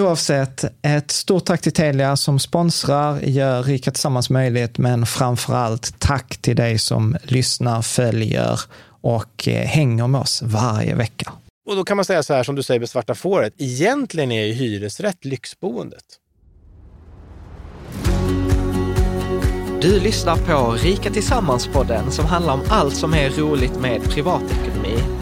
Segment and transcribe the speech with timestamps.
[0.00, 5.94] Oavsett, ett stort tack till Telia som sponsrar, gör Rika Tillsammans möjligt, men framför allt
[5.98, 8.60] tack till dig som lyssnar, följer
[9.00, 11.32] och eh, hänger med oss varje vecka.
[11.70, 14.44] Och då kan man säga så här som du säger med svarta fåret, egentligen är
[14.44, 16.04] ju hyresrätt lyxboendet.
[19.82, 25.21] Du lyssnar på Rika Tillsammans-podden som handlar om allt som är roligt med privatekonomi.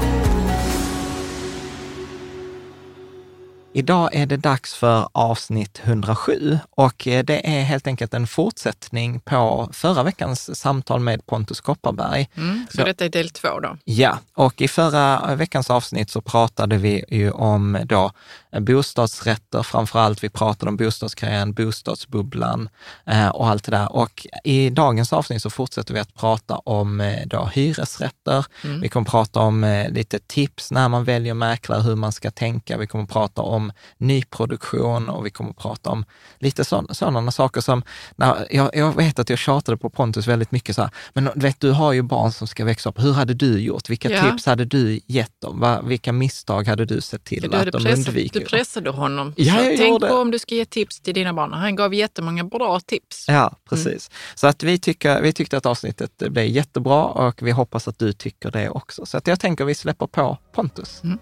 [3.73, 9.19] Idag är det dags för avsnitt 107 och eh, det är helt enkelt en fortsättning
[9.19, 12.29] på förra veckans samtal med Pontus Kopparberg.
[12.37, 13.77] Mm, så detta är del två då?
[13.83, 18.11] Ja, och i förra veckans avsnitt så pratade vi ju om då
[18.59, 20.23] bostadsrätter framför allt.
[20.23, 22.69] Vi pratade om bostadskarriären, bostadsbubblan
[23.05, 23.95] eh, och allt det där.
[23.95, 28.45] Och i dagens avsnitt så fortsätter vi att prata om eh, då hyresrätter.
[28.63, 28.81] Mm.
[28.81, 32.77] Vi kommer prata om eh, lite tips när man väljer mäklare, hur man ska tänka.
[32.77, 33.60] Vi kommer prata om
[33.97, 36.05] nyproduktion och vi kommer prata om
[36.39, 37.83] lite sådana saker som,
[38.15, 41.59] när, jag, jag, vet att jag tjatade på Pontus väldigt mycket så här, men vet
[41.59, 42.99] du har ju barn som ska växa upp.
[42.99, 43.89] Hur hade du gjort?
[43.89, 44.31] Vilka ja.
[44.31, 45.59] tips hade du gett dem?
[45.59, 48.39] Va, vilka misstag hade du sett till ja, att de undviker?
[48.39, 49.33] Du pressade honom.
[49.37, 50.13] Ja, jag tänk på det.
[50.13, 51.53] om du ska ge tips till dina barn.
[51.53, 53.25] Han gav jättemånga bra tips.
[53.27, 53.85] Ja, precis.
[53.85, 54.35] Mm.
[54.35, 58.13] Så att vi, tycker, vi tyckte att avsnittet blev jättebra och vi hoppas att du
[58.13, 59.05] tycker det också.
[59.05, 61.03] Så att jag tänker att vi släpper på Pontus.
[61.03, 61.19] Mm.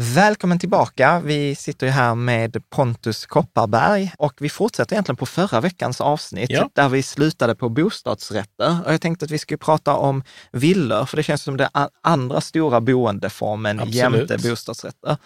[0.00, 1.20] Välkommen tillbaka.
[1.24, 6.50] Vi sitter ju här med Pontus Kopparberg och vi fortsätter egentligen på förra veckans avsnitt
[6.50, 6.70] ja.
[6.74, 8.78] där vi slutade på bostadsrätter.
[8.86, 10.22] Och jag tänkte att vi skulle prata om
[10.52, 11.70] villor, för det känns som det
[12.02, 13.94] andra stora boendeformen Absolut.
[13.94, 15.16] jämte bostadsrätter.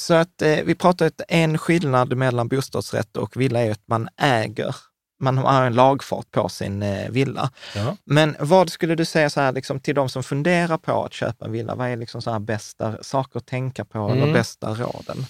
[0.00, 4.08] Så att eh, vi pratar att en skillnad mellan bostadsrätt och villa är att man
[4.16, 4.76] äger
[5.20, 7.50] man har en lagfart på sin eh, villa.
[7.74, 7.96] Ja.
[8.04, 11.44] Men vad skulle du säga så här, liksom, till de som funderar på att köpa
[11.44, 11.74] en villa?
[11.74, 14.22] Vad är liksom så här bästa saker att tänka på mm.
[14.22, 15.26] eller bästa råden?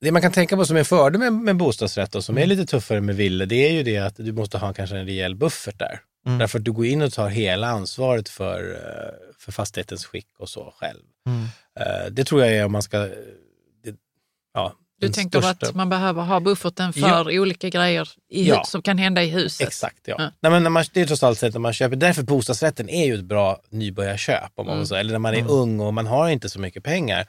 [0.00, 2.42] Det man kan tänka på som är fördel med, med bostadsrätt och som mm.
[2.42, 5.06] är lite tuffare med villor, det är ju det att du måste ha kanske en
[5.06, 6.00] rejäl buffert där.
[6.26, 6.38] Mm.
[6.38, 10.48] Därför att du går in och tar hela ansvaret för, eh, för fastighetens skick och
[10.48, 11.02] så själv.
[11.26, 11.42] Mm.
[11.80, 12.98] Eh, Det tror jag är om man ska...
[12.98, 13.96] det-
[14.54, 17.24] Ja, Du tänker största- att man behöver ha bufferten för Ja.
[17.40, 18.64] olika grejer i Ja.
[18.64, 19.66] som kan hända i huset?
[19.66, 20.14] Exakt, ja.
[20.18, 20.30] Ja.
[20.40, 22.88] Nej, men när man, det är trots allt så att när man köper, därför bostadsrätten
[22.88, 24.52] är ju ett bra nybörjarköp.
[24.54, 24.86] Om man Mm.
[24.86, 25.00] säga.
[25.00, 27.26] Eller när man är ung och man har inte så mycket pengar.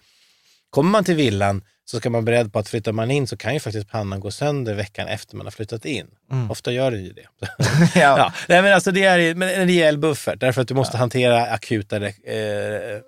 [0.70, 3.38] Kommer man till villan så ska man vara beredd på att flyttar man in så
[3.38, 6.08] kan ju faktiskt pannan gå sönder veckan efter man har flyttat in.
[6.50, 7.28] Ofta gör det ju det.
[8.00, 8.34] ja.
[8.50, 11.98] Nej, men alltså det är men en rejäl buffert därför att du måste hantera akuta
[11.98, 12.12] eh,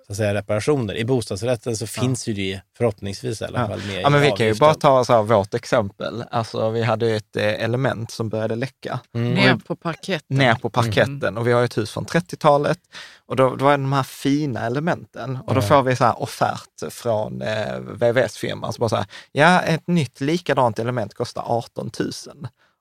[0.06, 0.94] så att säga, reparationer.
[0.94, 4.46] I bostadsrätten så finns ju det förhoppningsvis i alla fall med Ja, men vi kan
[4.46, 6.24] ju bara ta så här, vårt exempel.
[6.30, 9.00] Alltså, vi hade ju ett eh, element som började läcka.
[9.12, 10.38] Ner på parketten.
[10.38, 11.38] ner på parketten.
[11.38, 12.78] Och vi har ett hus från 30-talet
[13.26, 15.38] och då, då är det de här fina elementen.
[15.46, 19.60] Och då får vi så här offert från eh, VVS-firman som bara så här, ja
[19.60, 22.10] ett nytt likadant element kostar 18 000.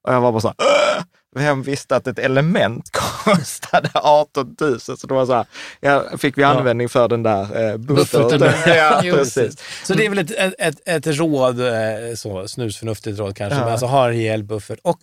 [0.07, 1.03] Och jag var bara så här, "Åh!"
[1.35, 2.89] vem visste att ett element
[3.25, 4.79] kostade 18 000?
[4.79, 5.45] Så då var så här,
[5.79, 8.53] ja, fick vi användning för den där eh, bufferten.
[8.65, 9.57] Ja, precis.
[9.83, 13.63] Så det är väl ett, ett, ett, råd, eh, så, snusförnuftigt råd kanske, Ja.
[13.63, 14.79] men alltså ha en rejäl buffert.
[14.83, 14.99] Och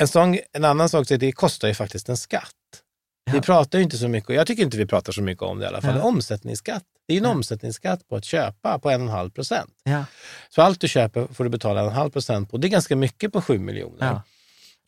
[0.00, 2.50] en, sån, en annan sak det kostar ju faktiskt en skatt.
[3.32, 5.58] Vi pratar ju inte så mycket, och jag tycker inte vi pratar så mycket om
[5.58, 6.02] det i alla fall, Ja.
[6.02, 6.82] omsättningsskatt.
[7.08, 9.70] Det är ju en omsättningsskatt på att köpa på 1,5 procent.
[9.84, 10.04] Ja.
[10.48, 12.56] Så allt du köper får du betala 1,5 procent på.
[12.56, 14.06] Det är ganska mycket på 7 miljoner.
[14.06, 14.22] Ja.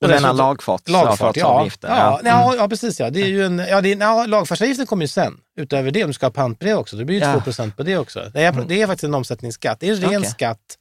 [0.01, 1.49] Dessutom- lagfarts, Lagfart, ja.
[1.49, 1.91] lagfartsavgiften?
[1.91, 2.27] Ja, Mm.
[2.33, 3.01] ja, ja, precis.
[3.01, 3.11] Ja.
[3.11, 5.41] Det är ju en, ja, det är, ja, lagfartsavgiften kommer ju sen.
[5.57, 7.33] Utöver det, om du ska ha pantbrev också, då blir det Ja.
[7.33, 8.31] 2 procent på det också.
[8.35, 9.81] Det är, det är faktiskt en omsättningsskatt.
[9.81, 10.31] Det är en ren Okej.
[10.31, 10.79] skatt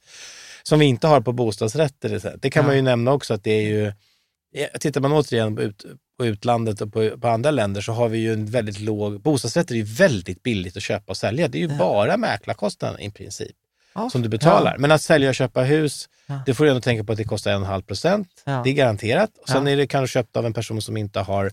[0.62, 2.36] som vi inte har på bostadsrätter.
[2.42, 2.66] Det kan Ja.
[2.66, 3.92] man ju nämna också att det är ju...
[4.52, 5.84] ja, Tittar man återigen på, ut,
[6.18, 9.20] på utlandet och på, på andra länder så har vi ju en väldigt låg...
[9.20, 11.48] Bostadsrätter är ju väldigt billigt att köpa och sälja.
[11.48, 13.56] Det är ju bara mäklarkostnaden i princip
[13.94, 14.10] Ja.
[14.10, 14.76] som du betalar.
[14.78, 16.40] Men att sälja och köpa hus, Ja.
[16.46, 18.28] det får du ändå tänka på att det kostar 1,5 procent.
[18.44, 18.60] Ja.
[18.64, 19.30] Det är garanterat.
[19.42, 19.72] Och sen Ja.
[19.72, 21.52] är det kanske köpt av en person som inte har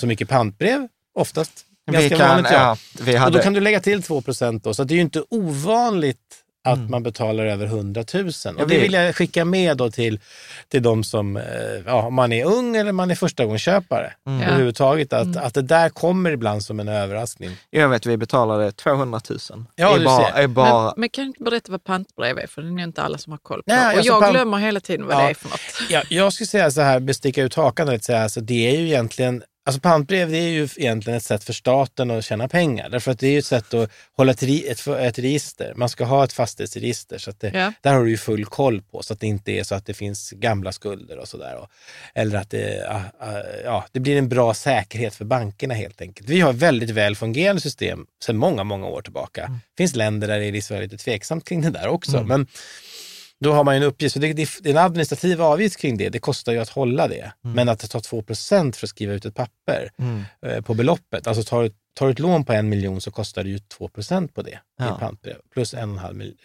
[0.00, 1.52] så mycket pantbrev, oftast.
[1.86, 2.52] Vi Ganska kan, vanligt.
[2.52, 2.58] Ja.
[2.98, 4.96] ja, vi Och hade, då kan du lägga till 2 procent då, så det är
[4.96, 6.18] ju inte ovanligt
[6.66, 6.90] att Mm.
[6.90, 8.30] man betalar över 100 000.
[8.44, 10.20] Ja, Och det vi- vill jag skicka med då till,
[10.68, 11.42] till de som, eh,
[11.86, 14.12] ja, om man är ung eller man är förstagångsköpare.
[14.26, 14.42] Mm.
[14.42, 17.50] Överhuvudtaget, att, att det där kommer ibland som en överraskning.
[17.70, 19.38] jag vet, vi betalade 200 000.
[19.74, 22.46] Ja, I bara, i bara, Men, men kan du inte berätta vad pantbrev är?
[22.46, 23.72] För det är inte alla som har koll på.
[23.72, 25.22] Nej, och alltså jag pant- glömmer hela tiden vad Ja.
[25.22, 25.60] det är för något.
[25.90, 28.86] Ja, jag skulle säga så här, besticka ut hakan och säga, alltså, det är ju
[28.86, 32.88] egentligen, alltså pantbrev det är ju egentligen ett sätt för staten att tjäna pengar.
[32.88, 35.72] Därför att det är ju ett sätt att hålla ett, ett, ett register.
[35.76, 37.18] Man ska ha ett fastighetsregister.
[37.18, 37.72] Så att det, Ja.
[37.80, 39.94] Där har du ju full koll på, så att det inte är så att det
[39.94, 41.66] finns gamla skulder och sådär.
[42.14, 46.28] Eller att det, ah, ah, ja, det blir en bra säkerhet för bankerna helt enkelt.
[46.28, 49.46] Vi har väldigt väl fungerande system sedan många, många år tillbaka.
[49.50, 52.22] Det finns länder där det är lite tveksamt kring det där också.
[52.22, 52.46] Men
[53.44, 54.12] då har man ju en uppgift.
[54.12, 56.08] Så det, det, det är en administrativ avgift kring det.
[56.08, 57.32] Det kostar ju att hålla det.
[57.42, 59.90] Men att ta 2% för att skriva ut ett papper
[60.46, 61.26] eh, på beloppet.
[61.26, 64.42] Alltså tar, tar du ett lån på en miljon så kostar det ju 2% på
[64.42, 64.96] det Ja.
[64.96, 65.36] i pantbrev.
[65.54, 66.36] Plus en och en halv mil-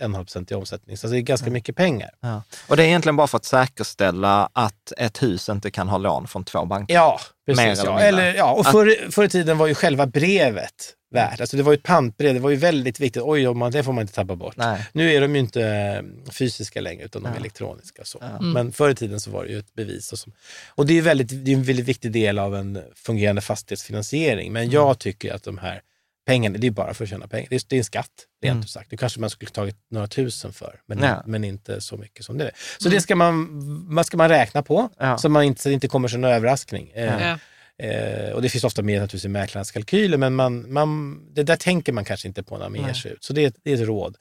[0.00, 0.96] eh, procent i omsättning.
[0.96, 2.10] Så det är ganska mycket pengar.
[2.20, 2.42] ja.
[2.68, 6.26] Och det är egentligen bara för att säkerställa att ett hus inte kan ha lån
[6.26, 6.94] från två banker.
[6.94, 7.80] Ja, Mer precis.
[7.84, 8.00] eller ja.
[8.00, 8.52] Eller, ja.
[8.52, 11.40] Och förr, förr i tiden var ju själva brevet värt.
[11.40, 12.34] Alltså det var ju ett pantbrev.
[12.34, 13.22] Det var ju väldigt viktigt.
[13.22, 14.56] Oj, om man, det får man inte tappa bort.
[14.56, 14.86] Nej.
[14.92, 18.04] Nu är de ju inte eh, fysiska längre, utan de är elektroniska.
[18.04, 18.22] Så.
[18.40, 20.12] Men förr i tiden så var det ju ett bevis.
[20.12, 20.30] Och, så.
[20.68, 24.52] och det är, ju väldigt, det är en väldigt viktig del av en fungerande fastighetsfinansiering.
[24.52, 25.80] Men jag tycker att de här
[26.26, 27.46] pengarna, det är bara för att tjäna pengar.
[27.50, 28.08] Det är, det är en skatt,
[28.42, 28.90] rent ut sagt.
[28.90, 31.22] Det kanske man skulle tagit några tusen för, men, Ja.
[31.26, 32.50] men inte så mycket som det är.
[32.78, 33.48] Så det ska man,
[33.94, 35.18] man ska man räkna på, Ja.
[35.18, 36.90] så man inte, så det inte kommer som en överraskning.
[36.94, 37.38] Eh, Ja.
[37.82, 41.56] Eh, och det finns ofta med naturligtvis i mäklarens kalkyler, men man, man, det där
[41.56, 43.24] tänker man kanske inte på när man ger sig ut.
[43.24, 44.16] Så det, är- det är ett råd.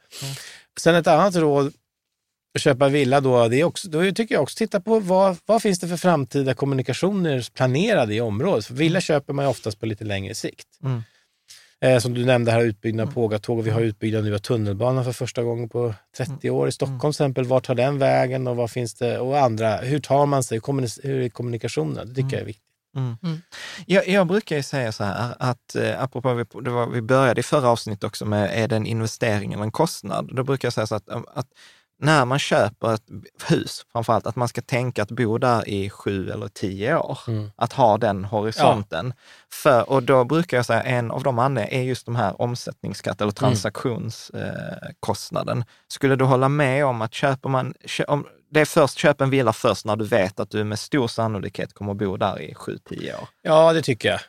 [0.80, 1.74] Sen ett annat råd,
[2.56, 5.62] att köpa villa då, det är också, då tycker jag också titta på vad, vad
[5.62, 8.66] finns det för framtida kommunikationer planerade i området.
[8.66, 10.68] För villa köper man ju oftast på lite längre sikt.
[10.84, 11.02] Mm.
[11.82, 15.06] Eh, som du nämnde här, utbyggnad av pågatåg och vi har utbyggnad nu av tunnelbanan
[15.06, 17.46] för första gången på 30 år i Stockholm till exempel.
[17.46, 19.20] Vart tar den vägen och vad finns det?
[19.20, 20.62] Och andra, hur tar man sig?
[21.04, 22.08] Hur är kommunikationen?
[22.10, 22.66] Det tycker jag är viktigt.
[23.86, 27.44] Jag, jag brukar ju säga så här att, eh, apropå, vi, var, vi började i
[27.44, 30.30] förra avsnittet också med, är det en investering eller en kostnad?
[30.36, 31.48] Då brukar jag säga så att, um, att
[32.00, 33.04] när man köper ett
[33.48, 37.20] hus, framförallt, att man ska tänka att bo där i sju eller tio år.
[37.56, 39.14] Att ha den horisonten.
[39.54, 43.22] För, och då brukar jag säga en av de anledningarna är just de här omsättningsskatt
[43.22, 45.64] eller transaktionskostnaden.
[45.88, 47.74] Skulle du hålla med om att köper man,
[48.08, 51.08] om, det är först, köp en villa först när du vet att du med stor
[51.08, 53.28] sannolikhet kommer att bo där i sju, tio år.
[53.42, 54.20] Ja, det tycker jag.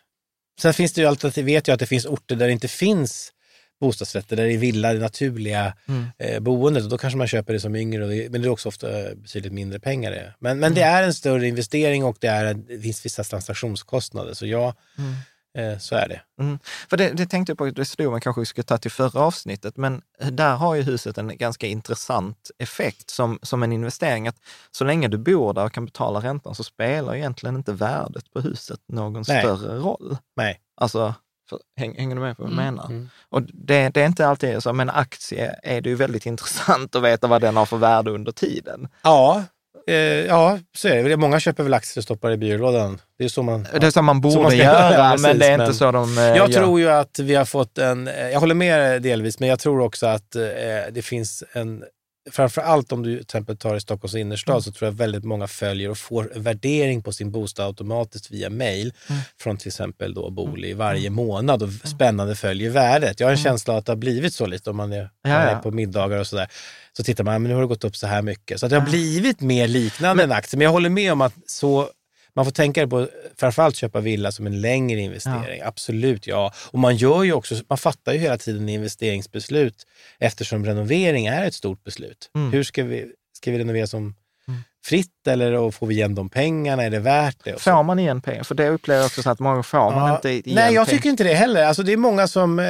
[0.61, 3.33] Sen finns det ju alternativ, vet jag att det finns orter där det inte finns
[3.81, 6.07] bostadsrätter där det är villa, det naturliga Mm.
[6.19, 6.85] eh, boendet.
[6.85, 9.53] Och då kanske man köper det som yngre, det, men det är också ofta betydligt
[9.53, 10.11] mindre pengar.
[10.11, 10.35] Det.
[10.39, 10.75] Men, men Mm.
[10.75, 14.35] det är en större investering och det, är, det finns vissa transaktionskostnader.
[14.35, 15.05] Så ja, eh,
[15.81, 16.21] så är det.
[16.41, 16.59] Mm.
[16.91, 19.21] För det, det tänkte jag på, det stod man kanske vi skulle ta till förra
[19.21, 24.29] avsnittet, men där har ju huset en ganska intressant effekt som, som en investering.
[24.29, 24.37] Att
[24.71, 28.41] så länge du bor där och kan betala räntan så spelar egentligen inte värdet på
[28.41, 29.41] huset någon Nej.
[29.43, 30.17] större roll.
[30.37, 30.61] Nej.
[30.77, 31.15] Alltså,
[31.49, 32.75] för, häng, hänger du med på vad jag Mm.
[32.75, 32.87] menar?
[32.87, 33.09] Mm.
[33.29, 37.03] Och det, det är inte alltid så, men aktie är det ju väldigt intressant att
[37.03, 38.89] veta vad den har för värde under tiden.
[39.03, 39.45] Ja,
[39.87, 41.17] eh, ja, så är det.
[41.17, 43.01] Många köper väl aktier och stoppar i byrålådan.
[43.19, 43.67] Det är så man...
[43.81, 45.91] Det är så man borde man ska göra, göra, men det är men inte så
[45.93, 46.49] de eh, Jag gör.
[46.49, 50.07] tror ju att vi har fått en, jag håller med delvis, men jag tror också
[50.07, 50.43] att eh,
[50.93, 51.85] det finns en,
[52.31, 54.63] framför allt om du till exempel tar i Stockholms innerstad, Mm.
[54.63, 58.93] så tror jag väldigt många följer och får värdering på sin bostad automatiskt via mail
[59.11, 59.21] Mm.
[59.41, 63.21] från till exempel då Booli varje månad och spännande följer värdet.
[63.21, 65.11] Jag har en känsla av att det har blivit så lite om man är, Mm.
[65.23, 66.49] Ja, är på middagar och sådär.
[66.97, 68.61] Så tittar man, men nu har det gått upp så här mycket.
[68.61, 70.59] Så det har blivit mer liknande en aktie.
[70.59, 71.89] Men jag håller med om att så
[72.37, 75.63] man får tänka på, framförallt köpa villa som en längre investering.
[75.65, 76.53] Absolut, ja.
[76.71, 79.87] Och man gör ju också, man fattar ju hela tiden investeringsbeslut
[80.19, 82.31] eftersom renovering är ett stort beslut.
[82.35, 82.53] Mm.
[82.53, 84.15] Hur ska vi, ska vi renovera som
[84.85, 86.83] fritt eller och får vi igen de pengarna?
[86.83, 87.63] Är det värt det?
[87.63, 88.43] Får man igen pengar?
[88.43, 90.87] För det upplever jag också så att många får man Ja, inte igen Nej, jag
[90.87, 90.99] pengar.
[90.99, 91.65] tycker inte det heller.
[91.65, 92.65] Alltså, det är många som eh,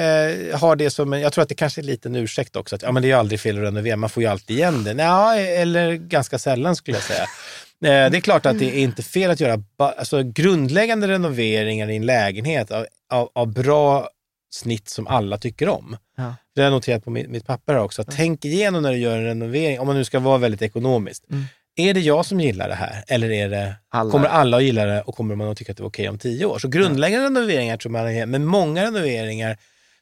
[0.60, 2.92] har det som, jag tror att det kanske är lite en ursäkt också, att ja,
[2.92, 4.94] men det är ju aldrig fel att renovera, man får ju alltid igen det.
[4.94, 7.26] Nej, eller ganska sällan skulle jag säga.
[7.82, 11.96] Eh, det är klart att det är inte fel att göra alltså, grundläggande renoveringar i
[11.96, 14.08] en lägenhet av, av, av bra
[14.50, 15.96] snitt som alla tycker om.
[16.16, 16.34] Ja.
[16.54, 18.02] Det har jag noterat på mitt, mitt papper också.
[18.02, 21.30] Att Tänk igenom när du gör en renovering, om man nu ska vara väldigt ekonomiskt.
[21.30, 21.44] Mm.
[21.76, 24.10] Är det jag som gillar det här eller är det, Alla.
[24.10, 26.18] kommer alla att gilla det och kommer man att tycka att det är okej om
[26.18, 26.58] tio år?
[26.58, 29.56] Så grundläggande renoveringar tror man är, men många renoveringar,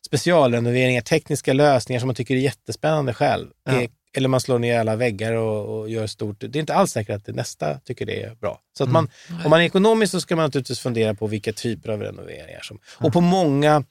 [0.06, 3.48] specialrenoveringar, tekniska lösningar som man tycker är jättespännande själv.
[3.64, 3.72] Ja.
[3.72, 6.36] Är, eller man slår ner alla väggar och, och gör stort.
[6.40, 8.60] Det är inte alls säkert att det nästa tycker det är bra.
[8.78, 8.92] Så att Mm.
[9.28, 12.60] man, om man är ekonomisk så ska man naturligtvis fundera på vilka typer av renoveringar
[12.62, 12.78] som...
[12.98, 13.84] Och på många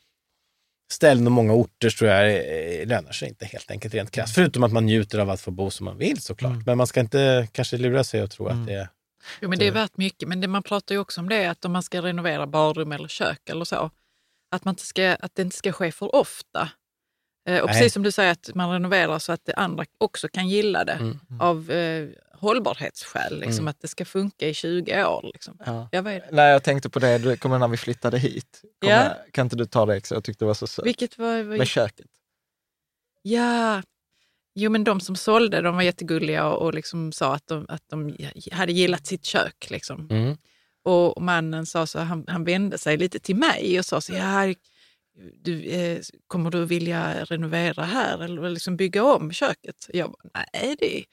[0.92, 4.36] ställen och många orter tror jag eh, lönar sig inte helt enkelt rent krasst.
[4.36, 6.52] Förutom att man njuter av att få bo som man vill såklart.
[6.52, 6.64] Mm.
[6.66, 8.90] Men man ska inte kanske lura sig och tro att det är...
[9.42, 10.30] Jo, men det är värt mycket.
[10.30, 13.08] Men det, man pratar ju också om det att om man ska renovera badrum eller
[13.08, 13.92] kök eller så,
[14.52, 16.70] att, man inte ska, att det inte ska ske för ofta.
[17.50, 17.76] Eh, och Nej.
[17.76, 20.92] precis som du säger, att man renoverar så att det andra också kan gilla det
[20.94, 21.20] Mm.
[21.40, 23.40] av eh, hållbarhetsskäl.
[23.40, 23.68] Liksom, Mm.
[23.68, 25.30] Att det ska funka i 20 år.
[25.34, 25.58] Liksom.
[25.66, 25.90] Ja.
[25.92, 26.32] Jag vet.
[26.32, 28.62] Nej, jag tänkte på det, du kommer när vi flyttade hit.
[28.82, 29.18] Kommer, Ja.
[29.32, 30.16] Kan inte du ta det extra?
[30.16, 30.86] Jag tyckte det var så sött.
[30.86, 31.44] Vilket var...
[31.44, 32.06] var Med köket.
[33.22, 33.82] Ja,
[34.56, 37.84] jo men de som sålde de var jättegulliga och, och liksom sa att de, att
[37.90, 38.16] de
[38.52, 39.68] hade gillat sitt kök.
[39.70, 40.08] Liksom.
[40.12, 40.38] Mm.
[40.84, 44.54] Och mannen sa så, han, han vände sig lite till mig och sa så, ja,
[45.44, 49.90] du, eh, kommer du vilja renovera här eller liksom bygga om köket?
[49.94, 51.04] Jag bara, nej det,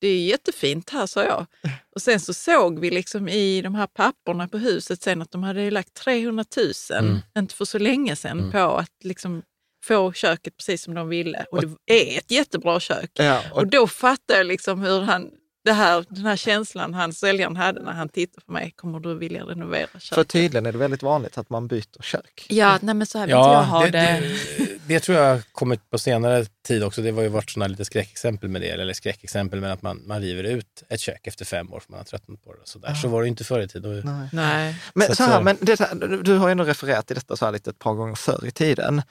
[0.00, 1.46] det är jättefint här, sa jag.
[1.94, 5.42] Och sen så såg vi liksom i de här papperna på huset sen att de
[5.42, 7.18] hade lagt 300 000, Mm.
[7.38, 8.52] inte för så länge sedan, Mm.
[8.52, 9.42] på att liksom
[9.84, 11.44] få köket precis som de ville.
[11.50, 13.10] Och det är ett jättebra kök.
[13.14, 15.30] Ja, och, Och då fattar jag liksom hur han,
[15.64, 18.72] det här, den här känslan han säljaren hade när han tittade på mig.
[18.76, 20.14] Kommer du vilja renovera köket?
[20.14, 22.46] för tydligen är det väldigt vanligt att man byter kök.
[22.48, 24.20] Ja, nej men så här vill inte jag ha det, det.
[24.58, 27.02] det, det tror jag har kommit på senare tid också.
[27.02, 30.20] Det var ju varit sådana lite skräckexempel med det, eller skräckexempel med att man, man
[30.20, 32.60] river ut ett kök efter fem år för man har tröttnat på det.
[32.64, 32.94] Så, där.
[32.94, 34.02] så var det ju inte förr i tiden.
[34.04, 34.28] Nej.
[34.32, 34.76] Nej.
[34.94, 37.52] Men, Så så här, men det, du har ju ändå refererat till detta så här
[37.52, 39.02] lite ett par gånger förr i tiden.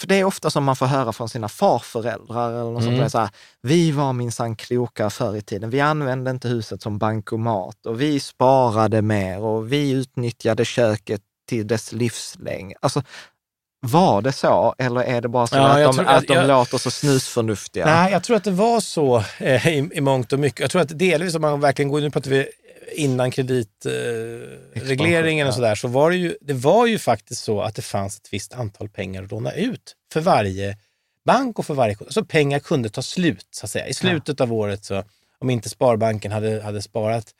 [0.00, 3.00] För det är ofta som man får höra från sina farföräldrar eller något sånt Mm.
[3.00, 3.30] där, så här,
[3.62, 5.70] vi var minsann kloka förr i tiden.
[5.70, 11.66] Vi använde inte huset som bankomat och vi sparade mer och vi utnyttjade köket till
[11.66, 12.72] dess livslängd.
[12.80, 13.02] Alltså,
[13.86, 16.46] var det så eller är det bara så Ja, att de, tror- att de jag-
[16.48, 17.86] låter så snusförnuftiga?
[17.86, 20.60] Nej, jag tror att det var så eh, i, i mångt och mycket.
[20.60, 22.46] Jag tror att delvis om man verkligen går, nu pratar vi
[22.92, 25.56] innan kreditregleringen eh, och ja.
[25.56, 28.54] sådär, så var det ju, det var ju faktiskt så att det fanns ett visst
[28.54, 30.76] antal pengar att låna ut för varje
[31.24, 32.12] bank och för varje kund.
[32.12, 33.86] Så pengar kunde ta slut, så att säga.
[33.86, 35.04] I slutet av året, så,
[35.38, 37.34] om inte Sparbanken hade, hade sparat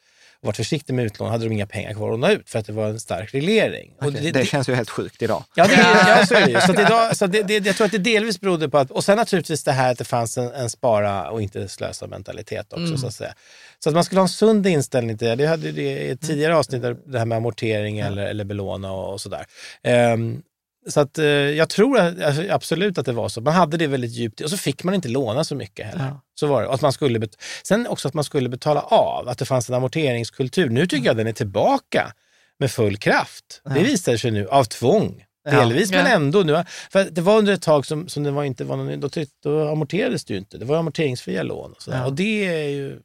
[0.45, 2.67] och varit försiktig med utlån, hade de inga pengar kvar att låna ut för att
[2.67, 3.93] det var en stark reglering.
[4.01, 5.45] Och Okej, det, känns ju helt sjukt idag.
[5.55, 5.75] Ja, det,
[6.09, 6.61] ja så är det ju.
[6.61, 9.05] Så, att idag, så det, det, jag tror att det delvis berodde på att, och
[9.05, 12.97] sen naturligtvis det här att det fanns en, en spara och inte slösa mentalitet också
[12.97, 13.35] så att säga.
[13.79, 15.35] Så att man skulle ha en sund inställning till det.
[15.35, 18.93] Det hade ju det i ett tidigare avsnitt, det här med amortering eller, eller belåna
[18.93, 19.47] och, och sådär.
[19.83, 20.43] Ehm,
[20.89, 23.41] så att eh, jag tror att, alltså, absolut att det var så.
[23.41, 26.05] Man hade det väldigt djupt och så fick man inte låna så mycket heller.
[26.05, 26.21] Ja.
[26.41, 26.69] Så var det.
[26.69, 29.69] Och att man skulle bet- Sen också att man skulle betala av, att det fanns
[29.69, 30.69] en amorteringskultur.
[30.71, 32.13] Nu tycker jag den är tillbaka
[32.59, 33.61] med full kraft.
[33.65, 33.83] Det Ja.
[33.85, 35.25] visar sig nu av tvång.
[35.51, 36.13] Delvis, men Ja.
[36.13, 36.41] ändå.
[36.43, 39.09] Nu, för det var under ett tag som, som det var inte var någon, då,
[39.43, 40.59] då amorterades det ju inte.
[40.59, 41.99] Det var amorteringsfria lån och sådär.
[41.99, 42.07] Ja.
[42.07, 43.01] Och det är ju...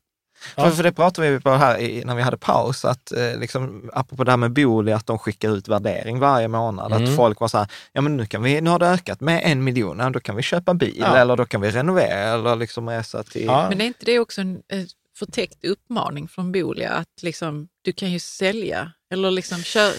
[0.55, 0.63] Ja.
[0.63, 3.89] För, för det pratade vi på här i, när vi hade paus, att eh, liksom,
[3.93, 6.91] apropå det här med Booli, att de skickar ut värdering varje månad.
[6.91, 7.03] Mm.
[7.03, 9.41] Att folk var så här, ja men nu, kan vi, nu har det ökat med
[9.43, 11.17] en miljon, ja, då kan vi köpa bil Ja.
[11.17, 13.46] eller då kan vi renovera eller liksom resa till...
[13.46, 13.69] Ja.
[13.69, 14.84] Men är inte det också en eh,
[15.19, 19.91] förtäckt uppmaning från Bolia att liksom, du kan ju sälja eller liksom köra...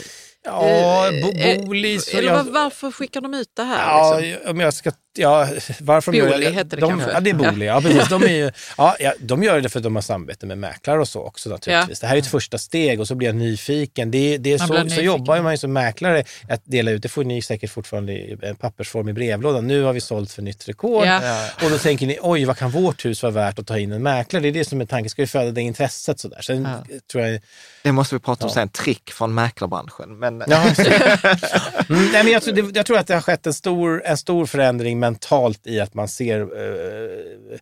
[0.44, 1.98] Ja, Eh, bo, eh, Booli...
[2.14, 3.88] Eller jag- var, varför skickar de ut det här?
[3.88, 4.50] Ja, liksom?
[4.50, 4.90] om jag ska...
[5.18, 5.48] Ja,
[5.80, 6.62] varför de gör Booli det?
[6.64, 7.10] de, kanske.
[7.12, 7.66] Ja, det är Booli.
[7.66, 8.08] Ja, precis.
[8.08, 11.00] De, är ju, ja, ja, de gör det för att de har samarbete med mäklare
[11.00, 12.00] och så också naturligtvis.
[12.00, 14.10] Det här är ett första steg och så blir jag nyfiken.
[14.10, 15.04] Det, det är Man så, blir så nyfiken.
[15.04, 16.24] jobbar man ju som mäklare.
[16.48, 19.66] Att dela ut, det får ni säkert fortfarande i en pappersform i brevlådan.
[19.66, 21.06] Nu har vi sålt för nytt rekord.
[21.06, 21.48] Ja.
[21.64, 24.02] Och då tänker ni, oj, vad kan vårt hus vara värt att ta in en
[24.02, 24.42] mäklare?
[24.42, 25.10] Det är det som är tanken.
[25.10, 26.40] Ska vi föda det intresset sådär?
[26.42, 26.68] Sen
[27.12, 27.40] tror jag...
[27.82, 28.54] Det måste vi prata om Ja.
[28.54, 30.18] sen, trick från mäklarbranschen.
[30.18, 30.62] Men, Ja,
[31.88, 34.99] mm, nej, men jag, jag tror att det har skett en stor, en stor förändring
[35.00, 37.58] mentalt i att man ser eh,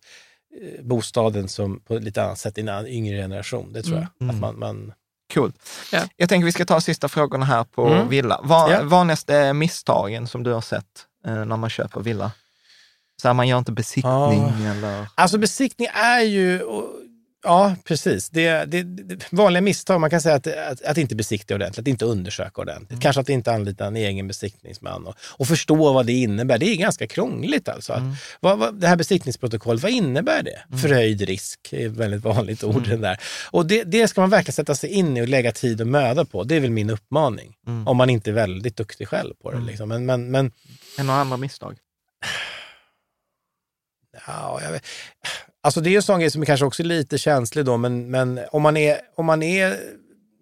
[0.61, 3.73] eh, bostaden som på ett lite annat sätt i en yngre generation.
[3.73, 4.29] Det tror jag.
[4.29, 4.93] Att man, man,
[5.33, 5.53] Cool.
[5.91, 6.01] Ja.
[6.17, 8.07] Jag tänker vi ska ta sista frågorna här på Mm.
[8.09, 8.39] villa.
[8.43, 8.83] Vad, Ja.
[8.83, 10.85] Vanligaste misstagen som du har sett
[11.25, 12.31] eh, när man köper villa?
[13.21, 15.07] Så här, man gör inte besiktning eller...
[15.15, 16.61] Alltså besiktning är ju...
[17.43, 18.29] Ja, precis.
[18.29, 21.87] Det, det, det vanliga misstag, man kan säga att, att, att inte besikta ordentligt, att
[21.87, 23.01] inte undersöka ordentligt.
[23.01, 26.57] Kanske att inte anlita en egen besiktningsman och, och förstå vad det innebär.
[26.57, 27.93] Det är ganska krångligt alltså.
[27.93, 28.01] Att,
[28.39, 30.77] vad, vad, det här besiktningsprotokollet, vad innebär det?
[30.77, 32.87] Förhöjd risk är ett väldigt vanligt ord.
[32.87, 33.17] Den där.
[33.51, 36.25] Och det, det ska man verkligen sätta sig in i och lägga tid och möda
[36.25, 36.43] på.
[36.43, 37.55] Det är väl min uppmaning.
[37.85, 39.61] Om man inte är väldigt duktig själv på det.
[39.61, 39.89] Liksom.
[39.89, 40.51] Men, men, men
[40.97, 41.77] Är några andra misstag?
[44.27, 44.83] Ja, jag vet.
[45.61, 48.11] Alltså det är en sån grej som är kanske också är lite känslig då, men,
[48.11, 49.77] men om, man är, om man är...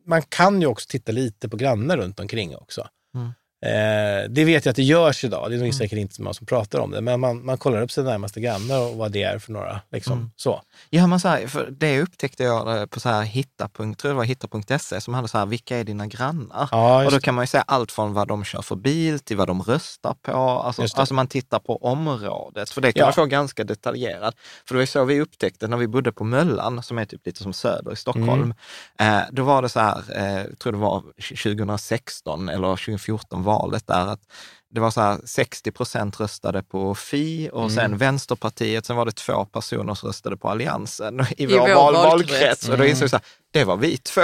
[0.06, 2.88] Man kan ju också titta lite på grannar runt omkring också.
[3.16, 3.32] Mm.
[3.66, 5.50] Eh, det vet jag att det görs idag.
[5.50, 7.92] Det är nog säkert inte många som pratar om det, men man, man kollar upp
[7.92, 9.82] sina närmaste grannar och vad det är för några.
[9.92, 10.32] Liksom, Mm.
[10.36, 10.62] så.
[10.92, 13.68] Gör man så här, för det upptäckte jag eh, på så här hitta.
[13.68, 16.70] tror jag det var hitta.se som hade så här, vilka är dina grannar?
[16.72, 19.38] Ja, och då kan man ju säga allt från vad de kör för bil till
[19.38, 20.32] vad de röstar på.
[20.32, 23.06] Alltså, alltså man tittar på området, för det kan Ja.
[23.06, 24.36] man få ganska detaljerat.
[24.68, 27.26] För det var ju så vi upptäckte när vi bodde på Möllan, som är typ
[27.26, 28.54] lite som söder i Stockholm.
[29.00, 29.18] Mm.
[29.22, 31.04] Eh, då var det så här, eh, tror det var
[31.66, 34.22] 2016 eller 2014 valet där, att
[34.70, 37.76] det var så här 60 procent röstade på Fi och Mm.
[37.76, 41.94] sen Vänsterpartiet, sen var det två personer som röstade på Alliansen i, vår, vår val,
[41.94, 42.32] valkrets.
[42.32, 42.70] valkrets.
[42.70, 43.26] Och då insåg jag så här,
[43.58, 44.22] det var vi två.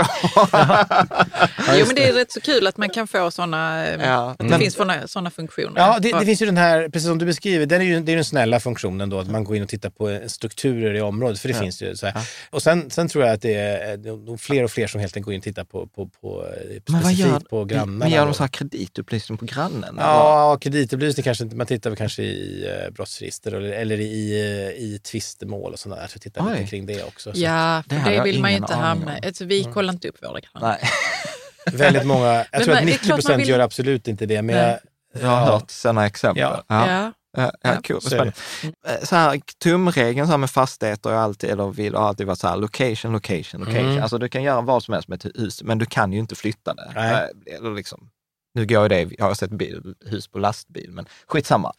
[1.77, 4.59] Jo, men det är rätt så kul att man kan få sådana, Ja, det men-
[4.59, 5.73] finns sådana, sådana funktioner.
[5.81, 8.11] Ja, det, det finns ju den här, precis som du beskriver, den är ju, det
[8.11, 11.01] är den snälla funktionen då, att man går in och tittar på eh, strukturer i
[11.01, 12.15] området, för det finns ju så här.
[12.49, 15.25] Och sen, sen tror jag att det är de fler och fler som helt enkelt
[15.25, 17.91] går in och tittar på, på, på, eh, Men vad gör, specifikt på grannarna.
[17.91, 19.83] men gör de så här kreditupplysning på grannen?
[19.83, 20.01] eller?
[20.01, 21.55] Ja, kreditupplysning kanske inte.
[21.55, 24.31] Man tittar väl kanske i eh, brottsregister eller, eller i,
[24.77, 26.07] eh, i tvistemål och sådär.
[26.09, 26.51] Så tittar Oj.
[26.57, 27.33] lite kring det också.
[27.33, 29.22] Så Ja, Det för det, jag vill man ju inte hamna i.
[29.25, 30.67] Alltså, vi kollar inte upp våra grannar.
[30.81, 30.89] Nej,
[31.77, 34.07] Väldigt många, jag Men tror att det är 90 klart man procent vill- gör absolut
[34.07, 34.41] inte det.
[34.41, 34.79] Men jag,
[35.21, 35.45] jag har Ja.
[35.51, 36.41] hört sådana exempel.
[36.41, 36.63] Ja.
[36.67, 37.11] Ja.
[37.37, 37.51] Ja.
[37.63, 38.01] Ja, cool.
[38.01, 38.15] så.
[38.15, 38.31] Eh,
[39.03, 42.57] Så här, tumregeln så här med fastigheter har alltid, eller vill, alltid varit så här
[42.57, 43.85] location, location, location.
[43.91, 44.03] Mm.
[44.03, 46.35] Alltså du kan göra vad som helst med ett hus, men du kan ju inte
[46.35, 46.91] flytta det.
[46.95, 47.29] Nej.
[47.47, 48.09] Eh, Eller liksom,
[48.55, 51.73] nu går det, jag har sett bil, hus på lastbil, men skitsamma.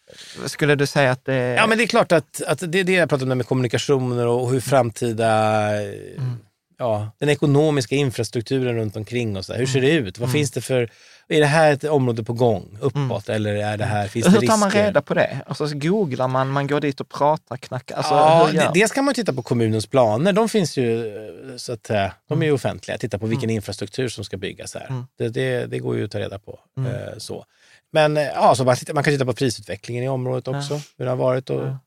[0.47, 1.35] Skulle du säga att det...
[1.35, 4.27] Ja, men det är klart att, att det är det jag pratar om med kommunikationer
[4.27, 5.33] och hur framtida,
[5.71, 6.39] Mm.
[6.79, 9.59] Ja, den ekonomiska infrastrukturen runt omkring och så där.
[9.59, 10.05] Hur ser det Mm.
[10.07, 10.19] ut?
[10.19, 10.91] Vad finns det för,
[11.29, 14.41] är det här ett område på gång uppåt eller är det här, finns det hur
[14.41, 14.53] risker?
[14.53, 15.41] tar man reda på det?
[15.47, 17.97] Alltså så googlar man, man går dit och pratar, knackar.
[17.97, 20.33] Alltså, ja, hur det, dels kan man titta på kommunens planer.
[20.33, 22.99] De finns ju, eh, så att säga, de är ju offentliga.
[22.99, 24.87] Titta på vilken infrastruktur som ska byggas här.
[24.91, 25.07] Mm.
[25.19, 26.59] Det, det, det går ju att ta reda på.
[26.79, 27.45] Eh, så.
[27.93, 31.11] Men eh, ja, så man, man kan titta på prisutvecklingen i området också, hur det
[31.11, 31.79] har varit och Ja.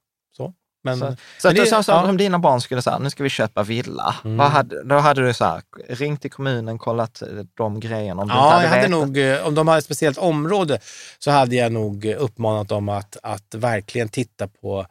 [0.84, 0.90] Så.
[0.90, 2.10] Men, Så, så att det- sa så ja.
[2.10, 4.16] om dina barn skulle säga, nu ska vi köpa villa.
[4.26, 4.40] Mm.
[4.40, 8.22] Hade, då hade du så här, ringt till kommunen, kollat eh, de grejerna.
[8.22, 8.92] Om Ja, jag hade vetat.
[8.92, 10.80] nog, eh, om de har ett speciellt område
[11.20, 14.86] så hade jag nog eh, uppmanat dem att, att verkligen titta på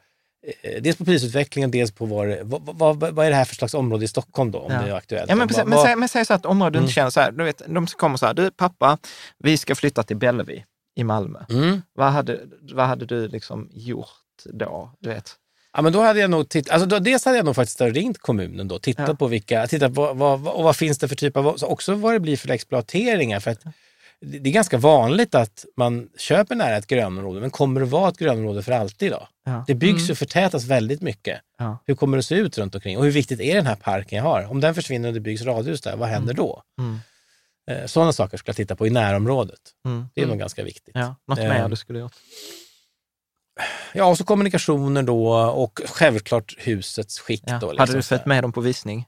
[0.82, 4.04] dels på prisutvecklingen, dels på vad, vad, vad, vad är det här för slags område
[4.04, 4.82] i Stockholm då, om Ja.
[4.82, 5.28] det är aktuellt.
[5.30, 6.84] Ja, men, precis, men, säg, men säg så att området Mm.
[6.84, 8.98] inte känner så här, du vet, de kommer så här, du pappa,
[9.38, 10.64] vi ska flytta till Bellevue
[10.96, 11.38] i Malmö.
[11.50, 11.82] Mm.
[11.94, 12.40] Vad hade,
[12.72, 14.08] vad hade du liksom gjort
[14.52, 14.90] då?
[15.00, 15.34] Du vet?
[15.76, 18.18] Ja, men då hade jag nog titt- alltså då, dels hade jag nog faktiskt ringt
[18.18, 19.14] kommunen då, tittat Ja.
[19.14, 21.94] på vilka, tittat på vad, vad, och vad finns det för typ av, så också
[21.94, 23.40] vad det blir för exploateringar.
[23.40, 23.60] För att
[24.20, 28.18] det är ganska vanligt att man köper nära ett grönområde, men kommer det vara ett
[28.18, 29.28] grönområde för alltid då?
[29.44, 29.64] Ja.
[29.66, 31.40] Det byggs och förtätas väldigt mycket.
[31.58, 31.78] Ja.
[31.86, 32.98] Hur kommer det se ut runt omkring?
[32.98, 34.44] Och hur viktigt är den här parken jag har?
[34.50, 36.62] Om den försvinner och det byggs radhus där, vad händer då?
[36.78, 36.98] Mm.
[37.70, 39.60] Eh, Sådana saker ska jag titta på i närområdet.
[39.86, 40.06] Mm.
[40.14, 40.30] Det är Mm.
[40.30, 40.94] nog ganska viktigt.
[40.94, 42.14] Ja, något mer du skulle gjort?
[43.92, 47.42] Ja, och så kommunikationer då och självklart husets skick.
[47.46, 47.58] Ja.
[47.58, 48.18] Då, Hade liksom du så här.
[48.18, 49.06] följt med dem på visning?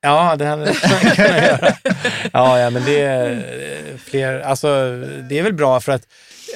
[0.00, 1.74] Ja, det hade jag kunnat göra.
[2.32, 4.68] Ja, ja, men det är eh, fler, alltså
[5.28, 6.02] det är väl bra för att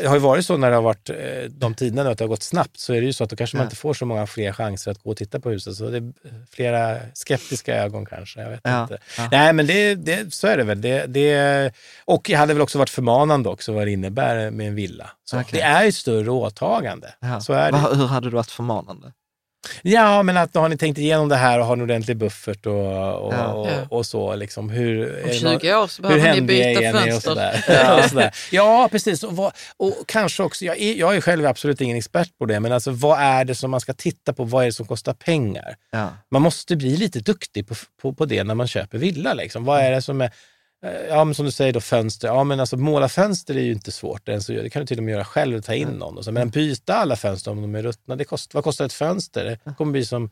[0.01, 1.17] det har ju varit så när det har varit eh,
[1.51, 3.57] de tiderna att det har gått snabbt så är det ju så att då kanske
[3.57, 3.67] man Ja.
[3.67, 5.75] inte får så många fler chanser att gå och titta på huset.
[5.77, 6.13] Så det är
[6.55, 8.41] flera skeptiska ögon kanske.
[8.41, 8.99] Jag vet Ja, inte.
[9.19, 9.29] ja.
[9.31, 10.81] Nej, men det, det, så är det väl.
[10.81, 11.73] Det, det,
[12.05, 15.11] och jag hade väl också varit förmanande också vad det innebär med en villa.
[15.25, 15.49] Så Okej.
[15.53, 17.09] Det är ju större åtagande.
[17.41, 17.79] Så är det.
[17.79, 19.13] Hur hade du varit förmanande?
[19.83, 23.15] Ja, men att har ni tänkt igenom det här och har en ordentlig buffert och,
[23.27, 23.47] och, Ja.
[23.53, 24.35] och, och så.
[24.35, 24.71] Liksom.
[24.71, 27.21] Hur, Om det nå- 20 år så hur behöver ni byta fönster.
[27.31, 27.65] sådär.
[27.69, 28.35] Ja, och sådär.
[28.51, 29.23] ja precis.
[29.23, 32.61] Och, vad, och kanske också, jag är, jag är själv absolut ingen expert på det,
[32.61, 34.45] men alltså, vad är det som man ska titta på?
[34.45, 35.75] Vad är det som kostar pengar?
[35.91, 36.09] Ja.
[36.31, 39.35] Man måste bli lite duktig på, på, på det när man köper villa.
[39.35, 39.65] Liksom.
[39.65, 40.31] Vad är det som är,
[41.09, 43.93] ja men som du säger då fönster, ja men alltså måla fönster är ju inte
[43.93, 44.27] svårt.
[44.27, 46.19] Det kan du till och med göra själv och ta in någon.
[46.19, 46.33] Och så.
[46.33, 49.59] Men byta alla fönster om de är ruttna, det kost, vad kostar ett fönster?
[49.65, 50.31] Det kommer bli som,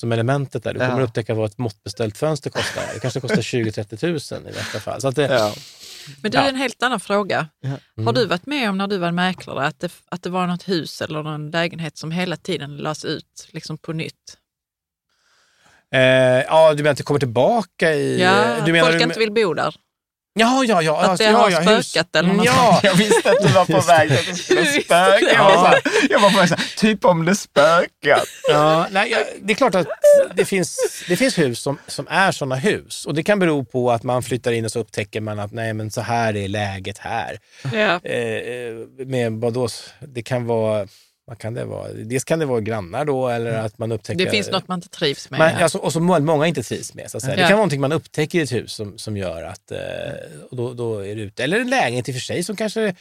[0.00, 0.72] som elementet där.
[0.72, 1.04] Du kommer Ja.
[1.04, 2.82] upptäcka vad ett måttbeställt fönster kostar.
[2.94, 5.00] Det kanske kostar 20-30 tusen i detta fall.
[5.00, 5.54] Så att det, Ja.
[6.22, 6.48] Men du, Ja.
[6.48, 7.48] en helt annan fråga.
[8.04, 10.68] Har du varit med om när du var mäklare att det, att det var något
[10.68, 14.38] hus eller någon lägenhet som hela tiden lades ut liksom på nytt?
[15.94, 18.20] Eh, ja, du menar att det kommer tillbaka i...
[18.22, 19.74] Ja, du menar folk du, inte vill bo där.
[20.36, 21.00] Ja, ja, ja.
[21.00, 23.64] Att alltså, det ja, har ja, spökat eller något Ja, Jag visste att du var
[23.64, 25.32] på väg att det skulle spöka.
[25.34, 28.20] Jag var, så här, jag var på väg så här, typ om det spökar.
[28.48, 29.86] ja, nej, ja, det är klart att
[30.34, 33.06] det finns, det finns hus som, som är sådana hus.
[33.06, 35.72] Och det kan bero på att man flyttar in och så upptäcker man att nej,
[35.72, 37.38] men så här är läget här.
[37.72, 38.00] Ja.
[38.10, 39.68] Eh, med vadå?
[40.00, 40.86] Det kan vara...
[41.26, 41.92] Vad kan det vara?
[41.92, 44.24] Dels kan det vara grannar då eller att man upptäcker...
[44.24, 45.38] Det finns något man inte trivs med.
[45.38, 47.10] Men, alltså, och som må- många inte trivs med.
[47.10, 47.36] Så att säga.
[47.36, 47.48] Det Ja.
[47.48, 49.78] kan vara någonting man upptäcker i ett hus som, som gör att eh,
[50.50, 51.44] och då, då är det ute.
[51.44, 52.94] Eller en lägenhet i och för sig som kanske,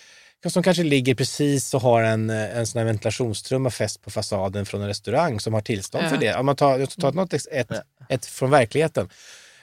[0.48, 4.82] som kanske ligger precis och har en, en sån här ventilationstrumma fäst på fasaden från
[4.82, 6.10] en restaurang som har tillstånd Ja.
[6.10, 6.36] för det.
[6.36, 7.70] Om man tar, jag tar något, ex- ett,
[8.10, 9.10] ett från verkligheten.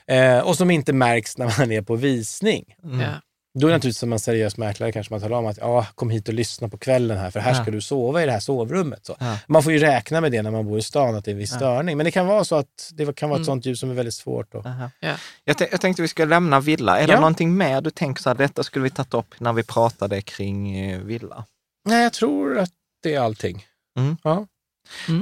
[0.07, 2.75] Eh, och som inte märks när man är på visning.
[2.83, 3.21] ja.
[3.59, 6.09] Då är det naturligtvis som en seriös mäklare kanske man talar om att ja, kom
[6.09, 7.71] hit och lyssna på kvällen här för här ska Ja.
[7.71, 9.05] du sova i det här sovrummet.
[9.05, 9.15] Så.
[9.19, 9.37] Ja.
[9.47, 11.37] Man får ju räkna med det när man bor i stan, att det är en
[11.39, 11.97] viss störning.
[11.97, 13.45] Men det kan vara så att det kan vara ett Mm.
[13.45, 14.55] sånt ljus som är väldigt svårt.
[14.55, 14.89] Aha.
[14.99, 15.13] Ja.
[15.43, 16.99] Jag, jag tänkte vi ska lämna villa.
[16.99, 17.19] Är det Ja.
[17.19, 20.77] någonting mer du tänker så här, detta skulle vi tagit upp när vi pratade kring
[20.79, 21.45] eh, villa?
[21.85, 22.71] Nej, jag tror att
[23.03, 23.65] det är allting.
[23.99, 24.17] Mm.
[24.23, 24.45] Ja.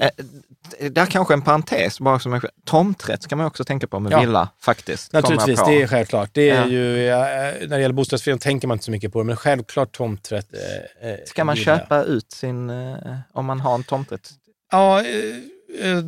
[0.01, 0.09] Eh,
[0.79, 4.11] d- där kanske en parentes, bara som en, tomträtt ska man också tänka på med
[4.11, 4.19] Ja.
[4.19, 5.13] villa faktiskt.
[5.13, 6.29] Naturligtvis, det är självklart.
[6.33, 6.67] Det är Ja.
[6.67, 9.91] ju, ja, när det gäller bostadsförening tänker man inte så mycket på det, men självklart
[9.91, 10.47] tomträtt.
[11.01, 11.77] Eh, eh, Ska man villa.
[11.79, 12.95] köpa ut sin, eh,
[13.33, 14.29] om man har en tomträtt?
[14.71, 16.03] Ja, eh, eh,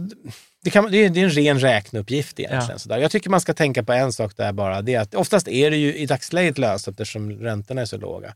[0.64, 2.66] det, kan, det, är, en ren räkneuppgift egentligen.
[2.70, 2.78] Ja.
[2.80, 2.98] Sådär.
[2.98, 4.82] Jag tycker man ska tänka på en sak där bara.
[4.82, 8.34] Det är att oftast är det ju i dagsläget lönsamt eftersom räntorna är så låga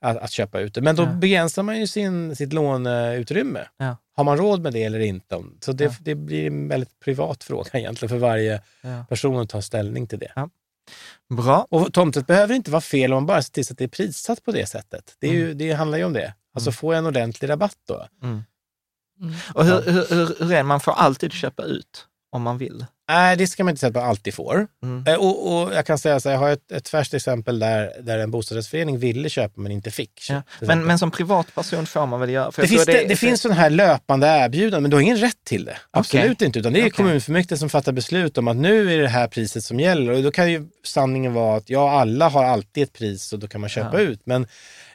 [0.00, 0.80] att, att köpa ut det.
[0.80, 1.06] Men då Ja.
[1.06, 3.60] begränsar man ju sin, sitt låneutrymme.
[3.78, 3.96] Ja.
[4.20, 5.42] Har man råd med det eller inte?
[5.60, 5.90] Så det, Ja.
[6.00, 9.04] det blir en väldigt privat fråga egentligen för varje Ja.
[9.08, 10.48] person att ta ställning till det.
[11.30, 11.66] Bra.
[11.70, 13.88] Och tomträtt behöver inte vara fel om man bara ser till så att det är
[13.88, 15.16] prissatt på det sättet.
[15.18, 16.34] Det, är ju, det handlar ju om det.
[16.54, 18.06] Alltså få en ordentlig rabatt då.
[18.22, 18.42] Mm.
[19.20, 19.34] Mm.
[19.54, 22.86] Och hur, hur, hur, hur är det, man får alltid köpa ut om man vill?
[23.10, 24.66] Nej, det ska man inte säga att man alltid får.
[24.82, 25.04] Mm.
[25.06, 27.92] Eh, Och, och jag kan säga så här, jag har ett, ett färskt exempel där,
[28.02, 30.26] där en bostadsrättsförening ville köpa men inte fick.
[30.30, 30.42] Ja.
[30.60, 32.50] Men, men som privatperson får man väl göra?
[32.56, 35.64] Det, finns, det, det finns sådana här löpande erbjudanden, men du har ingen rätt till
[35.64, 35.76] det.
[35.90, 36.90] Absolut inte, utan det är Okej.
[36.90, 40.12] kommunfullmäktige som fattar beslut om att nu är det här priset som gäller.
[40.12, 43.48] Och då kan ju sanningen vara att ja, alla har alltid ett pris och då
[43.48, 44.00] kan man köpa Ja.
[44.00, 44.20] ut.
[44.24, 44.42] Men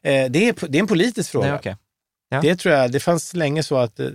[0.04, 1.47] eh, det, är, det är en politisk fråga.
[1.47, 1.75] Är okej.
[2.36, 2.41] Ja.
[2.41, 4.08] Det tror jag, det fanns länge så att, eh,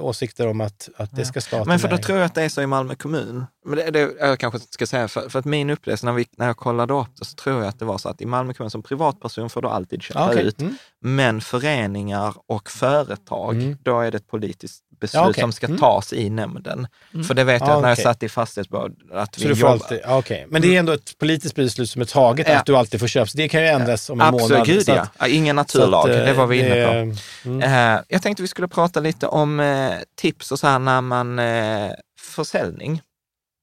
[0.00, 2.02] åsikter om att, att det ska staten Men för då äga.
[2.02, 3.44] tror jag att det är så i Malmö kommun.
[3.64, 6.46] Men det, det, jag kanske ska säga, för, för att min upplevelse när, vi, när
[6.46, 8.70] jag kollade upp det, så tror jag att det var så att i Malmö kommun
[8.70, 10.44] som privatperson får du alltid köpa Ja, okej.
[10.46, 10.60] ut.
[10.60, 10.74] Mm.
[11.00, 13.76] Men föreningar och företag, Mm.
[13.82, 15.40] då är det ett politiskt beslut Ja, okej.
[15.40, 15.78] som ska Mm.
[15.78, 16.86] tas i nämnden.
[17.14, 17.24] Mm.
[17.24, 18.02] För det vet jag Ja, att när jag okej.
[18.04, 19.72] satt i fastighetsbolag, att Så vi du får jobbar.
[19.72, 20.46] alltid, ja, okej.
[20.48, 22.58] Men det är ändå ett politiskt beslut som är taget Ja.
[22.58, 23.26] att du alltid får köpa.
[23.26, 24.82] Så det kan ju ändras om en Absolut, månad.
[24.84, 25.00] Så ja.
[25.02, 25.26] att- ja.
[25.26, 27.48] Ingen att, naturlag, eh, det var vi inne på.
[27.48, 27.62] mm.
[27.96, 31.38] Eh, jag tänkte vi skulle prata lite om eh, tips och så här när man
[31.38, 33.02] eh, försäljning.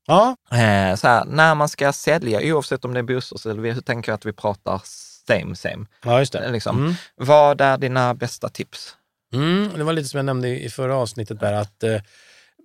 [0.07, 3.81] Ja, Eh, så här, när man ska sälja, oavsett om det är bostads eller hur
[3.81, 4.81] tänker jag att vi pratar
[5.27, 5.85] same same.
[6.03, 6.49] ja, just det.
[6.51, 6.77] Liksom.
[6.79, 6.93] Mm.
[7.15, 8.95] Vad är dina bästa tips?
[9.33, 9.69] Mm.
[9.77, 12.01] Det var lite som jag nämnde i förra avsnittet där att eh,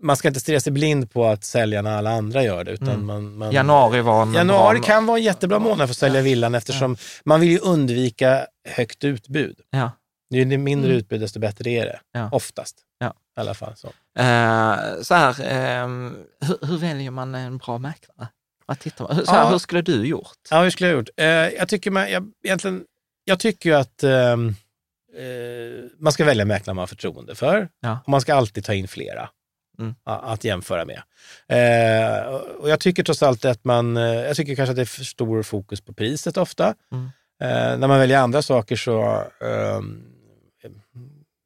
[0.03, 2.71] man ska inte stirra sig blind på att sälja när alla andra gör det.
[2.71, 3.07] Utan Mm.
[3.07, 4.87] man, man, Januari var en Januari bra...
[4.87, 9.05] kan vara en jättebra månad för att sälja villan eftersom man vill ju undvika högt
[9.05, 9.57] utbud.
[9.71, 9.91] Ja.
[10.31, 10.99] Ju mindre Mm.
[10.99, 12.01] utbud desto bättre är det.
[12.13, 12.29] Ja.
[12.33, 12.77] Oftast.
[12.99, 13.15] Ja.
[13.37, 13.73] I alla fall.
[13.77, 13.87] Så.
[14.19, 18.29] Eh, så här, ehm, hur, hur väljer man en bra mäklare?
[18.67, 19.27] Vad tittar man?
[19.27, 19.49] Så här, Ja.
[19.51, 20.39] Hur skulle du gjort?
[20.51, 21.09] Ja, hur skulle jag gjort?
[21.17, 22.85] Eh, jag tycker man, jag, egentligen,
[23.25, 24.55] jag tycker ju att ehm,
[25.17, 27.69] eh, man ska välja mäklare man har förtroende för.
[27.81, 27.99] Ja.
[28.05, 29.29] Och man ska alltid ta in flera
[29.79, 29.95] Mm.
[30.05, 31.03] att jämföra med.
[31.49, 34.87] Eh, och jag tycker trots allt att man, eh, jag tycker kanske att det är
[34.87, 36.75] för stor fokus på priset ofta.
[36.93, 37.05] Mm.
[37.43, 40.03] Eh, när man väljer andra saker så ehm,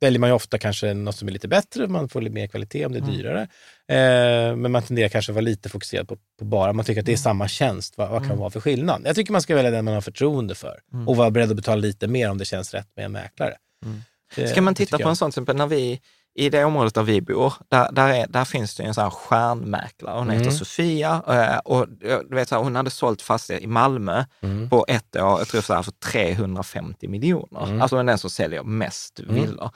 [0.00, 2.86] väljer man ju ofta kanske något som är lite bättre, man får lite mer kvalitet
[2.86, 3.14] om det är Mm.
[3.14, 3.42] dyrare.
[3.88, 7.06] Eh, men man tenderar kanske att vara lite fokuserad på, på bara, man tycker att
[7.06, 7.18] det Mm.
[7.18, 9.02] är samma tjänst, vad, vad kan vara för skillnad?
[9.04, 11.08] Jag tycker man ska välja den man har förtroende för Mm.
[11.08, 13.54] och vara beredd att betala lite mer om det känns rätt med en mäklare.
[13.84, 14.02] Mm.
[14.36, 16.00] Det- Ska man titta på en sån, till exempel när vi,
[16.36, 19.10] i det området där vi bor, där, där, är, där finns det en sån här
[19.10, 20.18] stjärnmäklare.
[20.18, 20.54] Hon heter Mm.
[20.58, 21.88] Sofia eh, och
[22.28, 24.70] du vet, så här, hon hade sålt fastighet i Malmö Mm.
[24.70, 27.66] på ett år, jag tror så här, för 350 miljoner.
[27.66, 27.82] Mm.
[27.82, 29.34] Alltså den som säljer mest Mm.
[29.34, 29.70] villor.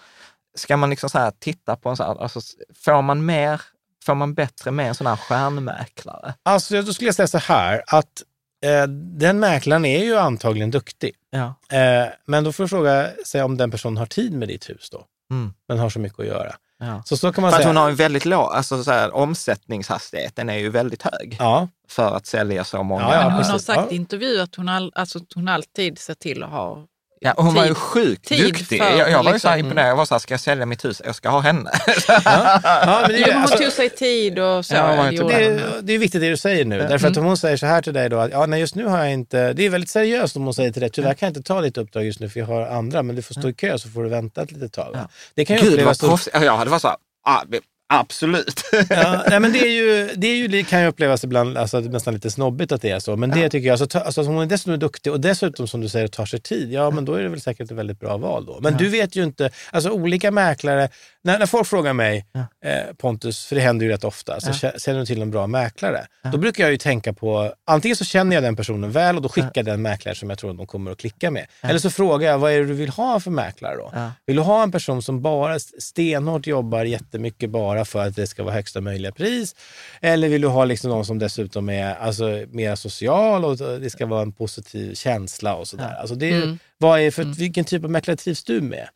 [0.57, 2.40] Ska man liksom så här titta på en sån här, alltså,
[2.85, 3.61] får man mer,
[4.05, 6.35] får man bättre med en sån här stjärnmäklare?
[6.42, 8.23] Alltså, då skulle jag säga så här, att
[8.64, 8.87] eh,
[9.18, 11.12] den mäklaren är ju antagligen duktig.
[11.31, 11.55] Ja.
[11.79, 14.90] Eh, men då får du fråga sig om den personen har tid med ditt hus
[14.90, 15.05] då.
[15.31, 15.53] Mm.
[15.69, 16.55] Men har så mycket att göra.
[16.81, 17.03] Ja.
[17.07, 17.69] Så så kan man För att säga.
[17.69, 22.17] hon har en väldigt låg, alltså så här, omsättningshastigheten är ju väldigt hög Ja, för
[22.17, 23.03] att sälja så många.
[23.03, 23.91] Ja, ja, Men hon har sagt Ja.
[23.91, 26.85] i intervju att hon, all, alltså, att hon alltid ser till att ha
[27.20, 28.78] Ja, och hon var ju tid- sjukt tid duktig.
[28.83, 29.88] för Jag, jag var ju så liksom- imponerad.
[29.90, 31.02] Jag var så här, ska jag sälja mitt hus?
[31.04, 31.70] Jag ska ha henne.
[32.24, 34.74] ja men det, men hon alltså, tog sig tid och så.
[34.74, 36.78] Ja, det det, det är viktigt det du säger nu.
[36.78, 38.85] Därför att om hon säger så här till dig då, att ja, nej, just nu
[38.87, 41.31] har jag inte, det är väldigt seriöst om hon säger till dig, tyvärr kan jag
[41.31, 43.54] inte ta ditt uppdrag just nu för jag har andra, men du får stå i
[43.54, 44.98] kö så får du vänta ett litet tag.
[45.35, 46.37] Det kan ju Gud vad upplevas som- proffsigt.
[46.42, 47.42] Ja, det var så här, ah,
[47.88, 48.64] absolut.
[48.90, 51.81] Ja, nej, men det, är ju, det är ju, det kan ju upplevas ibland alltså,
[51.81, 53.16] nästan lite snobbigt att det är så.
[53.16, 55.88] Men det tycker jag, alltså, ta, alltså, hon är dessutom duktig och dessutom som du
[55.88, 58.46] säger tar sig tid, ja men då är det väl säkert ett väldigt bra val
[58.46, 58.59] då.
[58.61, 60.88] Men du vet ju inte, alltså olika mäklare,
[61.29, 62.27] när, när folk frågar mig,
[62.64, 65.47] eh, Pontus, för det händer ju rätt ofta, så kä- känner du till en bra
[65.47, 66.07] mäklare?
[66.33, 69.29] Då brukar jag ju tänka på, antingen så känner jag den personen väl och då
[69.29, 71.47] skickar jag den mäklare som jag tror att de kommer att klicka med.
[71.61, 73.91] Eller så frågar jag, vad är det du vill ha för mäklare då?
[73.95, 74.12] Ja.
[74.27, 78.43] Vill du ha en person som bara stenhårt jobbar jättemycket bara för att det ska
[78.43, 79.55] vara högsta möjliga pris?
[80.01, 84.07] Eller vill du ha liksom någon som dessutom är alltså, mer social och det ska
[84.07, 85.97] vara en positiv känsla och sådär?
[86.01, 88.88] Alltså det är, vad är för, Vilken typ av mäklare trivs du med?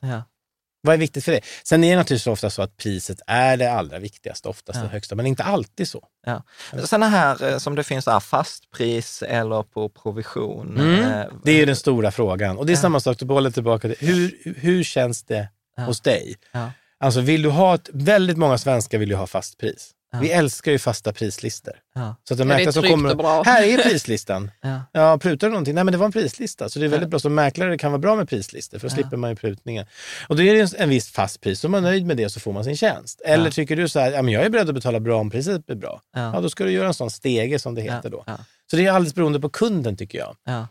[0.82, 0.88] Ja.
[0.88, 1.40] Vad är viktigt för dig?
[1.64, 5.14] Sen är det naturligtvis ofta så att priset är det allra viktigaste, oftast det högsta,
[5.14, 6.04] men inte alltid så.
[6.26, 6.42] Ja.
[6.84, 10.80] Sådana här eh, som det finns fastpris eller på provision.
[10.80, 11.00] Mm.
[11.00, 12.58] eh, Det är ju den stora frågan.
[12.58, 15.82] Och det är samma sak, du bollar tillbaka till, hur, hur känns det Ja.
[15.82, 16.34] hos dig?
[16.52, 16.70] Ja.
[17.00, 19.90] Alltså vill du ha, ett, väldigt många svenskar vill ju ha fast pris.
[20.20, 21.74] Vi älskar ju fasta prislistor.
[21.94, 22.16] Ja.
[22.28, 23.42] Så att Ja, är mäklare som kommer, och bra.
[23.42, 24.50] här är prislistan.
[24.62, 24.80] Ja.
[24.92, 25.74] Ja, prutar du någonting?
[25.74, 26.68] Nej, men det var en prislista.
[26.68, 27.18] Så det är väldigt bra.
[27.18, 29.86] Som mäklare kan vara bra med prislistor, för då slipper man ju prutningen.
[30.28, 31.60] Och då är det en, viss fast pris.
[31.60, 33.20] Så är man nöjd med det så får man sin tjänst.
[33.24, 35.66] Eller tycker du så här, ja, men jag är beredd att betala bra om priset
[35.66, 36.00] blir bra.
[36.14, 36.34] Ja.
[36.34, 36.40] Ja.
[36.40, 38.24] då ska du göra en sån stege som det heter då.
[38.26, 38.38] Ja.
[38.70, 40.36] Så det är alldeles beroende på kunden tycker jag.
[40.44, 40.68] Ja.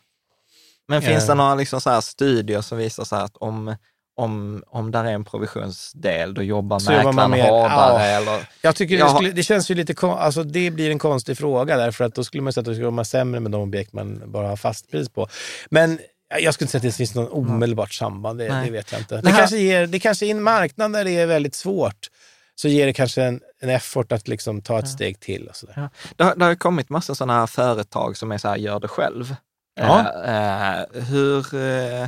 [0.88, 1.28] Men finns Eh.
[1.28, 3.76] det några liksom så här studier som visar så här att om,
[4.22, 7.70] om, om där är en provisionsdel, då jobbar Så jobbar mäklaren man mer- hårdare?
[7.72, 8.02] Ja.
[8.02, 11.38] Eller, Jag tycker det, skulle, det känns ju lite kon- alltså det blir en konstig
[11.38, 13.94] fråga därför att då skulle man säga att det skulle vara sämre med de objekt
[13.94, 15.28] man bara har fast pris på.
[15.70, 16.00] Men
[16.42, 19.22] jag skulle inte säga att det finns något omedelbart samband, det, det vet jag inte.
[19.22, 22.08] Det, kanske ger, det kanske i en marknad där det är väldigt svårt
[22.56, 25.48] så ger det kanske en, en effort att liksom ta ett steg till.
[25.48, 25.74] Och sådär.
[25.78, 25.90] Ja.
[26.16, 28.88] Det, har, det har kommit massa sådana här företag som är så här, gör det
[28.88, 29.36] själv.
[29.76, 30.00] Ja.
[30.26, 32.08] Eh, eh, hur, eh,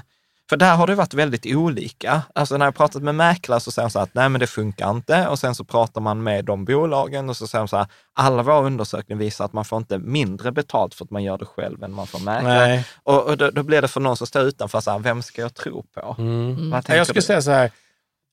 [0.50, 2.22] för där har det varit väldigt olika.
[2.36, 4.48] Alltså när jag pratat med mäklare så säger de så här att nej men det
[4.48, 7.78] funkar inte och sen så pratar man med de bolagen och så säger de så
[7.78, 11.38] här, alla våra undersökningar visar att man får inte mindre betalt för att man gör
[11.38, 12.68] det själv än man får mäklare.
[12.68, 12.86] Nej.
[13.04, 15.42] Och, och då, då blir det för någon som står utanför, så här, vem ska
[15.42, 16.16] jag tro på?
[16.20, 16.70] Mm.
[16.70, 17.26] Vad tänker Jag skulle du?
[17.26, 17.72] säga så här,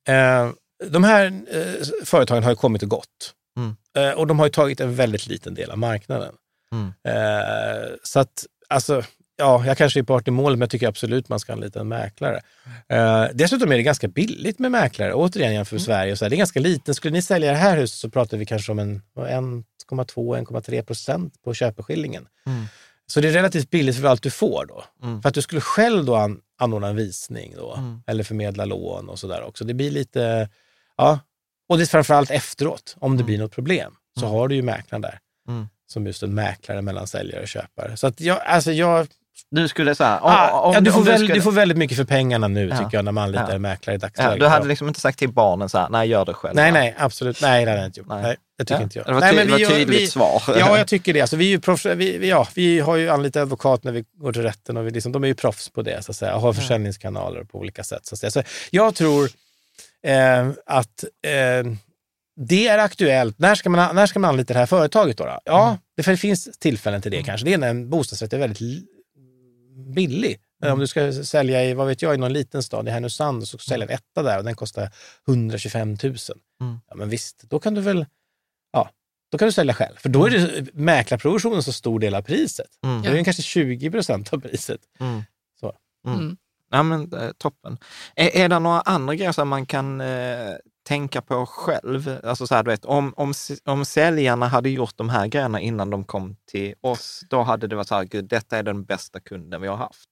[0.09, 0.51] eh,
[0.91, 3.35] de här eh, företagen har ju kommit och gått.
[3.57, 3.77] Mm.
[3.97, 6.35] Eh, och de har ju tagit en väldigt liten del av marknaden.
[6.73, 6.93] Mm.
[8.03, 9.03] Så att, alltså,
[9.41, 11.89] ja, jag kanske är part i målet, men jag tycker absolut man ska anlita en
[11.89, 12.41] mäklare.
[12.89, 16.13] Eh, dessutom är det ganska billigt med mäklare, återigen jämfört med Sverige.
[16.13, 16.95] Och så här, det är ganska liten.
[16.95, 21.55] Skulle ni sälja det här huset så pratar vi kanske om en 1,2-1,3 procent på
[21.55, 22.27] köpeskillingen.
[22.47, 22.65] Mm.
[23.07, 24.85] Så det är relativt billigt för allt du får då.
[25.03, 25.23] Mm.
[25.23, 28.03] För att du skulle själv då an, anordna en visning då, Mm.
[28.07, 29.65] eller förmedla lån och sådär också.
[29.65, 30.49] Det blir lite,
[30.97, 31.19] ja,
[31.69, 35.03] och det är framförallt efteråt, om det blir något problem, så har du ju mäklaren
[35.03, 35.19] där.
[35.49, 35.69] Mm.
[35.87, 37.97] Som just en mäklare mellan säljare och köpare.
[37.97, 39.07] Så att jag, alltså jag,
[39.51, 42.49] Du skulle säga, ah, ja, du, får väl, skulle- du får väldigt mycket för pengarna
[42.49, 42.77] nu Ja.
[42.79, 43.55] tycker jag, när man anlitar Ja.
[43.55, 44.41] en mäklare i ja, dagsläget.
[44.41, 44.69] du hade Ja.
[44.69, 46.55] liksom inte sagt till barnen så här, nej gör det själv.
[46.57, 47.43] Nej, nej, absolut.
[47.43, 48.09] Nej, det hade jag inte gjort.
[48.09, 48.23] Nej.
[48.23, 49.07] Nej, det tycker Ja, inte jag.
[49.07, 50.43] det var nej, men det var vi- tydligt vi, svar.
[50.59, 51.21] Ja, jag tycker det.
[51.21, 54.05] Alltså, vi, är ju proffs, vi, vi, ja, vi har ju anlitat advokat när vi
[54.21, 56.35] går till rätten och vi liksom, de är ju proffs på det, så att säga,
[56.35, 58.07] och har försäljningskanaler på olika sätt.
[58.07, 58.31] Så, att säga.
[58.31, 59.31] så jag tror
[60.07, 61.73] eh, att eh,
[62.47, 63.39] det är aktuellt.
[63.39, 65.25] När ska man, när ska man anlita det här företaget då?
[65.25, 65.39] då?
[65.45, 67.45] Ja, det för det finns tillfällen till det kanske.
[67.47, 68.61] Det är när en bostadsrätt är väldigt
[69.81, 70.41] billig.
[70.65, 73.49] Om du ska sälja i, vad vet jag, i någon liten stad, i Härnösand, och
[73.49, 74.91] så sälja en etta där och den kostar
[75.29, 75.99] 125 000.
[76.61, 76.81] Mm.
[76.89, 78.07] Ja, men visst, då kan du väl
[78.73, 78.91] ja,
[79.31, 79.97] då kan du sälja själv.
[79.97, 82.71] För då är det mäklarprovisionen så stor del av priset.
[82.85, 83.03] Mm.
[83.03, 84.81] Då är den kanske 20 procent av priset.
[85.01, 85.23] Mm.
[85.61, 85.73] Så.
[86.07, 86.37] Mm.
[86.71, 87.79] Ja, men eh, toppen.
[88.17, 90.55] Är, är det några andra grejer som man kan eh,
[90.89, 92.19] tänka på själv?
[92.25, 93.33] Alltså så här, du vet, om, om,
[93.65, 97.77] om säljarna hade gjort de här grejerna innan de kom till oss, då hade det
[97.77, 100.09] varit så här, gud, detta är den bästa kunden vi har haft.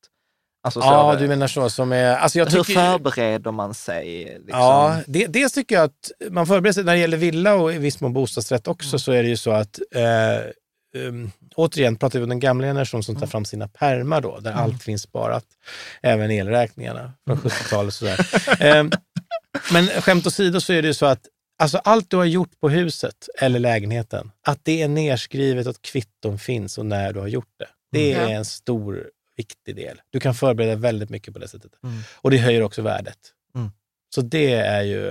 [0.63, 2.17] Alltså, så Ja, du menar så som är...
[2.17, 4.25] Alltså jag Hur tycker, förbereder man sig?
[4.25, 4.59] Liksom?
[4.61, 7.79] Ja, det, dels tycker jag att man förbereder sig, när det gäller villa och i
[7.79, 8.99] viss mån bostadsrätt också, Mm.
[8.99, 13.03] så är det ju så att eh, um, återigen pratar vi om den gamla generationen
[13.03, 13.31] som tar Mm.
[13.31, 15.45] fram sina pärmar då, där allt finns sparat.
[16.03, 17.49] Även elräkningarna från Mm.
[17.51, 18.19] 70-talet och sådär.
[18.65, 18.91] Ehm,
[19.73, 21.27] men skämt åsido så är det ju så att
[21.59, 26.39] alltså allt du har gjort på huset eller lägenheten, att det är nerskrivet att kvitton
[26.39, 27.69] finns och när du har gjort det.
[27.93, 28.29] Det Mm.
[28.31, 30.01] är en stor, viktig del.
[30.11, 31.73] Du kan förbereda väldigt mycket på det sättet.
[31.85, 31.97] Mm.
[32.17, 33.19] Och det höjer också värdet.
[33.55, 33.71] Mm.
[34.15, 35.09] Så det är ju,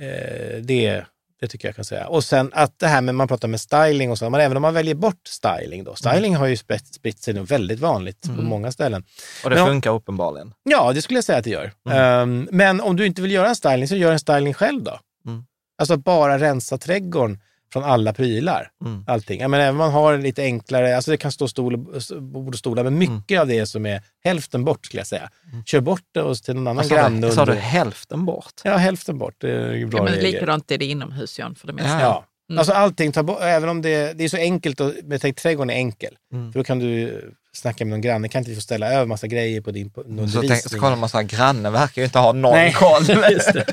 [0.00, 1.04] eh, det,
[1.40, 2.06] det tycker jag kan säga.
[2.08, 4.62] Och sen att det här med, man pratar med styling och så, men även om
[4.62, 5.94] man väljer bort styling då.
[5.94, 8.44] Styling har ju spritt, spritt sig nu väldigt vanligt på Mm.
[8.44, 9.04] många ställen.
[9.44, 10.52] Och det Men om- funkar uppenbarligen.
[10.62, 11.72] Ja, det skulle jag säga att det gör.
[11.88, 11.98] Mm.
[11.98, 14.98] Ehm, men om du inte vill göra en styling, så gör en styling själv då.
[15.26, 15.44] Mm.
[15.78, 17.40] Alltså bara rensa trädgården
[17.72, 18.70] från alla prylar.
[18.84, 19.04] Mm.
[19.06, 19.40] Allting.
[19.40, 21.76] Jag menar, även om man har lite enklare, alltså det kan stå stol,
[22.20, 23.40] bord och stolar, men mycket Mm.
[23.40, 25.30] av det som är hälften bort skulle jag säga.
[25.66, 27.26] Kör bort det och till någon annan granne.
[27.26, 27.32] du?
[27.32, 28.52] Sa du hälften bort?
[28.64, 29.34] Ja, hälften bort.
[29.38, 30.32] Det är bra Ja, men regel.
[30.32, 32.00] likadant är det inomhus, John, för det mesta.
[32.00, 32.24] Ja.
[32.50, 32.58] Mm.
[32.58, 35.70] Alltså allting, ta bort, även om det, det är så enkelt, och, men tänk trädgården
[35.70, 36.14] är enkel.
[36.32, 36.52] Mm.
[36.52, 37.22] För då kan du
[37.56, 40.08] snacka med någon granne, kan inte få ställa över massa grejer på din på, Så,
[40.08, 40.48] undervisning?
[40.48, 42.72] tänk, så kollar man så här, grannen verkar ju inte ha någon Nej.
[42.72, 43.02] koll.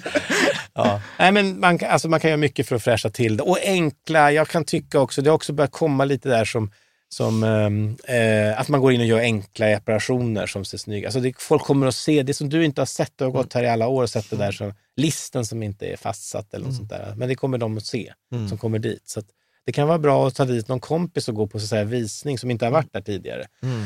[0.76, 1.02] Ja.
[1.20, 3.44] Nej, men man, kan- alltså man kan göra mycket för att fräscha till det.
[3.44, 6.72] Och enkla, jag kan tycka också, det har också börjat komma lite där som,
[7.10, 11.08] som ehm, eh, att man går in och gör enkla reparationer som ser snygga.
[11.08, 13.54] Alltså det, folk kommer att se det som du inte har sett, du har gått
[13.54, 16.66] här i alla år och sett det där som listen som inte är fastsatt eller
[16.66, 17.14] något sånt där.
[17.18, 18.50] Men det kommer de att se Mm.
[18.50, 19.04] som kommer dit.
[19.10, 19.26] Så att
[19.66, 22.38] det kan vara bra att ta dit någon kompis och gå på så säga, visning
[22.38, 23.46] som inte har varit där tidigare.
[23.64, 23.86] Mm.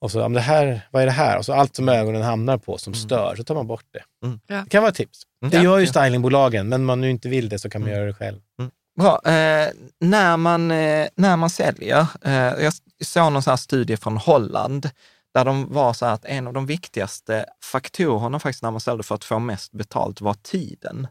[0.00, 1.38] Och så, om det här, vad är det här?
[1.38, 4.26] Och så allt som ögonen hamnar på som stör, så tar man bort det.
[4.26, 4.40] Mm.
[4.46, 4.56] Ja.
[4.64, 5.22] Det kan vara ett tips.
[5.42, 5.50] Mm.
[5.50, 7.88] Det Ja, gör ju stylingbolagen, men om man nu inte vill det så kan man
[7.90, 7.98] Mm.
[7.98, 8.38] göra det själv.
[9.00, 9.20] Bra.
[9.24, 9.68] Eh,
[10.00, 12.72] när, man, eh, när man säljer, eh, jag
[13.04, 14.90] såg någon studie från Holland,
[15.34, 19.02] där de var så här att en av de viktigaste faktorerna faktiskt när man sålde
[19.04, 21.06] för att få mest betalt var tiden.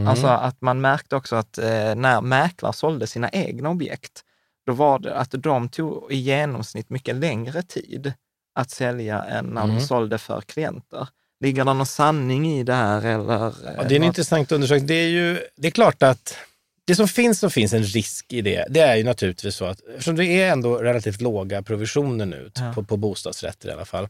[0.00, 0.08] Mm.
[0.10, 4.24] Alltså att man märkte också att eh, när mäklare sålde sina egna objekt,
[4.66, 8.12] då var det att de tog i genomsnitt mycket längre tid
[8.54, 9.76] att sälja än när Mm.
[9.76, 11.08] de sålde för klienter.
[11.40, 13.06] Ligger det någon sanning i det här?
[13.06, 14.86] Eller, eh, Ja, det är en vad- intressant undersökning.
[14.86, 16.36] Det är ju det är klart att
[16.84, 18.66] det som finns så finns en risk i det.
[18.70, 22.72] Det är ju naturligtvis så att eftersom det är ändå relativt låga provisioner nu Ja.
[22.74, 24.08] på, på bostadsrätter i alla fall.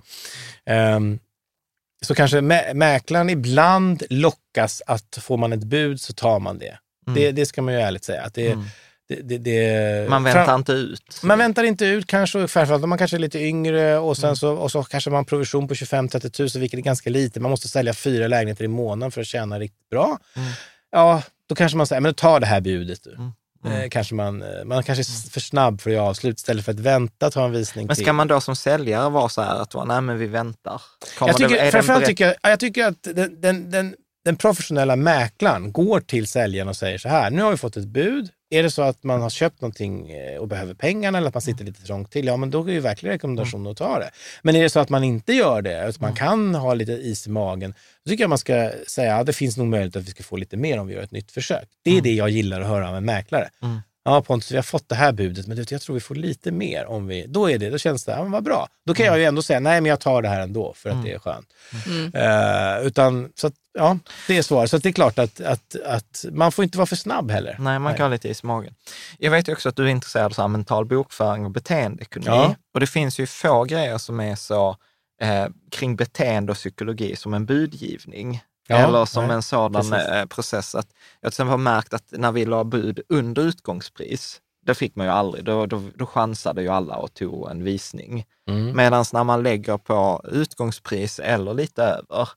[0.66, 1.18] ehm,
[2.06, 6.78] så kanske mä mäklaren ibland lockas att får man ett bud så tar man det.
[7.06, 7.20] Mm.
[7.20, 8.22] Det, det ska man ju ärligt säga.
[8.22, 8.64] Att det, Mm.
[9.22, 11.20] det, det, Man väntar inte ut.
[11.22, 14.36] Man väntar inte ut kanske, framförallt om man kanske är lite yngre och, sen Mm.
[14.36, 17.40] så, och så kanske man har provision på 25-30 tusen, vilket är ganska lite.
[17.40, 20.18] Man måste sälja fyra lägenheter i månaden för att tjäna riktigt bra.
[20.36, 20.48] Mm.
[20.92, 23.18] Ja, då kanske man säger, men ta det här budet du.
[23.64, 23.81] Mm.
[23.81, 26.73] Eh, kanske man, eh, man kanske är för snabb för att göra avslut istället för
[26.73, 28.05] att vänta ta en visning Men till.
[28.05, 30.83] ska man då som säljare vara så här att nej men vi väntar?
[31.18, 34.37] Kommer jag tycker, det, framförallt tycker jag, ja, jag tycker att den, den, den, den
[34.37, 38.30] professionella mäklaren går till säljaren och säger så här, nu har vi fått ett bud.
[38.50, 41.40] Är det så att man har köpt någonting eh, och behöver pengarna eller att man
[41.40, 44.11] sitter lite trångt till, ja men då är ju verkligen rekommendation att ta det.
[44.42, 47.26] Men är det så att man inte gör det, att man kan ha lite is
[47.26, 50.11] i magen, då tycker jag man ska säga att det finns nog möjlighet att vi
[50.11, 51.68] ska få lite mer om vi gör ett nytt försök.
[51.83, 53.48] Det är det jag gillar att höra av en mäklare.
[53.62, 53.80] Mm.
[54.04, 56.86] Ja Pontus, vi har fått det här budet, men jag tror vi får lite mer
[56.86, 57.26] om vi...
[57.28, 58.68] Då är det, då känns det, ja men vad bra.
[58.86, 61.04] Då kan jag ju ändå säga, nej men jag tar det här ändå för att
[61.04, 61.46] det är skönt.
[61.86, 62.14] Mm.
[62.14, 64.70] Eh, utan, så att, ja, det är svaret.
[64.70, 67.56] Så att det är klart att, att, att man får inte vara för snabb heller.
[67.58, 68.74] Nej, man kan ha lite is i magen.
[69.18, 72.36] Jag vet ju också att du är intresserad av mental bokföring och beteendeekonomi.
[72.36, 72.54] Ja.
[72.74, 74.76] Och det finns ju få grejer som är så
[75.22, 78.42] eh, kring beteende och psykologi som en budgivning.
[78.70, 79.92] Ja, eller som nej, en sådan precis.
[80.09, 80.74] eh, process.
[80.74, 80.87] Att
[81.20, 85.06] jag till exempel har märkt att när vi la bud under utgångspris, det fick man
[85.06, 85.44] ju aldrig.
[85.44, 88.25] Då, då, då chansade ju alla och tog en visning.
[88.48, 88.77] Mm.
[88.77, 92.29] Medan när man lägger på utgångspris eller lite över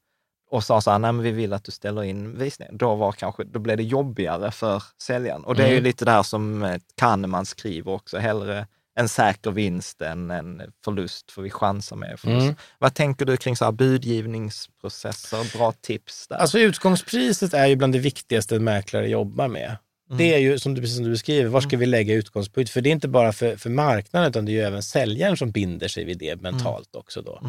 [0.51, 3.11] och sa så här, nej men vi vill att du ställer in visningen, då, var
[3.11, 5.43] kanske, då blev det jobbigare för säljaren.
[5.43, 5.83] Och det är ju Mm.
[5.83, 11.41] lite där som eh, Kahneman skriver också, hellre en säker vinst än en förlust, för
[11.41, 12.43] vi chansar med förlust.
[12.43, 12.55] Mm.
[12.79, 15.57] Vad tänker du kring så här budgivningsprocesser?
[15.57, 16.35] Bra tips där.
[16.35, 19.77] Alltså utgångspriset är ju bland det viktigaste en mäklare jobbar med.
[20.17, 22.69] Det är ju som du, precis som du beskriver, var ska vi lägga utgångspunkt?
[22.69, 25.51] För det är inte bara för, för marknaden utan det är ju även säljaren som
[25.51, 27.21] binder sig vid det mentalt också.
[27.21, 27.41] Då.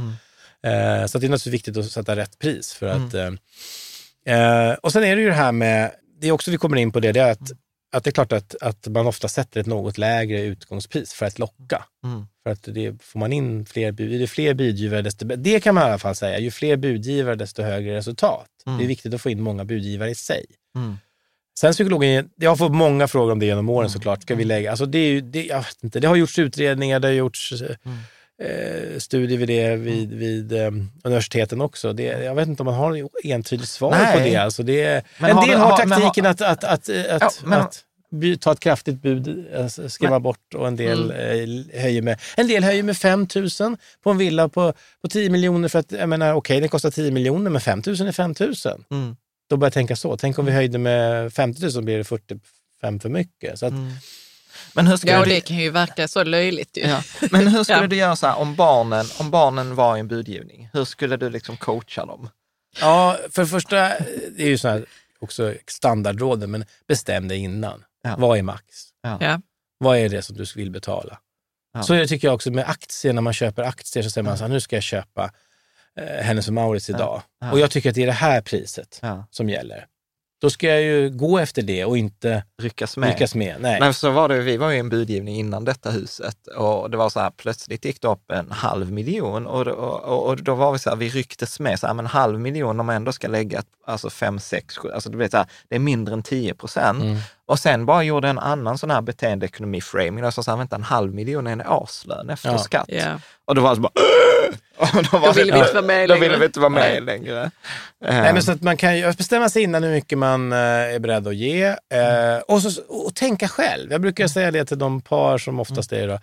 [0.65, 2.73] Eh, så det är naturligtvis viktigt att sätta rätt pris.
[2.73, 3.31] För att, eh,
[4.37, 5.91] eh, och sen är det ju det här med,
[6.21, 7.53] det är också vi kommer in på det, det är att,
[7.95, 11.39] att det är klart att, att man ofta sätter ett något lägre utgångspris för att
[11.39, 11.85] locka.
[12.05, 12.27] Mm.
[12.43, 15.27] För att det, får man in fler bud, det fler budgivare desto.
[15.27, 18.49] Det kan man i alla fall säga, ju fler budgivare desto högre resultat.
[18.65, 20.45] Det är viktigt att få in många budgivare i sig.
[20.77, 20.97] Mm.
[21.59, 24.23] Sen psykologen, jag har fått många frågor om det genom åren såklart.
[24.23, 27.01] Ska vi lägga, alltså det, är ju, det, jag vet inte, det har gjorts utredningar,
[27.01, 27.53] det har gjorts
[28.45, 30.71] eh, studier vid det vid, vid eh,
[31.05, 31.93] universiteten också.
[31.93, 34.13] Det, jag vet inte om man har ett entydigt svar Nej.
[34.19, 34.37] på det.
[34.37, 37.31] Alltså det Men en har del har har- taktiken har- att, att, att, att, Ja,
[37.45, 41.71] men- att by, ta ett kraftigt bud, alltså, skrämma bort och en del Mm.
[41.75, 43.27] eh, höjer med, en del höjer med 5
[43.61, 44.73] 000 på en villa på,
[45.03, 48.01] på 10 miljoner för att, jag menar okej den kostar 10 miljoner men 5 000
[48.09, 48.55] är 5 000.
[48.91, 49.17] Mm.
[49.51, 50.17] Då börjar jag tänka så.
[50.17, 53.59] Tänk om vi höjde med 50 000 blir det 45 för mycket.
[53.59, 53.91] Så att, Mm.
[54.73, 55.31] Men hur skulle Ja, du...
[55.31, 56.81] det kan ju verka så löjligt ju.
[56.83, 57.03] Ja.
[57.31, 57.87] Men hur skulle Ja.
[57.87, 60.69] du göra så här om barnen, om barnen var i en budgivning?
[60.73, 62.29] Hur skulle du liksom coacha dem?
[62.81, 63.77] Ja, för det första,
[64.37, 64.85] det är ju så här
[65.19, 67.85] också standardråden, men bestäm dig innan.
[68.03, 68.15] Ja.
[68.19, 68.65] Vad är max?
[69.21, 69.41] Ja.
[69.79, 71.19] Vad är det som du vill betala?
[71.75, 71.83] Ja.
[71.83, 74.45] Så det, tycker jag också med aktier, när man köper aktier så säger man så
[74.45, 75.31] här, nu ska jag köpa
[76.01, 77.23] eh, Hennes och Mauritz idag.
[77.41, 77.53] Ja.
[77.53, 79.27] Och jag tycker att det är det här priset Ja.
[79.31, 79.87] som gäller.
[80.45, 83.09] Då ska jag ju gå efter det och inte Ryckas med?
[83.09, 83.57] lyckas med.
[83.61, 83.81] Nej.
[83.81, 87.11] Nej, så var det, vi var ju en budgivning innan detta huset och det var
[87.11, 90.73] så här, plötsligt gick det upp en halv miljon och, och, och, och då var
[90.73, 93.13] vi så här, vi rycktes med, så här, men en halv miljon om man ändå
[93.13, 96.23] ska lägga alltså fem, sex, sju, alltså det blir så här, det är mindre än
[96.23, 97.03] 10 procent.
[97.03, 97.17] Mm.
[97.47, 101.15] Och sen bara gjorde en annan sån här beteendeekonomi-framing, och så sa vänta en halv
[101.15, 102.59] miljon är en årslön efter Ja.
[102.59, 102.85] skatt.
[102.89, 103.19] Ja.
[103.45, 103.93] Och då var det så bara,
[104.79, 106.37] och då, var Då ville vi inte vara med Då längre.
[106.39, 107.01] vi inte vara med Nej.
[107.01, 107.51] längre.
[108.05, 111.27] Nej, men så att man kan bestämma sig innan hur mycket man eh, är beredd
[111.29, 113.93] att ge eh, och, så, och tänka själv.
[113.93, 116.19] Jag brukar säga det till de par som oftast är då,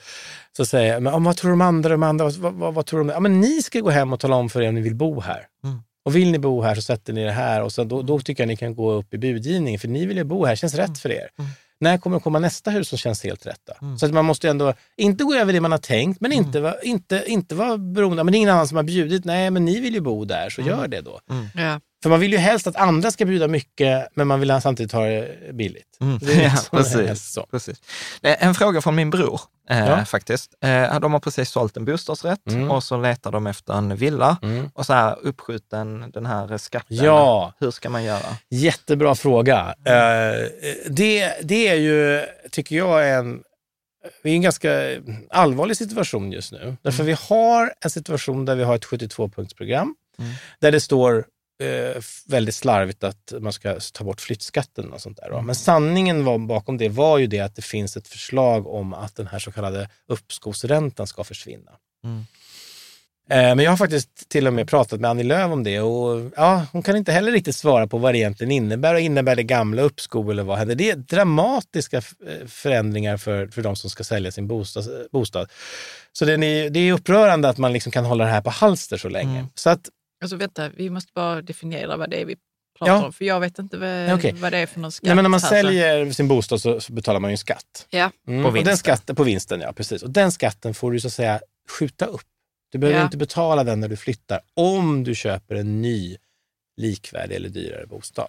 [0.57, 3.09] så säger jag, men, vad tror de andra, de andra vad, vad, vad tror de?
[3.09, 5.21] Ja, men ni ska gå hem och tala om för er om ni vill bo
[5.21, 5.45] här.
[5.63, 5.83] Mm.
[6.05, 8.43] Och vill ni bo här så sätter ni det här och så, då, då tycker
[8.43, 10.99] jag ni kan gå upp i budgivning för ni vill ju bo här, känns rätt
[10.99, 11.29] för er.
[11.79, 13.59] När kommer det komma nästa hus som känns helt rätt?
[13.67, 13.97] Då?
[13.97, 16.81] Så att man måste ändå, inte gå över det man har tänkt, men inte, vara-
[16.81, 19.79] inte, inte vara beroende, men det är ingen annan som har bjudit, nej men ni
[19.79, 21.19] vill ju bo där, så gör det då.
[21.55, 21.79] Ja.
[22.03, 25.05] För man vill ju helst att andra ska bjuda mycket, men man vill samtidigt ha
[25.05, 25.97] det billigt.
[26.01, 26.17] Mm.
[26.21, 27.37] Det Ja, som helst precis.
[27.51, 27.77] precis.
[28.23, 30.05] Eh, En fråga från min bror eh, Ja.
[30.05, 30.51] faktiskt.
[30.63, 32.71] Eh, de har precis sålt en bostadsrätt Mm.
[32.71, 34.69] och så letar de efter en villa Mm.
[34.73, 36.97] och så här uppskjuten den här skatten.
[36.97, 37.53] Ja.
[37.59, 38.25] Hur ska man göra?
[38.49, 39.75] Jättebra fråga.
[39.85, 40.47] Eh,
[40.89, 43.41] det, det är ju, tycker jag, en,
[44.23, 44.71] vi är i en ganska
[45.29, 46.77] allvarlig situation just nu.
[46.81, 50.31] Därför vi har en situation där vi har ett 72-punktsprogram Mm.
[50.59, 51.25] där det står
[51.61, 55.29] eh, väldigt slarvigt att man ska ta bort flyttskatten och sånt där.
[55.29, 55.41] då.
[55.41, 59.15] Men sanningen var, bakom det var ju det att det finns ett förslag om att
[59.15, 61.71] den här så kallade uppskovsräntan ska försvinna.
[62.03, 62.25] Mm.
[63.29, 66.31] Eh, Men jag har faktiskt till och med pratat med Annie Lööf om det och
[66.35, 68.93] ja, hon kan inte heller riktigt svara på vad det egentligen innebär.
[68.93, 70.75] Och innebär det gamla uppskov eller vad händer?
[70.75, 74.85] Det är dramatiska eh, förändringar för, för de som ska sälja sin bostad.
[75.11, 75.49] bostad.
[76.13, 78.97] Så det är, det är upprörande att man liksom kan hålla det här på halster
[78.97, 79.39] så länge.
[79.39, 79.49] Mm.
[79.55, 79.89] Så att,
[80.21, 82.35] Alltså vänta, vi måste bara definiera vad det är vi
[82.79, 83.05] pratar Ja.
[83.05, 84.33] om, för jag vet inte vad, okej.
[84.33, 85.05] vad det är för någon skatt.
[85.07, 87.37] nej, men när man här, så- säljer sin bostad så, så betalar man ju en
[87.37, 87.87] skatt.
[87.89, 88.43] Ja, Mm.
[88.43, 88.77] På och den vinsten.
[88.77, 90.03] skatten, på vinsten, ja precis.
[90.03, 92.21] Och den skatten får du så att säga skjuta upp.
[92.71, 93.05] Du behöver Ja.
[93.05, 96.17] inte betala den när du flyttar om du köper en ny
[96.77, 98.27] likvärdig eller dyrare bostad.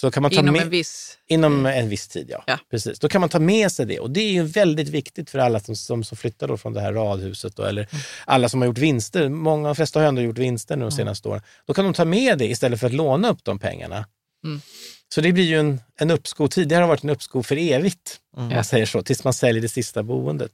[0.00, 1.18] Så kan man ta inom med, en viss...
[1.26, 2.44] Inom en viss tid, ja.
[2.46, 2.58] Ja.
[2.70, 2.98] Precis.
[2.98, 4.00] Då kan man ta med sig det.
[4.00, 6.80] Och det är ju väldigt viktigt för alla som, som, som flyttar då från det
[6.80, 7.88] här radhuset då, eller
[8.24, 9.28] alla som har gjort vinster.
[9.28, 11.42] Många, de flesta har ändå gjort vinster nu de senaste åren.
[11.66, 14.06] Då kan de ta med det istället för att låna upp de pengarna.
[14.44, 14.60] Mm.
[15.14, 16.48] Så det blir ju en, en uppskov.
[16.48, 18.42] Tidigare har det varit en uppskov för evigt, Ja.
[18.42, 20.52] man säger så, tills man säljer det sista boendet.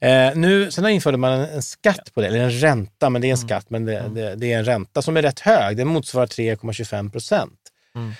[0.00, 3.28] Eh, nu, sen införde man en, en skatt på det, eller en ränta, men det
[3.28, 5.76] är en skatt, men det, det, det är en ränta som är rätt hög.
[5.76, 7.60] Den motsvarar 3,25 procent.
[7.94, 8.12] Mm.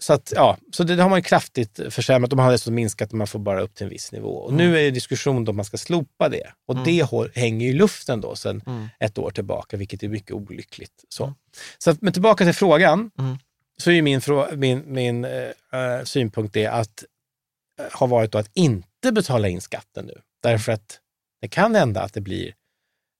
[0.00, 2.30] Så, att, ja, så det, det har man kraftigt försämrat.
[2.30, 4.30] De har dessutom minskat man får bara upp till en viss nivå.
[4.36, 6.52] Och nu är det diskussion om man ska slopa det.
[6.66, 8.88] Och det hår- hänger i luften då sedan Mm.
[9.00, 11.04] ett år tillbaka, vilket är mycket olyckligt.
[11.08, 11.34] Så,
[11.78, 13.38] så att, men tillbaka till frågan, Mm.
[13.80, 14.20] så är min,
[14.56, 15.32] min, min eh,
[15.72, 17.04] eh, synpunkt det att
[17.80, 20.20] eh, har varit att inte betala in skatten nu.
[20.42, 21.00] Därför att
[21.40, 22.54] det kan hända att det blir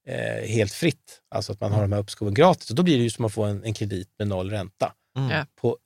[0.08, 2.70] eh, helt fritt, alltså att man har de här uppskoven gratis.
[2.70, 5.46] Och då blir det ju som att få en, en kredit med noll ränta Mm.
[5.60, 5.78] På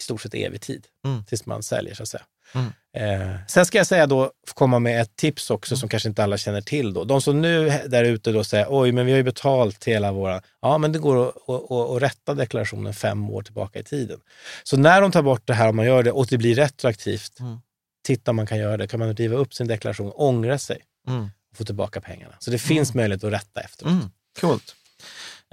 [0.00, 1.24] i stort sett evig tid, Mm.
[1.24, 2.22] tills man säljer så att säga.
[2.54, 2.72] Mm.
[2.96, 6.36] Eh, sen ska jag säga då, komma med ett tips också som kanske inte alla
[6.38, 6.92] känner till.
[6.92, 7.04] Då.
[7.04, 10.42] De som nu där ute då säger, oj men vi har ju betalt hela våra...
[10.62, 14.20] Ja men det går att, att, att, att rätta deklarationen fem år tillbaka i tiden.
[14.64, 17.40] Så när de tar bort det här, om man gör det och det blir retroaktivt,
[17.40, 17.58] Mm.
[18.06, 18.88] titta om man kan göra det.
[18.88, 20.78] Kan man riva upp sin deklaration, ångra sig
[21.08, 21.24] Mm.
[21.50, 22.34] och få tillbaka pengarna.
[22.38, 23.92] Så det finns möjlighet att rätta efteråt.
[23.92, 24.10] Mm.
[24.40, 24.74] Coolt.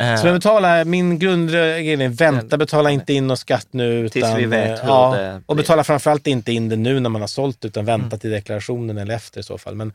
[0.01, 4.09] Eh, Så men betala, min grundregel är vänta, betala inte in någon skatt nu.
[4.09, 5.63] Tills Utan, vi vet hur ja, det Och blir.
[5.63, 8.19] betala framförallt inte in det nu när man har sålt, utan vänta Mm.
[8.19, 9.75] till deklarationen eller efter i så fall.
[9.75, 9.93] Men,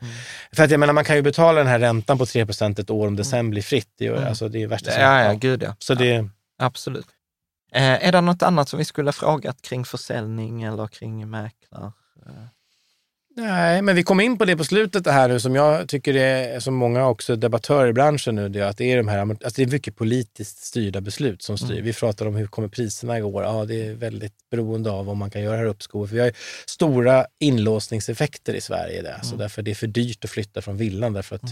[0.51, 2.41] För att jag menar, man kan ju betala den här räntan på 3
[2.79, 3.89] ett år om det sen blir fritt.
[3.97, 4.27] Det ju- Mm.
[4.27, 5.75] alltså, det är värsta som- ja, ja, gud ja.
[5.79, 6.25] Så det,
[6.57, 7.05] Absolut.
[7.73, 11.91] Eh, är det något annat som vi skulle ha frågat kring försäljning eller kring mäklare?
[13.35, 16.15] Nej, men vi kom in på det på slutet det här nu som jag tycker
[16.15, 19.19] är, som många också debattörer i branschen nu, det är att det är de här,
[19.19, 21.81] alltså det är mycket politiskt styrda beslut som styr.
[21.81, 23.43] Vi pratade om hur kommer priserna igår.
[23.43, 26.09] Ja, det är väldigt beroende av om man kan göra det här uppskovet.
[26.09, 26.31] För vi har
[26.65, 31.13] stora inlåsningseffekter i Sverige där, så därför det är för dyrt att flytta från villan
[31.13, 31.43] därför att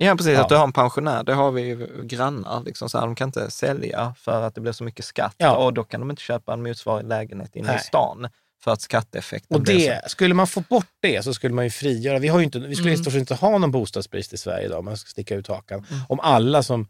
[0.00, 0.32] Ja, precis.
[0.32, 0.40] Ja.
[0.42, 2.62] Att du har en pensionär, det har vi ju grannar.
[2.64, 5.56] Liksom så här, de kan inte sälja för att det blir så mycket skatt Ja.
[5.56, 8.28] och då kan de inte köpa en motsvarande lägenhet inne i stan
[8.64, 9.86] för att skatteeffekten Och blir så.
[9.88, 12.18] det, skulle man få bort det så skulle man ju frigöra.
[12.18, 13.04] Vi, har ju inte, vi skulle i Mm.
[13.04, 15.86] stort sett inte ha någon bostadsbrist i Sverige idag, om man ska sticka ut hakan.
[15.90, 16.02] Mm.
[16.08, 16.88] Om alla som,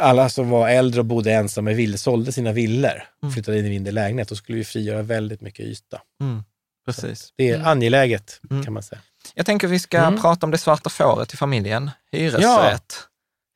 [0.00, 3.32] alla som var äldre och bodde ensamma i villor sålde sina villor och Mm.
[3.32, 6.00] flyttade in i mindre lägenhet, då skulle vi frigöra väldigt mycket yta.
[6.20, 6.42] Mm,
[6.86, 7.32] precis.
[7.36, 7.66] Det är Mm.
[7.66, 8.64] angeläget Mm.
[8.64, 9.00] kan man säga.
[9.34, 10.20] Jag tänker vi ska Mm.
[10.20, 12.94] prata om det svarta fåret i familjen, hyresrätt.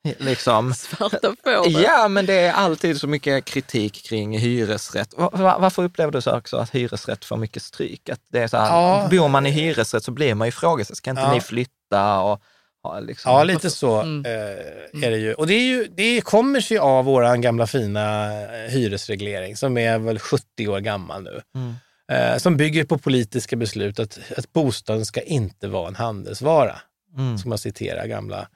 [0.17, 0.73] Liksom.
[0.73, 1.71] Svarta fåret.
[1.83, 5.13] Ja, men det är alltid så mycket kritik kring hyresrätt.
[5.17, 8.09] Va- va- Varför upplever du så också att hyresrätt får mycket stryk?
[8.09, 9.07] Att det är så här, Ja.
[9.11, 10.97] Bor man i hyresrätt så blir man ju ifrågasatt.
[10.97, 11.33] Ska inte Ja.
[11.33, 12.19] ni flytta?
[12.19, 12.41] Och,
[12.83, 14.25] ha liksom, Ja, lite så Mm.
[14.25, 15.33] eh, är det ju.
[15.33, 19.99] Och det, är ju, det kommer sig av vår gamla fina eh, hyresreglering som är
[19.99, 21.41] väl 70 år gammal nu.
[21.55, 21.73] Mm.
[22.11, 26.75] Eh, som bygger på politiska beslut att, att bostaden ska inte vara en handelsvara.
[27.17, 27.37] Mm.
[27.37, 28.47] Ska man citera gamla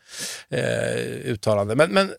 [0.50, 1.78] eh, uttalanden.
[1.78, 2.14] Men, men,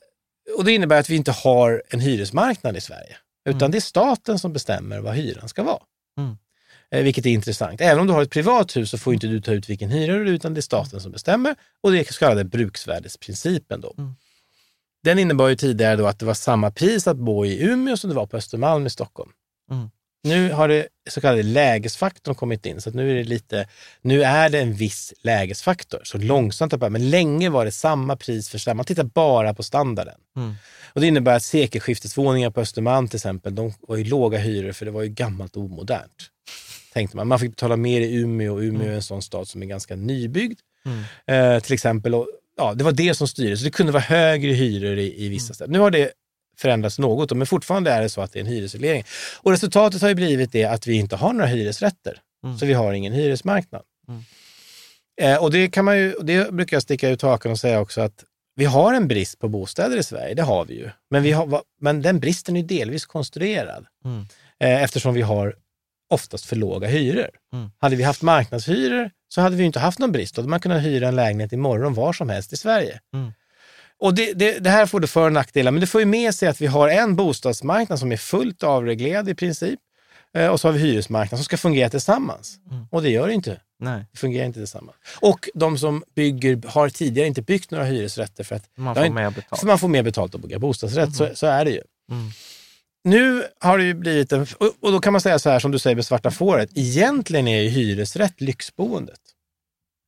[0.57, 3.17] och det innebär att vi inte har en hyresmarknad i Sverige.
[3.49, 3.71] Utan Mm.
[3.71, 5.83] det är staten som bestämmer vad hyran ska vara.
[6.19, 6.37] Mm.
[6.91, 7.81] Eh, vilket är intressant.
[7.81, 10.13] Även om du har ett privat hus så får inte du ta ut vilken hyra
[10.19, 11.55] du utan det är staten som bestämmer.
[11.81, 13.81] Och det är så kallade bruksvärdesprincipen.
[13.81, 13.95] Då.
[13.99, 14.15] Mm.
[15.05, 18.11] Den innebar ju tidigare då att det var samma pris att bo i Umeå som
[18.11, 19.31] det var på Östermalm i Stockholm.
[19.71, 19.91] Mm.
[20.23, 23.69] Nu har det så kallade lägesfaktorn kommit in, så nu är det lite,
[24.03, 26.01] nu är det en viss lägesfaktor.
[26.05, 28.75] Så långsamt, upp, men länge var det samma pris för samma.
[28.75, 30.21] Man tittar bara på standarden.
[30.37, 30.55] Mm.
[30.93, 34.85] Och det innebär att sekelskiftesvåningar på Östermalm till exempel, de var ju låga hyror för
[34.85, 36.31] det var ju gammalt och omodernt.
[36.93, 37.29] Tänkte man.
[37.29, 39.97] Man fick betala mer i Umeå och Umeå är en sån stad som är ganska
[39.97, 40.61] nybyggd.
[40.87, 41.55] Mm.
[41.55, 42.15] Eh, till exempel.
[42.15, 43.57] Och, ja, det var det som styrde.
[43.57, 45.73] Så det kunde vara högre hyror i, i vissa städer.
[45.73, 46.13] Nu har det
[46.59, 49.05] förändrats något, men fortfarande är det så att det är en hyresreglering.
[49.37, 52.21] Och resultatet har ju blivit det att vi inte har några hyresrätter.
[52.45, 52.59] Mm.
[52.59, 53.83] Så vi har ingen hyresmarknad.
[54.09, 54.23] Mm.
[55.21, 58.01] Eh, och det, kan man ju, det brukar jag sticka ut hakan och säga också
[58.01, 58.25] att
[58.57, 60.91] vi har en brist på bostäder i Sverige, det har vi ju.
[61.11, 63.87] Men, vi har, men den bristen är delvis konstruerad.
[64.05, 64.27] Mm.
[64.61, 65.55] Eh, eftersom vi har
[66.11, 67.31] oftast för låga hyror.
[67.53, 67.71] Mm.
[67.79, 70.35] Hade vi haft marknadshyror så hade vi inte haft någon brist.
[70.35, 73.01] Då hade man kunnat hyra en lägenhet imorgon var som helst i Sverige.
[73.15, 73.33] Mm.
[74.01, 76.35] Och det, det, det här får det för och nackdelar, men det får ju med
[76.35, 79.81] sig att vi har en bostadsmarknad som är fullt avreglerad i princip.
[80.35, 82.59] Eh, och så har vi hyresmarknaden som ska fungera tillsammans.
[82.71, 82.87] Mm.
[82.91, 83.61] Och det gör det inte.
[83.81, 84.97] Nej, Det fungerar inte tillsammans.
[85.21, 89.15] Och de som bygger har tidigare inte byggt några hyresrätter för att man får inte-
[89.15, 89.61] mer betalt.
[89.61, 91.17] för man får mer betalt att bygga bostadsrätt.
[91.17, 91.83] Så, så är det ju.
[92.11, 92.31] Mm.
[93.05, 94.47] Nu har det ju blivit en...
[94.81, 96.71] Och, då kan man säga så här som du säger med svarta fåret.
[96.75, 99.21] Egentligen är ju hyresrätt lyxboendet.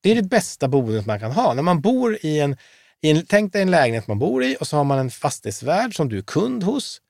[0.03, 1.55] Det är det bästa boendet man kan ha.
[1.55, 2.57] När man bor i en,
[3.03, 3.27] en...
[3.27, 6.19] Tänk dig en lägenhet man bor i och så har man en fastighetsvärd som du
[6.19, 7.01] är kund hos.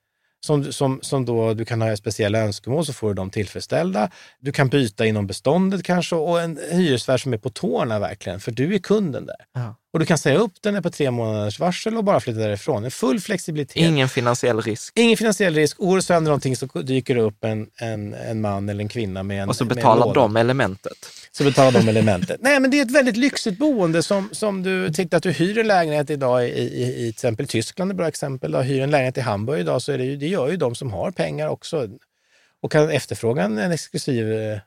[0.47, 4.11] Som, som, som då du kan ha speciella önskemål så får du dem tillfredsställda.
[4.39, 8.53] Du kan byta inom beståndet kanske och en hyresvärd som är på tårna verkligen, för
[8.53, 9.47] du är kunden där.
[9.53, 9.77] Ja.
[9.93, 12.85] Och du kan säga upp den på tre månaders varsel och bara flytta därifrån.
[12.85, 13.77] En full flexibilitet.
[13.77, 14.99] Ingen finansiell risk.
[14.99, 15.77] Ingen finansiell risk.
[15.77, 19.23] Går det sönder någonting så dyker det upp en, en, en man eller en kvinna
[19.23, 21.07] med en Och så betalar de elementet.
[21.33, 22.41] Så betalar de elementet.
[22.43, 25.59] Nej, men det är ett väldigt lyxigt boende som, som du tittar att du hyr
[25.59, 28.53] en lägenhet idag i, i, i till exempel Tyskland, är ett bra exempel.
[28.53, 28.61] Då.
[28.61, 30.93] Hyr en lägenhet i Hamburg idag så är det, ju, det gör ju de som
[30.93, 31.89] har pengar också
[32.63, 34.59] och kan efterfråga en, en exklusiv eh,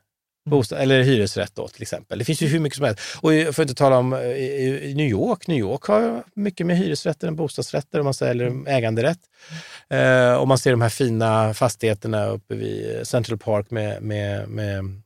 [0.44, 2.18] bostad, eller hyresrätt då till exempel.
[2.18, 3.00] Det finns ju hur mycket som helst.
[3.20, 4.18] Och för att inte tala om eh,
[4.94, 5.46] New York.
[5.46, 9.20] New York har mycket mer hyresrätter än bostadsrätter om man säljer äganderätt.
[9.90, 15.00] Eh, och man ser de här fina fastigheterna uppe vid Central Park med, med, med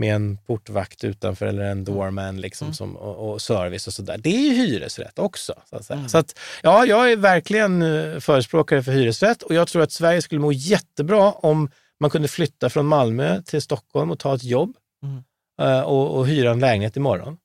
[0.00, 4.18] med en portvakt utanför eller en doorman liksom, som, och, och service och sådär.
[4.18, 5.54] Det är ju hyresrätt också.
[5.70, 6.08] Så att, säga.
[6.08, 10.22] Så att, ja, jag är verkligen eh, förespråkare för hyresrätt och jag tror att Sverige
[10.22, 11.70] skulle må jättebra om
[12.00, 15.22] man kunde flytta från Malmö till Stockholm och ta ett jobb Mm.
[15.62, 17.36] eh, och, och hyra en lägenhet imorgon.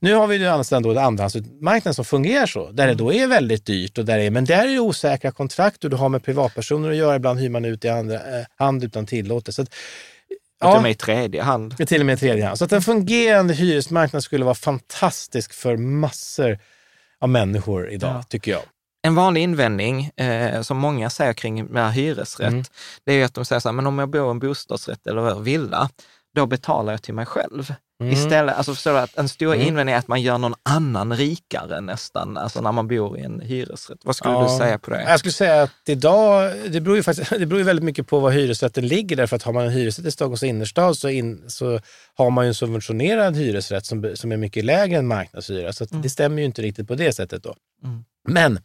[0.00, 0.52] Nu har vi ju en
[0.98, 3.98] andrahandsmarknad som fungerar så, där det då är väldigt dyrt.
[3.98, 6.96] Och där är, men där är det osäkra kontrakt och du har med privatpersoner att
[6.96, 7.16] göra.
[7.16, 9.66] Ibland hyr man ut i andra eh, hand utan tillåtelse.
[10.60, 10.70] Ja.
[10.70, 11.88] till och med i tredje hand.
[11.88, 12.58] Till och med tredje hand.
[12.58, 16.58] Så att en fungerande hyresmarknad skulle vara fantastisk för massor
[17.20, 18.22] av människor idag, Ja.
[18.22, 18.62] tycker jag.
[19.02, 22.64] En vanlig invändning eh, som många säger kring med hyresrätt, Mm.
[23.06, 25.06] det är ju att de säger så här, men om jag bor i en bostadsrätt
[25.06, 25.90] eller villa,
[26.34, 27.74] då betalar jag till mig själv.
[28.02, 28.12] Mm.
[28.12, 29.66] Istället, alltså förstår du, att en stor Mm.
[29.68, 33.40] invändning är att man gör någon annan rikare nästan, alltså när man bor i en
[33.40, 33.98] hyresrätt.
[34.04, 34.42] Vad skulle Ja.
[34.52, 35.02] du säga på det?
[35.02, 38.20] Jag skulle säga att idag, det beror ju, faktiskt, det beror ju väldigt mycket på
[38.20, 39.16] var hyresrätten ligger.
[39.16, 41.80] Därför att har man en hyresrätt i Stockholms innerstad så, in, så
[42.16, 45.72] har man ju en subventionerad hyresrätt som, som är mycket lägre än marknadshyra.
[45.72, 47.54] Så att det stämmer ju inte riktigt på det sättet då.
[47.84, 48.04] Mm.
[48.28, 48.58] Men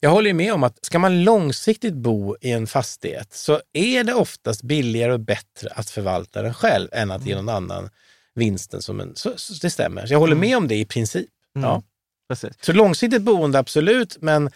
[0.00, 4.14] jag håller med om att ska man långsiktigt bo i en fastighet så är det
[4.14, 7.90] oftast billigare och bättre att förvalta den själv än att ge någon annan
[8.34, 9.16] vinsten som en...
[9.16, 10.06] Så, så det stämmer.
[10.06, 11.28] Så jag håller med om det i princip.
[11.56, 11.68] Mm.
[11.70, 11.82] Ja.
[12.28, 12.50] Precis.
[12.60, 14.16] Så långsiktigt boende, absolut.
[14.20, 14.50] Men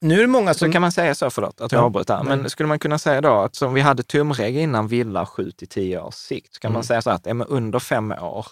[0.00, 0.68] nu är det många som...
[0.68, 1.84] Så kan man säga så, förlåt att jag Ja.
[1.84, 2.50] avbröt där, men Nej.
[2.50, 6.00] skulle man kunna säga då att som vi hade tumregel innan villa 7 till 10
[6.00, 6.74] års sikt, så kan Mm.
[6.74, 8.46] man säga så att är man under fem år,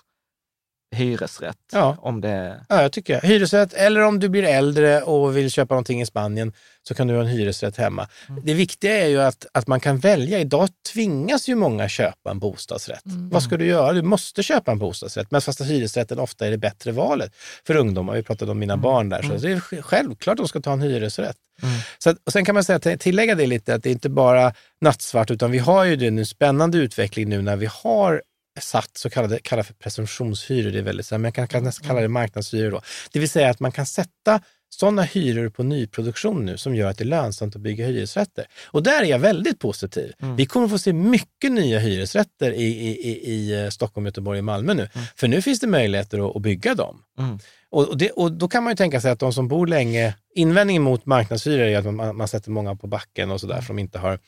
[0.96, 1.96] hyresrätt, Ja.
[2.00, 2.60] om det...
[2.68, 3.20] Ja, jag tycker jag.
[3.20, 6.52] Hyresrätt, eller om du blir äldre och vill köpa någonting i Spanien
[6.88, 8.08] så kan du ha en hyresrätt hemma.
[8.28, 8.42] Mm.
[8.44, 10.38] Det viktiga är ju att, att man kan välja.
[10.38, 13.06] Idag tvingas ju många köpa en bostadsrätt.
[13.06, 13.28] Mm.
[13.30, 13.92] Vad ska du göra?
[13.92, 15.30] Du måste köpa en bostadsrätt.
[15.30, 17.32] Men fast hyresrätten ofta är det bättre valet
[17.66, 18.14] för ungdomar.
[18.14, 19.22] Vi pratade om mina barn där.
[19.22, 21.36] Så det är sj- självklart de ska ta en hyresrätt.
[21.62, 21.74] Mm.
[21.98, 24.52] Så att, och sen kan man säga, tillägga det lite, att det är inte bara
[24.80, 28.22] nattsvart, utan vi har ju det nu spännande utveckling nu när vi har
[28.60, 30.70] satt så kallade kallar för presumtionshyror.
[30.70, 32.70] Det är väldigt, men jag kan, kan nästan kalla det marknadshyror.
[32.70, 32.80] Då.
[33.12, 34.40] Det vill säga att man kan sätta
[34.70, 38.46] sådana hyror på nyproduktion nu som gör att det är lönsamt att bygga hyresrätter.
[38.66, 40.12] Och där är jag väldigt positiv.
[40.36, 44.44] Vi kommer få se mycket nya hyresrätter i, i, i, i eh, Stockholm, Göteborg och
[44.44, 44.88] Malmö nu.
[45.16, 47.02] För nu finns det möjligheter att, att bygga dem.
[47.18, 47.38] Mm.
[47.70, 50.14] Och, och, det, och då kan man ju tänka sig att de som bor länge,
[50.34, 53.78] invändningen mot marknadshyror är att man, man sätter många på backen och sådär för de
[53.78, 54.18] inte har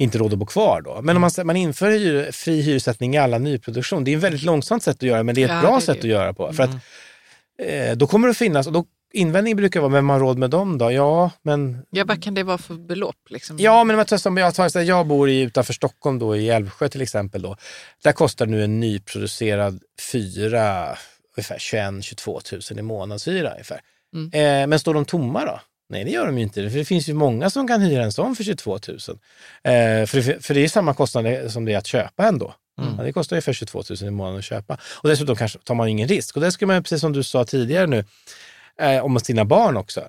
[0.00, 1.02] inte råd att bo kvar då.
[1.02, 4.42] Men om man, man inför hyr, fri hyressättning i alla nyproduktion, det är ett väldigt
[4.42, 6.00] långsamt sätt att göra men det är ett Ja, bra sätt det.
[6.00, 6.52] att göra på.
[6.52, 6.70] För att
[7.62, 10.50] eh, då kommer det att finnas, och då, invändningen brukar vara, vem har råd med
[10.50, 10.92] dem då?
[10.92, 13.16] Ja, men Ja, vad kan det vara för belopp?
[13.30, 13.56] Liksom?
[13.60, 17.02] Ja, men om jag, tar, här, jag bor i, utanför Stockholm, då, i Älvsjö till
[17.02, 17.42] exempel.
[17.42, 17.56] Då.
[18.04, 19.80] Där kostar nu en nyproducerad
[20.12, 20.96] fyra,
[21.36, 23.50] ungefär 21-22 000 i månadshyra.
[23.52, 23.80] Ungefär.
[24.14, 24.30] Mm.
[24.32, 25.60] Eh, men står de tomma då?
[25.90, 26.70] Nej, det gör de ju inte.
[26.70, 28.78] För det finns ju många som kan hyra en sån för 22 000.
[29.64, 32.54] Eh, för, det- för det är samma kostnad som det är att köpa ändå.
[32.80, 32.94] Mm.
[32.98, 34.78] Ja, det kostar ungefär 22 000 i månaden att köpa.
[34.84, 36.36] Och dessutom kanske tar man ingen risk.
[36.36, 38.04] Och det ska man, precis som du sa tidigare nu,
[38.80, 40.02] eh, om sina barn också.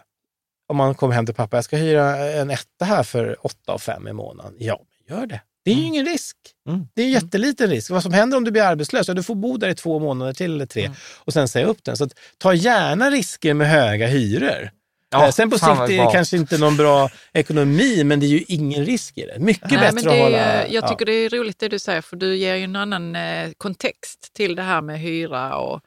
[0.69, 3.81] Om man kommer hem till pappa, jag ska hyra en etta här för 8 och
[3.81, 4.53] 5 i månaden.
[4.57, 4.79] Ja,
[5.09, 5.41] gör det.
[5.65, 6.35] Det är ju ingen risk.
[6.69, 6.87] Mm.
[6.93, 7.89] Det är en jätteliten risk.
[7.91, 10.33] Vad som händer om du blir arbetslös, ja, du får bo där i två månader
[10.33, 11.97] till eller tre och sen säga upp den.
[11.97, 14.69] Så att, ta gärna risker med höga hyror.
[15.11, 18.27] Ja, Eh, sen på sikt är det kanske inte någon bra ekonomi, men det är
[18.27, 19.39] ju ingen risk i det.
[19.39, 20.67] Mycket Nej, bättre men det att är, hålla...
[20.67, 20.87] ju- jag ja.
[20.87, 24.33] tycker det är roligt det du säger, för du ger ju en annan eh, kontext
[24.33, 25.81] till det här med hyra och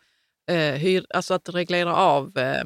[0.50, 2.64] eh, hyr, alltså att reglera av, eh,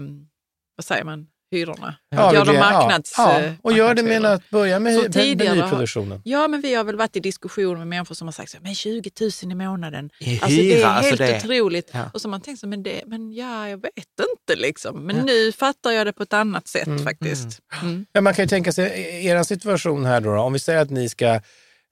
[0.76, 1.94] vad säger man, hyrorna.
[2.10, 3.50] Ja, Gör reglera- marknads, ja, ja.
[3.62, 6.20] Och gör det med att börja med, Så nyproduktionen.
[6.24, 8.74] Ja, men vi har väl varit i diskussioner med människor som har sagt så, men
[8.74, 10.10] 20 000 i månaden.
[10.20, 11.90] I Alltså, det är alltså helt det- otroligt.
[11.92, 12.10] Ja.
[12.14, 13.92] Och så har man tänkt så, men, det, men ja, jag vet
[14.36, 15.00] inte liksom.
[15.06, 17.04] Men nu fattar jag det på ett annat sätt Mm.
[17.04, 17.60] faktiskt.
[17.82, 18.06] Mm.
[18.12, 20.40] Ja, man kan ju tänka sig er situation här då, då.
[20.42, 21.40] Om vi säger att ni ska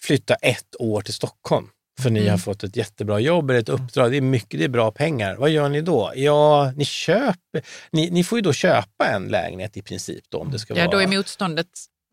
[0.03, 1.67] flytta ett år till Stockholm
[2.01, 2.31] för ni Mm.
[2.31, 4.11] har fått ett jättebra jobb eller ett uppdrag.
[4.11, 5.35] Det är mycket, det är bra pengar.
[5.37, 6.13] Vad gör ni då?
[6.17, 7.63] Ja, ni köper.
[7.93, 10.85] Ni, ni får ju då köpa en lägenhet i princip då om det ska Ja,
[10.85, 10.91] vara...
[10.97, 11.67] då är motståndet...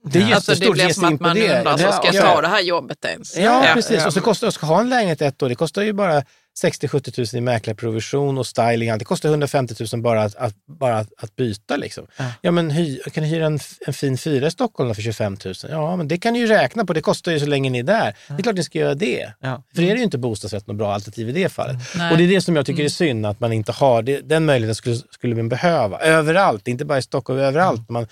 [0.06, 1.58] det är Alltså, det blir som att man det.
[1.58, 2.22] undrar, så Det- ska jag ja.
[2.36, 3.38] ta det här jobbet ens?
[3.38, 3.98] Ja, precis.
[4.00, 4.08] ja.
[4.08, 6.24] Och så kostar, och ska ha en lägenhet ett år, det kostar ju bara
[6.62, 8.98] 60-70 000 i mäklarprovision och styling.
[8.98, 11.78] Det kostar 150 000 bara att, att, bara att, att byta.
[11.78, 12.08] Liksom.
[12.42, 12.52] Ja.
[12.52, 15.54] men hy, kan du hyra en, en fin fyra i Stockholm för 25 000?
[15.70, 16.94] Ja, men det kan ni ju räkna på.
[16.94, 18.16] Det kostar ju så länge ni är där.
[18.28, 19.34] Det är klart ni ska göra det.
[19.40, 19.64] Ja.
[19.76, 21.76] För det är ju inte bostadsrätt något bra alternativ i det fallet.
[21.96, 22.12] Nej.
[22.12, 24.22] Och det är det som jag tycker är synd, att man inte har det.
[24.22, 26.00] Den möjligheten skulle, skulle man behöva.
[26.00, 27.90] Överallt, inte bara i Stockholm, överallt.
[27.90, 28.08] Man,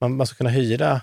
[0.00, 1.00] man, man ska kunna hyra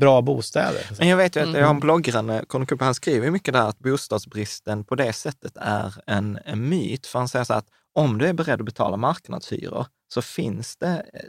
[0.00, 0.86] bra bostäder.
[0.98, 1.60] Men jag vet ju att Mm.
[1.60, 5.52] jag har en bloggare, Conny Kuppe, han skriver mycket där att bostadsbristen på det sättet
[5.56, 7.06] är en, en myt.
[7.06, 10.88] För han säger så att om du är beredd att betala marknadshyror så finns det
[11.14, 11.20] eh,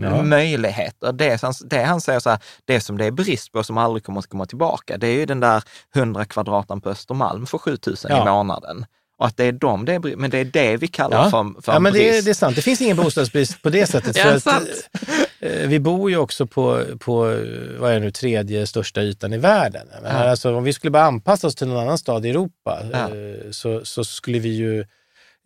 [0.00, 0.22] Ja.
[0.22, 1.12] möjligheter.
[1.12, 4.04] Det, han, det han säger så här, det som det är brist på som aldrig
[4.04, 5.62] kommer att komma tillbaka, det är ju den där
[5.94, 8.22] 100 kvadraten på Östermalm för 7000 Ja.
[8.22, 8.86] i månaden.
[9.18, 11.62] Och att det är dem, det är, men det är det vi kallar Ja, för,
[11.62, 12.24] för ja en men det är, brist.
[12.24, 12.56] det är sant.
[12.56, 14.16] Det finns ingen bostadsbrist på det sättet.
[14.16, 14.68] Ja, för att, sant.
[15.40, 17.38] eh, vi bor ju också på, på eh,
[17.78, 19.86] vad är nu, tredje största ytan i världen.
[19.94, 20.30] Jag menar, Ja.
[20.30, 22.98] alltså, om vi skulle bara anpassa oss till någon annan stad i Europa Ja.
[22.98, 24.84] eh, så, så skulle vi ju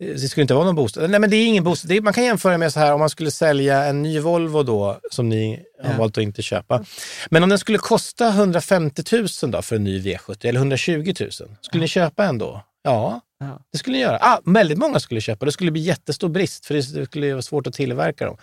[0.03, 1.09] det skulle inte vara någon bostad.
[1.09, 1.89] Nej, men det är ingen bostad.
[1.89, 4.63] Det är, man kan jämföra med så här, om man skulle sälja en ny Volvo
[4.63, 5.97] då, som ni har Ja.
[5.97, 6.83] valt att inte köpa.
[7.29, 11.31] Men om den skulle kosta 150 000 då för en ny V70, eller 120 000,
[11.61, 12.61] skulle ni köpa en då?
[12.83, 13.59] Ja, Ja.
[13.71, 14.17] det skulle ni göra.
[14.21, 15.45] Ah, väldigt många skulle köpa.
[15.45, 18.37] Det skulle bli jättestor brist, för det skulle vara svårt att tillverka dem.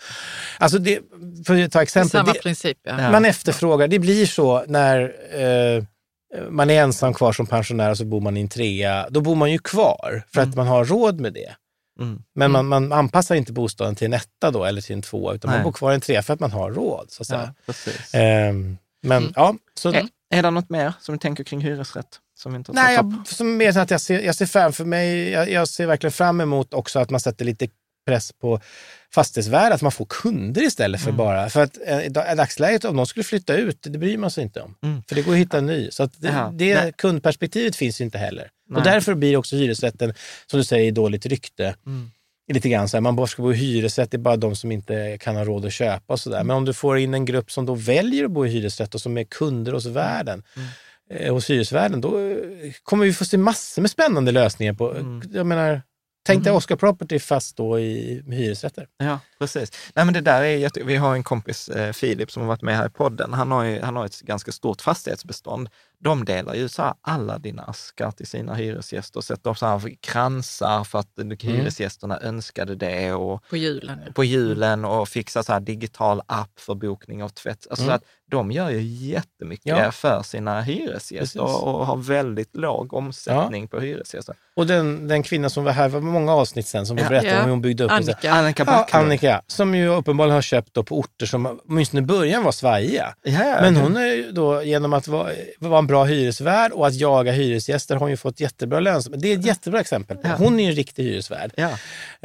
[0.59, 0.99] Alltså det,
[1.47, 2.11] för att ta Det är exempel.
[2.11, 2.79] samma det- princip.
[2.83, 3.11] Ja.
[3.13, 5.01] Man efterfrågar, det blir så när
[5.77, 5.85] eh,
[6.51, 9.07] man är ensam kvar som pensionär och så bor man i en trea.
[9.11, 11.55] Då bor man ju kvar för att man har råd med det.
[12.01, 12.23] Mm.
[12.35, 15.51] Men man, man anpassar inte bostaden till en etta då, eller till en tvåa, utan
[15.51, 15.59] Nej.
[15.59, 17.07] man bor kvar i en trea för att man har råd.
[17.11, 17.29] Så att
[17.67, 17.75] Ja.
[18.19, 19.93] Ehm, men ja, så...
[20.31, 22.20] Är, det något mer som du tänker kring hyresrätt?
[22.39, 25.51] Som inte Nej, jag, som mer så att jag ser, jag ser framför mig, jag,
[25.51, 27.68] jag ser verkligen fram emot också att man sätter lite
[28.07, 28.61] press på
[29.14, 31.51] fastighetsvärdet, att man får kunder istället för bara...
[31.51, 34.31] För att eh, i dag- i dagsläget, om de skulle flytta ut, det bryr man
[34.31, 34.74] sig inte om.
[34.83, 35.03] Mm.
[35.09, 35.91] För det går att hitta en ny.
[35.91, 38.51] Så det, det kundperspektivet finns ju inte heller.
[38.68, 38.79] Nej.
[38.79, 40.14] Och därför blir också hyresrätten,
[40.47, 41.74] som du säger, i dåligt rykte.
[41.87, 42.11] Mm.
[42.49, 44.73] Lite grann så här, man bara ska bo i hyresrätt, det är bara de som
[44.73, 46.45] inte kan ha råd att köpa och sådär.
[46.45, 49.01] Men om du får in en grupp som då väljer att bo i hyresrätt och
[49.01, 50.43] som är kunder hos världen,
[51.11, 52.37] eh, hos hyresvärden, då eh,
[52.83, 54.97] kommer vi få se massor med spännande lösningar på,
[55.33, 55.83] jag menar,
[56.27, 58.87] tänk dig Oscar Property fast då i hyresrätter.
[58.99, 59.73] Ja, precis.
[59.95, 60.83] Nej, men det där är jätte...
[60.85, 63.33] Vi har en kompis, eh, Filip, som har varit med här i podden.
[63.33, 65.69] Han har, ju, han har ett ganska stort fastighetsbestånd.
[66.01, 69.67] De delar ju så här alla dina askar till sina hyresgäster och sätter upp så
[69.67, 71.09] här kransar för att
[71.41, 74.13] hyresgästerna önskade det och På julen.
[74.15, 77.67] på julen och fixar så här digital app för bokning av tvätt.
[77.71, 79.93] Alltså så att de gör ju jättemycket Ja.
[79.93, 84.35] för sina hyresgäster och, och har väldigt låg omsättning på hyresgäster.
[84.57, 87.09] Och den, den kvinna som var här för många avsnitt sen, som vi Ja.
[87.09, 87.45] berättade om Ja.
[87.45, 87.91] hur hon byggde upp.
[87.91, 88.33] och så- Annika.
[88.33, 88.87] Annika Ja.
[88.99, 93.14] Annika, som ju uppenbarligen har köpt då på orter som åtminstone i början var svajiga.
[93.22, 93.81] Ja, ja, Men ja.
[93.83, 97.95] hon är ju då, genom att vara, vara en bra hyresvärd och att jaga hyresgäster,
[97.95, 99.22] har hon ju fått jättebra lönsamhet.
[99.22, 100.16] Det är ett jättebra exempel.
[100.16, 100.29] på.
[100.29, 100.35] Ja.
[100.39, 101.53] Hon är ju en riktig hyresvärd.
[101.57, 101.68] Ja.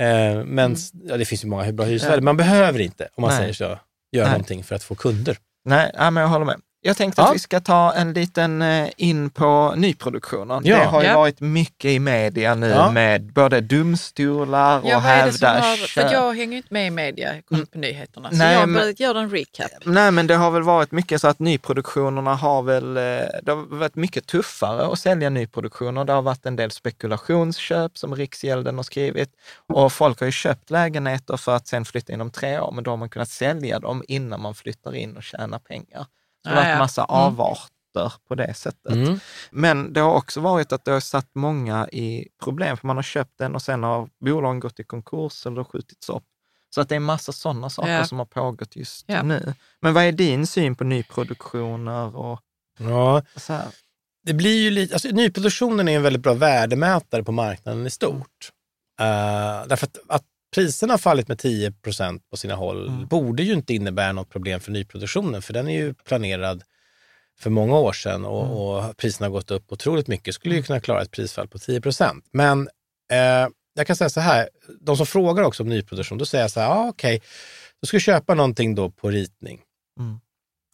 [0.04, 2.22] Eh, men ja, det finns ju många bra hyresvärdar.
[2.22, 3.40] Man behöver inte, om man Nej.
[3.40, 4.32] säger så, göra Nej.
[4.32, 5.38] någonting för att få kunder.
[5.66, 6.62] Nej, ja, men jag håller med.
[6.86, 7.28] Jag tänkte Ja.
[7.30, 10.62] att vi ska ta en liten eh, in på nyproduktionen.
[10.66, 10.78] Ja.
[10.78, 11.16] Det har ju Ja.
[11.18, 12.92] varit mycket i media nu Ja.
[12.92, 17.66] med både domstolar och Ja, hävda för jag hänger inte med i media, jag kollar
[17.66, 18.30] på nyheterna.
[18.32, 18.96] Så Nej, jag men- men...
[18.98, 19.72] gör en recap.
[19.86, 23.02] Nej, men det har väl varit mycket så att nyproduktionerna har väl, eh,
[23.44, 26.06] det har varit mycket tuffare att sälja nyproduktioner.
[26.06, 29.30] Det har varit en del spekulationsköp som Riksgälden har skrivit
[29.74, 32.84] och folk har ju köpt lägenheter för att sen flytta in om tre år, men
[32.84, 36.06] då har man kunnat sälja dem innan man flyttar in och tjänar pengar.
[36.44, 38.92] Så det har varit massa avarter på det sättet.
[38.94, 39.20] Mm.
[39.52, 43.04] Men det har också varit att det har satt många i problem, för man har
[43.04, 46.24] köpt den och sen har bolagen gått i konkurs eller skjutits upp.
[46.76, 48.06] Så att det är massa sådana saker Ja.
[48.06, 49.24] som har pågått just Ja.
[49.24, 49.54] nu.
[49.82, 52.40] Men vad är din syn på nyproduktioner och
[52.80, 53.68] Ja, så här?
[54.26, 58.52] det blir ju lite, alltså, nyproduktionen är en väldigt bra värdemätare på marknaden i stort.
[59.00, 60.24] Eh, därför att, att
[60.54, 63.08] priserna har fallit med 10 procent på sina håll Mm.
[63.08, 66.64] borde ju inte innebära något problem för nyproduktionen, för den är ju planerad
[67.40, 68.58] för många år sedan och, Mm.
[68.58, 70.36] och priserna har gått upp otroligt mycket.
[70.36, 72.26] Skulle ju kunna klara ett prisfall på 10 procent.
[72.32, 72.68] Men
[73.12, 74.50] eh, jag kan säga så här,
[74.82, 77.22] de som frågar också om nyproduktion, då säger jag så här, ah, okej,
[77.82, 79.62] du ska köpa någonting då på ritning.
[80.00, 80.20] Mm.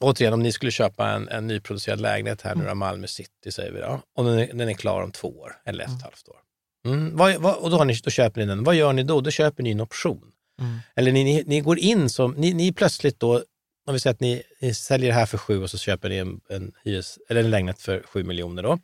[0.04, 3.72] Återigen, om ni skulle köpa en, en nyproducerad lägenhet här nu då, Malmö city, säger
[3.72, 6.04] vi då, och den är, den är klar om två år eller ett och ett
[6.04, 6.38] halvt år.
[6.86, 7.18] Mm.
[7.18, 8.64] Vad, vad, och då, har ni, då köper ni den.
[8.64, 9.22] Vad gör ni då?
[9.22, 10.32] Då köper ni en option.
[10.62, 10.80] Mm.
[10.96, 13.44] Eller ni, ni, ni går in som, ni, ni plötsligt då,
[13.88, 16.18] om vi säger att ni, ni säljer det här för sju och så köper ni
[16.18, 18.80] en, en, hyres, eller en lägenhet för sju miljoner då.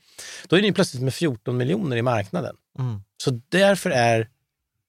[0.48, 2.56] Då är ni plötsligt med 14 miljoner i marknaden.
[2.80, 3.02] Mm.
[3.24, 4.30] Så därför är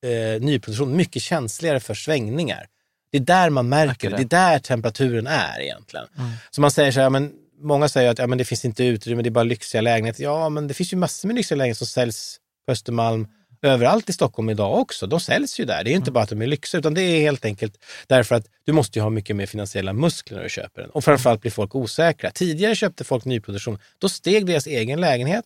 [0.04, 2.66] eh, nyproduktion mycket känsligare för svängningar.
[3.10, 4.16] Det är där man märker Märker det.
[4.16, 4.24] det.
[4.24, 6.06] Det är där temperaturen är egentligen.
[6.18, 6.30] Mm.
[6.50, 9.22] Så man säger så här, men många säger att ja, men det finns inte utrymme,
[9.22, 10.22] det är bara lyxiga lägenheter.
[10.22, 13.26] Ja, men det finns ju massor med lyxiga lägenheter som säljs på Östermalm
[13.62, 15.06] överallt i Stockholm idag också.
[15.06, 15.84] De säljs ju där.
[15.84, 18.46] Det är inte bara att de är lyxiga, utan det är helt enkelt därför att
[18.64, 20.90] du måste ju ha mycket mer finansiella muskler när du köper den.
[20.90, 22.30] Och framförallt blir folk osäkra.
[22.30, 25.44] Tidigare köpte folk nyproduktion, då steg deras egen lägenhet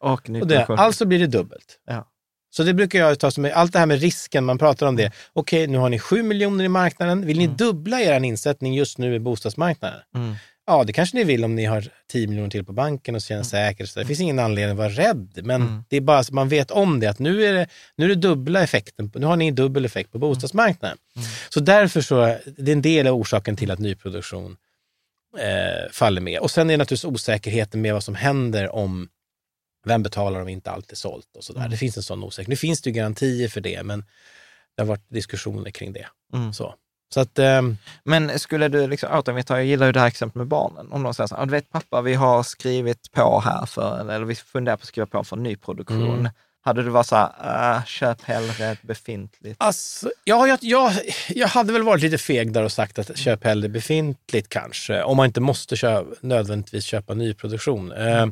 [0.00, 1.80] Och och det, alltså blir det dubbelt.
[1.86, 2.08] Ja.
[2.50, 5.12] Så det brukar jag ta som, allt det här med risken, man pratar om det.
[5.32, 7.26] Okej, nu har ni 7 miljoner i marknaden.
[7.26, 10.00] Vill ni dubbla er insättning just nu i bostadsmarknaden?
[10.14, 10.34] Mm.
[10.66, 13.42] Ja, det kanske ni vill om ni har 10 miljoner till på banken och känner
[13.42, 13.88] säkert.
[13.88, 15.40] Så det finns ingen anledning att vara rädd.
[15.44, 15.84] Men Mm.
[15.88, 18.14] det är bara så man vet om det, att nu är det, nu är det
[18.14, 19.10] dubbla effekten.
[19.14, 20.98] Nu har ni dubbel effekt på bostadsmarknaden.
[21.48, 24.56] Så därför så, det är en del av orsaken till att nyproduktion
[25.38, 26.38] eh, faller med.
[26.40, 29.08] Och sen är det naturligtvis osäkerheten med vad som händer om
[29.84, 31.68] vem betalar om inte allt är sålt och sådär.
[31.68, 32.48] Det finns en sån osäkerhet.
[32.48, 34.04] Nu finns det ju garantier för det, men
[34.76, 36.06] det har varit diskussioner kring det.
[36.34, 36.52] Mm.
[36.52, 36.74] Så,
[37.08, 40.46] så att, ehm, Men skulle du, liksom, återigen, jag gillar ju det här exemplet med
[40.46, 40.92] barnen.
[40.92, 44.00] Om de säger så här, "Ah, du vet pappa, vi har skrivit på här för,
[44.00, 46.18] eller vi funderar på att skriva på för nyproduktion.
[46.18, 46.32] Mm.
[46.62, 49.56] Hade du varit så här, äh, köp hellre ett befintligt?
[49.58, 50.92] Alltså, ja, jag, jag,
[51.28, 55.16] jag hade väl varit lite feg där och sagt att köp hellre befintligt kanske, om
[55.16, 57.92] man inte måste köpa, nödvändigtvis köpa nyproduktion.
[57.92, 58.26] Eh,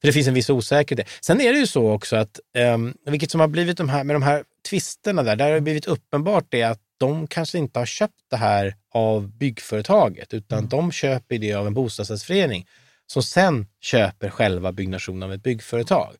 [0.00, 1.08] för det finns en viss osäkerhet.
[1.20, 2.78] Sen är det ju så också att, eh,
[3.10, 5.86] vilket som har blivit de här, med de här tvisterna där, där har det blivit
[5.86, 11.38] uppenbart det att de kanske inte har köpt det här av byggföretaget, utan de köper
[11.38, 12.66] det av en bostadsrättsförening
[13.06, 16.14] som sen köper själva byggnationen av ett byggföretag.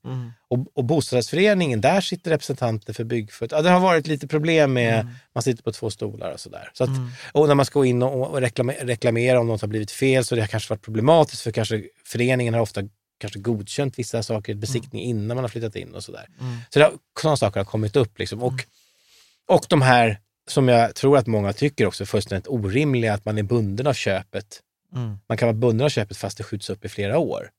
[0.49, 3.59] Och, och bostadsrättsföreningen, där sitter representanter för byggföretag.
[3.59, 6.70] Ja, det har varit lite problem med, man sitter på två stolar och sådär.
[6.72, 6.91] Så att,
[7.33, 10.25] Och när man ska gå in och, och reklamera, reklamera om något har blivit fel
[10.25, 12.83] så det har kanske varit problematiskt för kanske föreningen har ofta
[13.18, 16.29] kanske godkänt vissa saker, besiktning innan man har flyttat in och sådär.
[16.70, 18.18] Så det har, sådana saker har kommit upp.
[18.18, 18.43] Liksom.
[18.43, 18.55] Och,
[19.49, 23.38] och de här, som jag tror att många tycker också är fullständigt orimliga, att man
[23.38, 24.61] är bunden av köpet.
[24.97, 25.18] Mm.
[25.28, 27.51] Man kan vara bunden av köpet fast det skjuts upp i flera år.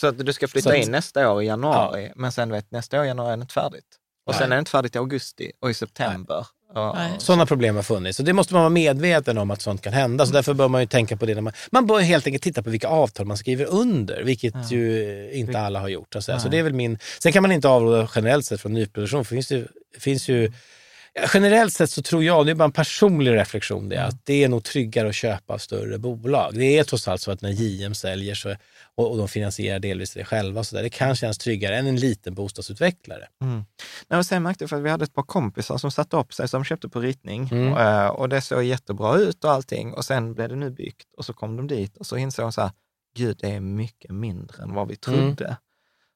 [0.00, 2.98] Så att du ska flytta att- in nästa år i januari, men sen vet nästa
[2.98, 3.96] år i januari är det inte färdigt.
[4.26, 4.54] Och sen Nej.
[4.54, 6.46] är det inte färdigt i augusti och i september.
[6.74, 7.12] Och, Nej.
[7.18, 10.26] Sådana problem har funnits och det måste man vara medveten om att sånt kan hända.
[10.26, 11.34] Så därför bör man ju tänka på det.
[11.34, 15.30] När man, man bör helt enkelt titta på vilka avtal man skriver under, vilket ju
[15.32, 16.16] inte alla har gjort.
[16.20, 16.98] Så, det är väl min...
[17.22, 19.24] Sen kan man inte avråda generellt sett från nyproduktion.
[19.24, 19.66] För det finns ju,
[19.98, 20.52] finns ju, ja,
[21.34, 24.48] generellt sett så tror jag, det är bara en personlig reflektion, det, att det är
[24.48, 26.54] nog tryggare att köpa större bolag.
[26.54, 28.56] Det är trots allt så att när JM säljer så,
[28.94, 31.96] och, och de finansierar delvis det själva, så där, det kan kännas tryggare än en
[31.96, 33.26] liten bostadsutvecklare.
[34.08, 36.34] Nej, och sen märkte jag för att vi hade ett par kompisar som satte upp
[36.34, 37.48] sig, som köpte på ritning.
[37.52, 37.76] Mm.
[37.76, 39.92] Eh, Och det såg jättebra ut och allting.
[39.94, 42.52] Och sen blev det nu byggt och så kom de dit och så insåg de
[42.52, 42.70] så här,
[43.16, 45.56] gud det är mycket mindre än vad vi trodde.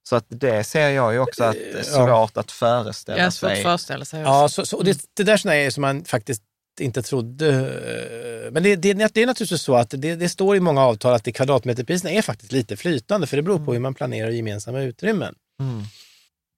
[0.08, 3.50] Så att det ser jag ju också att det är svårt att föreställa har svårt
[3.50, 3.64] att sig.
[3.64, 4.32] föreställa sig också.
[4.32, 6.42] Ja, så, så, och det, det där är som man faktiskt
[6.80, 7.48] inte trodde.
[7.48, 11.14] eh, Men det, det, det är naturligtvis så att det, det står i många avtal
[11.14, 14.80] att det kvadratmeterpriserna är faktiskt lite flytande, för det beror på hur man planerar gemensamma
[14.80, 15.34] utrymmen.
[15.60, 15.82] Mm.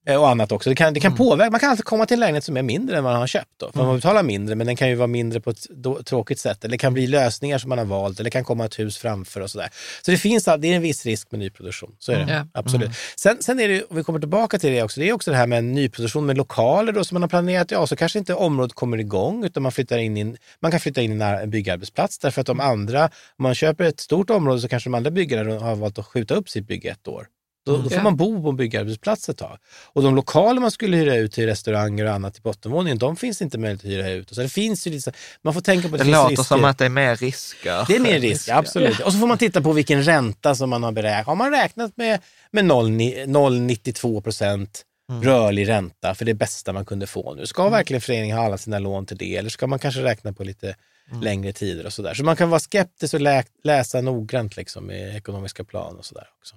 [0.09, 0.70] Eh, Och annat också.
[0.70, 1.50] Det kan, det kan påverka.
[1.50, 3.50] Man kan alltid komma till en lägenhet som är mindre än vad man har köpt.
[3.57, 3.72] Då.
[3.72, 5.66] För Man betalar mindre, men den kan ju vara mindre på ett
[6.07, 6.64] tråkigt sätt.
[6.64, 8.98] Eller det kan bli lösningar som man har valt, eller det kan komma ett hus
[8.98, 9.68] framför och sådär.
[10.02, 11.96] Så det finns det är en viss risk med nyproduktion.
[11.98, 12.32] Så är det.
[12.32, 12.46] Ja.
[12.61, 12.90] Absolut.
[13.16, 15.36] Sen, sen är det, och vi kommer tillbaka till det också, det är också det
[15.36, 17.70] här med nyproduktion med lokaler då, som man har planerat.
[17.70, 20.80] Ja, så kanske inte området kommer igång, utan man, flyttar in i en, man kan
[20.80, 22.18] flytta in i en ar- en byggarbetsplats.
[22.18, 25.52] Därför att de andra, om man köper ett stort område så kanske de andra byggare
[25.52, 27.26] har valt att skjuta upp sitt bygge ett år.
[27.66, 29.58] Då, då får man bo på en byggarbetsplats ett tag.
[29.92, 33.42] Och de lokaler man skulle hyra ut till restauranger och annat i bottenvåningen, de finns
[33.42, 34.34] inte möjligt att hyra ut.
[34.34, 35.12] Så det finns ju lite,
[35.42, 36.44] man får tänka på att Det det finns låter risker.
[36.44, 37.84] som att det är mer risker.
[37.88, 39.00] Det är mer risk, absolut.
[39.00, 41.26] Och så får man titta på vilken ränta som man har beräknat.
[41.26, 44.82] Har man räknat med, med 0,ni- 0,92 procent
[45.22, 47.46] rörlig ränta för det bästa man kunde få nu?
[47.46, 50.44] Ska verkligen föreningen ha alla sina lån till det eller ska man kanske räkna på
[50.44, 50.76] lite
[51.22, 52.14] längre tider och sådär?
[52.14, 56.26] Så man kan vara skeptisk och lä läsa noggrant liksom i ekonomiska plan och sådär
[56.40, 56.56] också.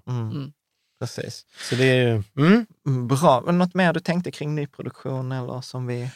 [1.00, 1.46] Precis.
[1.70, 2.24] Så det är ju...
[2.38, 3.08] Mm.
[3.08, 3.44] Bra.
[3.46, 6.10] Men Något mer du tänkte kring nyproduktion eller som vi...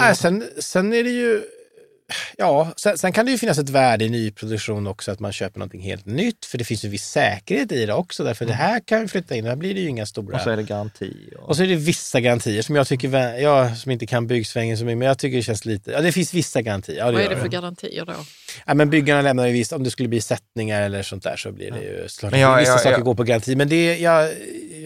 [0.00, 1.42] Äh, sen, sen är det ju...
[2.36, 5.58] Ja, sen, sen kan det ju finnas ett värde i nyproduktion också, att man köper
[5.58, 6.44] någonting helt nytt.
[6.44, 9.36] För det finns ju viss säkerhet i det också, därför det här kan vi flytta
[9.36, 10.36] in, här blir det ju inga stora...
[10.36, 11.30] Och så är det garanti.
[11.38, 11.48] Och...
[11.48, 14.84] Och så är det vissa garantier som jag tycker, jag som inte kan byggsvängen så
[14.84, 16.98] mycket, men jag tycker det känns lite, ja det finns vissa garantier.
[16.98, 18.14] Ja, Vad är det för garantier då?
[18.66, 21.52] Ja, men byggarna lämnar ju visst, om det skulle bli sättningar eller sånt där så
[21.52, 23.56] blir det ju klart, Men jag- vissa jag- saker jag- går på garanti.
[23.56, 24.28] Men det, ja,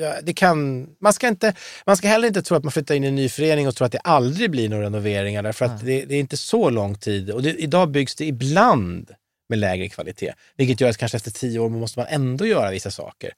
[0.01, 1.55] ja, det kan, man ska inte,
[1.87, 3.85] man ska heller inte tro att man flyttar in i en ny förening och tro
[3.85, 7.31] att det aldrig blir några renoveringar, därför att det, det är inte så lång tid.
[7.31, 9.11] Och det, idag byggs det ibland
[9.49, 12.91] med lägre kvalitet, vilket gör att kanske efter tio år måste man ändå göra vissa
[12.91, 13.31] saker.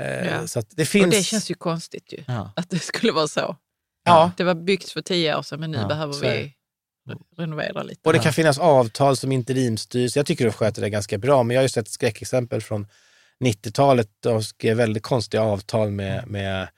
[0.00, 0.46] Eh, Ja.
[0.46, 1.04] Så att det finns...
[1.04, 2.52] Och det känns ju konstigt ju, Ja.
[2.56, 3.56] att det skulle vara så.
[4.04, 4.30] Ja.
[4.36, 6.54] Det var byggt för tio år sedan, men nu Ja, behöver vi
[7.36, 8.00] renovera lite.
[8.04, 10.16] Och det kan finnas avtal som interimstyrs.
[10.16, 12.86] Jag tycker de sköter det ganska bra, men jag har ju sett skräckexempel från
[13.44, 14.08] 90-talet.
[14.20, 16.68] De skrev väldigt konstiga avtal med, med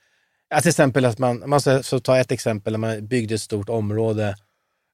[0.49, 3.41] ja, till exempel att man, man ska så ta ett exempel, när man byggde ett
[3.41, 4.35] stort område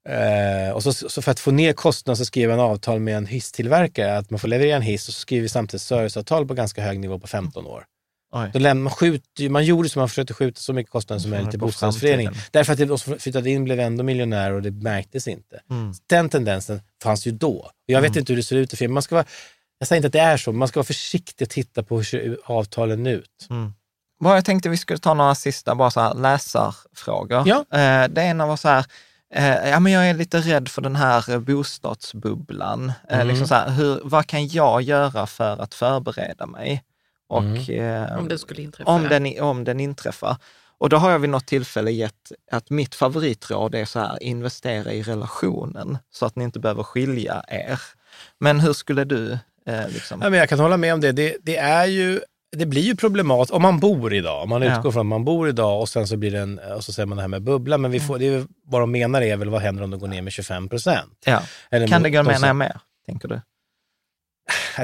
[0.10, 3.26] eh, och så, så för att få ner kostnaden så skrev man avtal med en
[3.26, 6.82] hisstillverkare att man får leverera en hiss och så skriver vi samtidigt serviceavtal på ganska
[6.82, 7.86] hög nivå på 15 år.
[8.44, 8.50] Oj.
[8.54, 11.30] Då lämnar, man, skjuter, ju- man gjorde så man försökte skjuta så mycket kostnader som
[11.30, 12.34] Mm, möjligt till bostadsföreningen.
[12.52, 15.60] Därför att de som flyttade in blev ändå miljonärer och det märktes inte.
[16.10, 17.72] Den tendensen fanns ju då.
[17.86, 18.94] Jag vet inte hur det ser ut i firman.
[18.94, 19.26] Man ska vara,
[19.80, 21.96] jag säger inte att det är så, men man ska vara försiktig och titta på
[21.98, 23.48] hur ser avtalen ut.
[24.24, 27.44] Bara jag tänkte vi skulle ta några sista bara så här läsarfrågor.
[27.48, 27.78] Ja.
[27.80, 28.86] Eh, det ena var så här,
[29.34, 32.92] eh, ja men jag är lite rädd för den här bostadsbubblan.
[33.10, 33.28] Eh, Mm.
[33.28, 36.84] liksom så här, hur, vad kan jag göra för att förbereda mig?
[37.28, 38.92] Och, eh, Om det skulle inträffa.
[38.92, 40.38] om, den, om den inträffar.
[40.80, 44.92] Och då har jag vid något tillfälle gett att mitt favoritråd är så här, investera
[44.94, 47.80] i relationen så att ni inte behöver skilja er.
[48.40, 49.32] Men hur skulle du
[49.66, 50.22] eh, liksom...
[50.22, 51.12] Ja, men jag kan hålla med om det.
[51.12, 52.20] Det, det är ju
[52.58, 54.44] det blir ju problematiskt om man bor idag.
[54.44, 54.78] Om man Ja.
[54.78, 57.08] utgår från att man bor idag och sen så blir det en, och så säger
[57.08, 57.78] man det här med bubbla.
[57.78, 59.98] Men vi får, det är, ju- vad de menar är väl vad händer om det
[59.98, 61.14] går ner med 25 procent?
[61.26, 61.42] Ja.
[61.72, 63.42] Eller Kan det gå de ner mer, tänker du?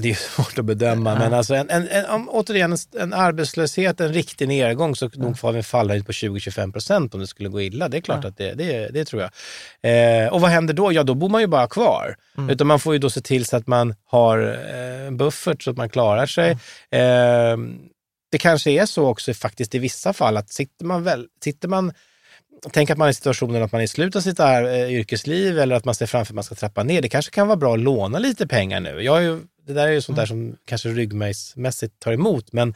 [0.02, 1.20] Det är svårt att bedöma, Ja.
[1.20, 5.52] men alltså en, en, en, om, återigen, en, arbetslöshet, en riktig nedgång, så nog får
[5.52, 7.90] vi en fallhöjd på 20-25 procent om det skulle gå illa.
[7.90, 8.30] Det är klart Ja.
[8.30, 9.32] att det, det, det tror jag.
[10.24, 10.92] Eh, och vad händer då?
[10.94, 12.16] Ja, då bor man ju bara kvar.
[12.38, 12.50] Mm.
[12.50, 14.40] Utan man får ju då se till så att man har
[14.74, 16.52] eh, en buffert så att man klarar sig.
[16.92, 17.58] Eh,
[18.32, 21.94] det kanske är så också faktiskt i vissa fall att sitter man väl, sitter man
[22.72, 24.94] Tänk att man är i situationen att man är i slutet av sitt här, eh,
[24.94, 27.02] yrkesliv eller att man ser framför att man ska trappa ner.
[27.02, 29.02] Det kanske kan vara bra att låna lite pengar nu.
[29.02, 32.74] Jag är ju, det där är ju sånt där som kanske ryggmärgsmässigt tar emot, men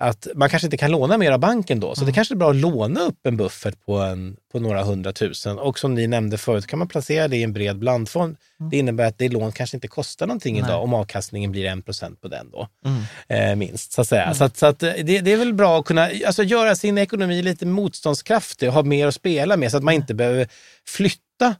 [0.00, 1.94] att man kanske inte kan låna mer av banken då.
[1.94, 5.58] Så det kanske är bra att låna upp en buffert på, en, på några hundratusen.
[5.58, 8.36] Och som ni nämnde förut kan man placera det i en bred blandfond.
[8.70, 10.64] Det innebär att det lån kanske inte kostar någonting Nej.
[10.64, 13.50] idag om avkastningen blir 1% på den då Mm.
[13.50, 13.92] eh, minst.
[13.92, 14.34] Så att, säga.
[14.34, 16.98] Så att, så att eh, det, det är väl bra att kunna alltså, göra sin
[16.98, 20.48] ekonomi lite motståndskraftig och ha mer att spela med så att man inte behöver
[20.86, 21.54] flytta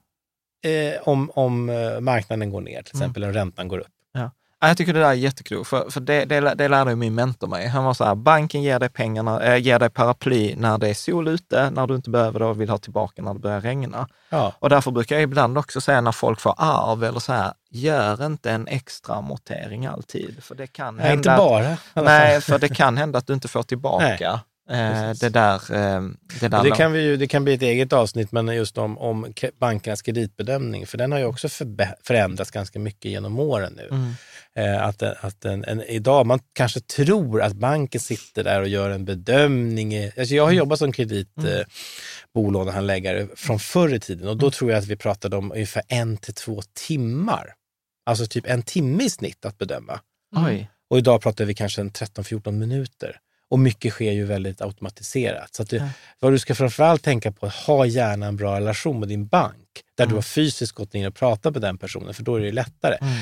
[0.64, 3.86] eh, om, om eh, marknaden går ner till exempel, och räntan går upp.
[4.60, 7.48] Ja, jag tycker det där är jätteklokt, för, för det, det, det lärde min mentor
[7.48, 7.66] mig.
[7.66, 10.94] Han var så här, banken ger dig pengarna, äh, ger dig paraply när det är
[10.94, 14.08] sol ute, när du inte behöver det och vill ha tillbaka när det börjar regna.
[14.30, 14.52] Ja.
[14.58, 18.26] Och därför brukar jag ibland också säga när folk får arv eller så här, gör
[18.26, 20.44] inte en extra amortering alltid.
[20.44, 21.72] För det kan Nej, inte hända bara.
[21.72, 24.40] i alla Nej, för det kan hända att du inte får tillbaka
[24.70, 25.54] eh, det där.
[25.54, 26.02] Eh,
[26.40, 28.98] det där det, kan vi ju, det kan bli ett eget avsnitt, men just om,
[28.98, 31.48] om bankernas kreditbedömning, för den har ju också
[32.02, 33.88] förändrats ganska mycket genom åren nu.
[33.90, 34.12] Mm.
[34.54, 38.90] Eh, att att en, en, idag, man kanske tror att banken sitter där och gör
[38.90, 39.94] en bedömning.
[39.94, 41.66] i- Alltså jag har jobbat som kreditbolånehandläggare eh,
[42.34, 46.16] bolånehandläggare från förr i tiden och då tror jag att vi pratade om ungefär en
[46.16, 47.54] till två timmar.
[48.06, 50.00] Alltså typ en timme i snitt att bedöma.
[50.36, 50.70] Oj.
[50.90, 53.16] Och idag pratar vi kanske en 13-14 minuter.
[53.50, 55.54] Och mycket sker ju väldigt automatiserat.
[55.54, 55.88] Så att du, Ja.
[56.20, 59.54] vad du ska framförallt tänka på, ha gärna en bra relation med din bank.
[59.96, 60.10] Där Mm.
[60.12, 62.96] du har fysiskt gått in och pratat med den personen, för då är det lättare.
[63.00, 63.12] Mm.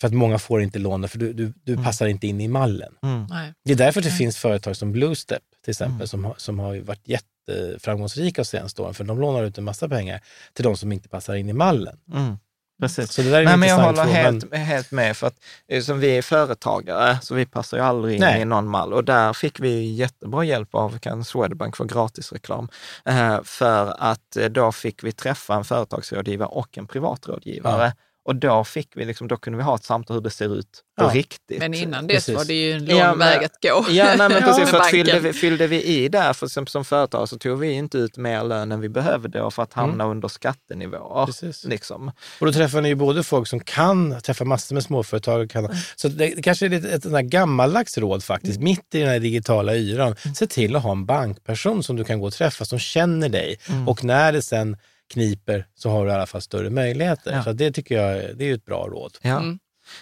[0.00, 1.84] För att många får inte låna, för du, du, du Mm.
[1.84, 2.94] passar inte in i mallen.
[3.02, 3.26] Mm.
[3.64, 4.18] Det är därför det Mm.
[4.18, 6.06] finns företag som Bluestep till exempel, Mm.
[6.06, 9.64] som, har, som har ju varit jätteframgångsrika de senaste åren, för de lånar ut en
[9.64, 10.20] massa pengar
[10.52, 11.98] till de som inte passar in i mallen.
[12.12, 12.38] Mm.
[12.82, 13.12] Precis.
[13.12, 15.36] Så det där är Nej, men jag håller fråga, helt, helt med, för att
[15.68, 18.40] eh, som vi är företagare, så vi passar ju aldrig in Nej.
[18.40, 18.92] i någon mall.
[18.92, 22.68] Och där fick vi jättebra hjälp av kan Swedbank för gratisreklam.
[23.04, 27.92] Eh, för att eh, då fick vi träffa en företagsrådgivare och en privatrådgivare.
[28.24, 30.82] Och då fick vi liksom, då kunde vi ha ett samtal hur det ser ut
[30.98, 31.10] på Ja.
[31.14, 31.58] riktigt.
[31.58, 32.34] Men innan dess Precis.
[32.36, 33.86] var det ju en lång Ja, men- väg att gå.
[33.90, 34.70] Ja, nej, men precis.
[34.70, 37.98] För fyllde, vi, fyllde vi i där, för som, som företag så tog vi inte
[37.98, 41.26] ut mer lön än vi behövde för att hamna under skattenivåer.
[41.26, 41.64] Precis.
[41.64, 42.08] Liksom.
[42.40, 45.40] Och då träffar ni ju både folk som kan träffa massor med småföretag.
[45.42, 48.94] och Kan, så det, det kanske är lite ett sånt där gammaldags råd faktiskt, mitt
[48.94, 50.16] i den här digitala yran.
[50.34, 53.58] Se till att ha en bankperson som du kan gå och träffa, som känner dig.
[53.86, 54.76] Och när det sen
[55.12, 57.32] kniper så har du i alla fall större möjligheter.
[57.32, 57.44] Ja.
[57.44, 59.18] Så det tycker jag det är ett bra råd.
[59.22, 59.38] Ja.
[59.38, 59.58] Mm.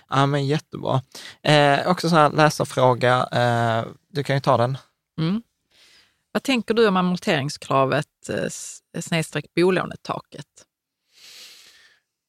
[0.09, 1.03] ja, men jättebra.
[1.42, 4.78] Eh, också så här läsarfråga, eh, du kan ju ta den.
[5.18, 5.42] Mm.
[6.32, 10.46] Vad tänker du om amorteringskravet eh, snedstreck bolånetaket?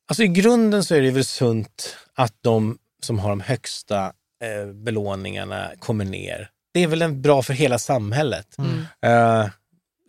[0.08, 4.06] Alltså i grunden så är det väl sunt att de som har de högsta
[4.44, 6.50] eh, belåningarna kommer ner.
[6.74, 8.58] Det är väl en bra för hela samhället.
[8.58, 8.86] Mm.
[9.02, 9.50] Eh,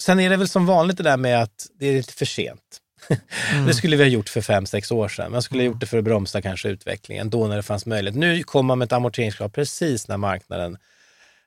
[0.03, 2.79] sen är det väl som vanligt det där med att det är lite för sent.
[3.67, 5.33] Det skulle vi ha gjort för fem, sex år sedan.
[5.33, 8.19] Man skulle ha gjort det för att bromsa kanske utvecklingen, då när det fanns möjlighet.
[8.19, 10.77] Nu kom man med ett amorteringskrav precis när marknaden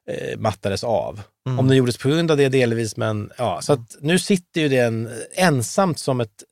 [0.10, 1.22] eh, mattades av.
[1.48, 1.60] Mm.
[1.60, 3.62] Om det gjordes på grund av det delvis, men ja.
[3.62, 6.44] Så att nu sitter ju den ensamt som ett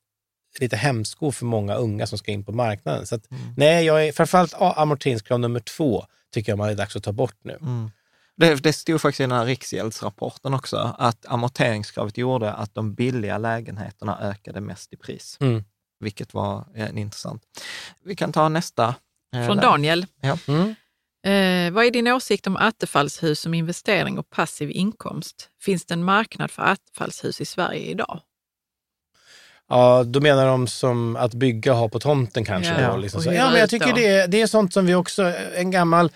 [0.60, 3.06] lite hämsko för många unga som ska in på marknaden.
[3.06, 3.28] Så att,
[3.58, 7.38] nej, jag är, framförallt amorteringskrav nummer två tycker jag man är dags att ta bort
[7.43, 7.58] nu.
[7.62, 7.91] Mm.
[8.38, 13.38] Det, det stod faktiskt i den här Riksgäldsrapporten också, att amorteringskravet gjorde att de billiga
[13.38, 15.38] lägenheterna ökade mest i pris.
[15.42, 15.64] Mm.
[16.00, 17.44] Vilket var eh, intressant.
[18.06, 18.96] Vi kan ta nästa.
[19.36, 19.58] eh, Från.
[19.58, 20.06] Daniel.
[20.22, 20.38] Ja.
[20.48, 20.76] Mm.
[21.26, 25.50] Eh, vad är din åsikt om attefallshus som investering och passiv inkomst?
[25.62, 28.22] Finns det en marknad för attefallshus i Sverige idag?
[29.76, 32.82] Ja, då menar de som att bygga ha på tomten kanske.
[32.82, 33.34] Ja, då, liksom så.
[33.34, 36.12] ja men jag tycker det, är- det är sånt som vi också, en gammal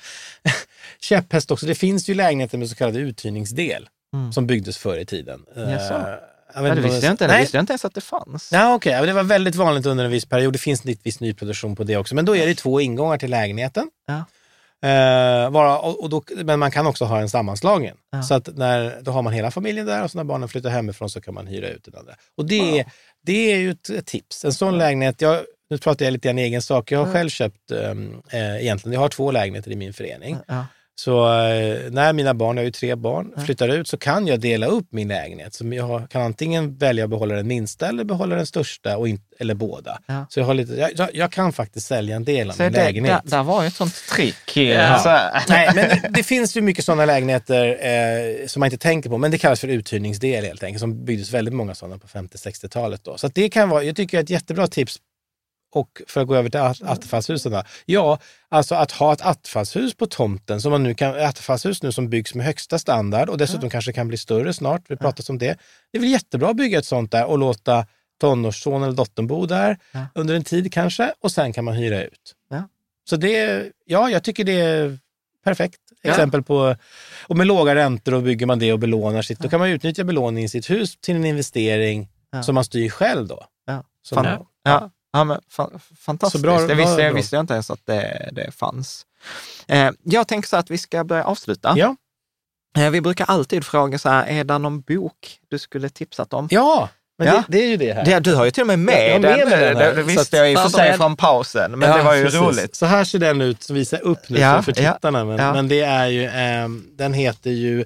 [1.01, 1.65] käpphäst också.
[1.65, 4.33] Det finns ju lägenheter med så kallad uthyrningsdel Mm.
[4.33, 5.45] som byggdes förr i tiden.
[5.55, 5.93] Jaså?
[5.93, 6.19] Eh, jag
[6.55, 7.23] Ja, vet det inte vad visste jag inte.
[7.27, 7.41] Det Nej.
[7.41, 8.49] visste jag inte ens att det fanns.
[8.51, 8.79] Ja.
[8.83, 10.53] Ja, men Det var väldigt vanligt under en viss period.
[10.53, 12.15] Det finns en viss nyproduktion på det också.
[12.15, 13.89] Men då är det två ingångar till lägenheten.
[14.07, 14.23] Ja.
[14.89, 17.97] Eh, bara, och, och då, men man kan också ha en sammanslagen.
[18.11, 18.21] Ja.
[18.23, 21.09] Så att när, då har man hela familjen där och så när barnen flyttar hemifrån
[21.09, 22.13] så kan man hyra ut den andra.
[22.37, 22.85] Och det, är,
[23.25, 24.45] det är ju ett, tips.
[24.45, 25.39] En sån lägenhet, jag,
[25.69, 26.91] nu pratar jag lite grann egen sak.
[26.91, 30.37] Jag har själv köpt, um, eh, egentligen, jag har två lägenheter i min förening.
[30.47, 30.65] Ja.
[30.99, 34.39] Så eh, när mina barn, jag har ju tre barn, flyttar ut så kan jag
[34.39, 35.53] dela upp min lägenhet.
[35.53, 39.21] Så jag kan antingen välja att behålla den minsta eller behålla den största, och in,
[39.39, 39.99] eller båda.
[40.05, 40.25] Ja.
[40.29, 42.83] Så jag, har lite, jag- jag, kan faktiskt sälja en del av Så min det,
[42.83, 43.21] lägenhet.
[43.23, 44.57] där var ju ett sånt trick.
[44.57, 44.99] Ja.
[44.99, 45.09] Så,
[45.53, 49.17] Nej, men det- det finns ju mycket sådana lägenheter eh, som man inte tänker på,
[49.17, 53.03] men det kallas för uthyrningsdel helt enkelt, som byggdes väldigt många sådana på 50-60-talet.
[53.03, 53.17] Då.
[53.17, 54.97] Så det kan vara, jag tycker ett jättebra tips
[55.79, 57.51] och för att gå över till att- attefallshusen.
[57.51, 57.63] Då.
[57.85, 58.19] Ja,
[58.49, 62.35] alltså att ha ett attefallshus på tomten, som man nu kan, attefallshus nu som byggs
[62.35, 65.57] med högsta standard och dessutom kanske kan bli större snart, vi pratat om det.
[65.91, 67.85] Det är väl jättebra att bygga ett sånt där och låta
[68.21, 70.05] tonårsson eller dottern bo där Ja.
[70.15, 72.35] under en tid kanske och sen kan man hyra ut.
[72.49, 72.63] Ja.
[73.09, 74.99] Så det, ja, jag tycker det är
[75.43, 76.09] perfekt Ja.
[76.09, 76.75] exempel på,
[77.27, 80.03] och med låga räntor och bygger man det och belånar sitt, då kan man utnyttja
[80.03, 82.43] belåning i sitt hus till en investering Ja.
[82.43, 83.45] som man styr själv då.
[83.65, 83.83] Ja.
[84.01, 84.91] Som, Fan, ja.
[85.13, 86.41] Ja, men fa- fantastiskt.
[86.43, 89.05] Bra- det visste, jag visste inte ens att det, det fanns.
[89.67, 91.73] Eh, jag tänker så att vi ska börja avsluta.
[91.77, 91.95] Ja.
[92.77, 96.47] Eh, vi brukar alltid fråga så här, är det någon bok du skulle tipsat om?
[96.51, 97.33] ja, men Ja.
[97.33, 98.05] Det, det är ju det här.
[98.05, 99.49] Det, du har ju till och med med Jag med den.
[99.49, 99.95] mig den här.
[99.95, 102.39] det, visste jag i och för sig från pausen, men Ja, det var ju precis.
[102.41, 102.75] roligt.
[102.75, 105.25] Så här ser den ut, som visar upp nu för, tittarna.
[105.25, 107.85] Men, men det är ju, ehm, den heter ju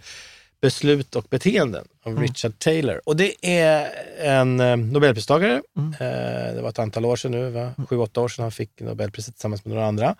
[0.61, 2.23] Beslut och beteenden av Mm.
[2.23, 3.01] Richard Taylor.
[3.05, 3.87] Och det är
[4.19, 5.61] en eh, Nobelpristagare.
[5.77, 5.93] Mm.
[5.99, 7.73] Eh, det var ett antal år sedan nu, va?
[7.89, 10.15] sju, åtta år sedan han fick Nobelpriset tillsammans med några andra.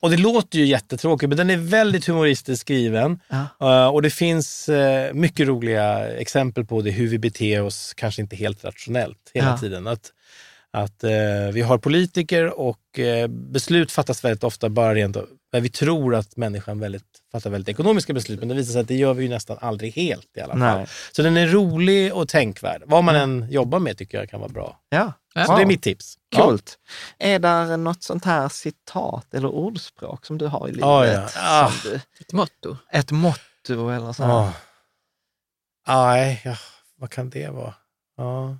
[0.00, 3.20] Och det låter ju jättetråkigt, men den är väldigt humoristiskt skriven.
[3.58, 3.84] Ja.
[3.84, 4.70] Eh, och det finns
[5.12, 9.58] mycket roliga exempel på det, hur vi beter oss, kanske inte helt rationellt hela Ja.
[9.58, 9.86] tiden.
[9.86, 10.12] Att,
[10.76, 11.10] att eh,
[11.52, 16.36] vi har politiker och eh, beslut fattas väldigt ofta bara rent av, vi tror att
[16.36, 19.28] människan väldigt, fattar väldigt ekonomiska beslut, men det visar sig att det gör vi ju
[19.28, 20.78] nästan aldrig helt i alla fall.
[20.78, 20.86] Nej.
[21.12, 22.82] Så den är rolig och tänkvärd.
[22.86, 24.80] Vad man än jobbar med tycker jag kan vara bra.
[24.88, 25.12] Ja,
[25.46, 26.18] Så det är mitt tips.
[26.36, 26.78] Coolt.
[27.18, 30.80] Är där något sånt här citat eller ordspråk som du har i livet?
[30.86, 31.28] Ja, ja.
[31.36, 31.72] Ah.
[31.82, 32.76] Du, Ett motto.
[32.92, 34.22] ett motto eller så?
[34.22, 34.52] Ja.
[35.86, 36.06] Ah.
[36.06, 36.56] Nej, ja,
[36.96, 37.74] vad kan det vara?
[38.16, 38.56] Ja.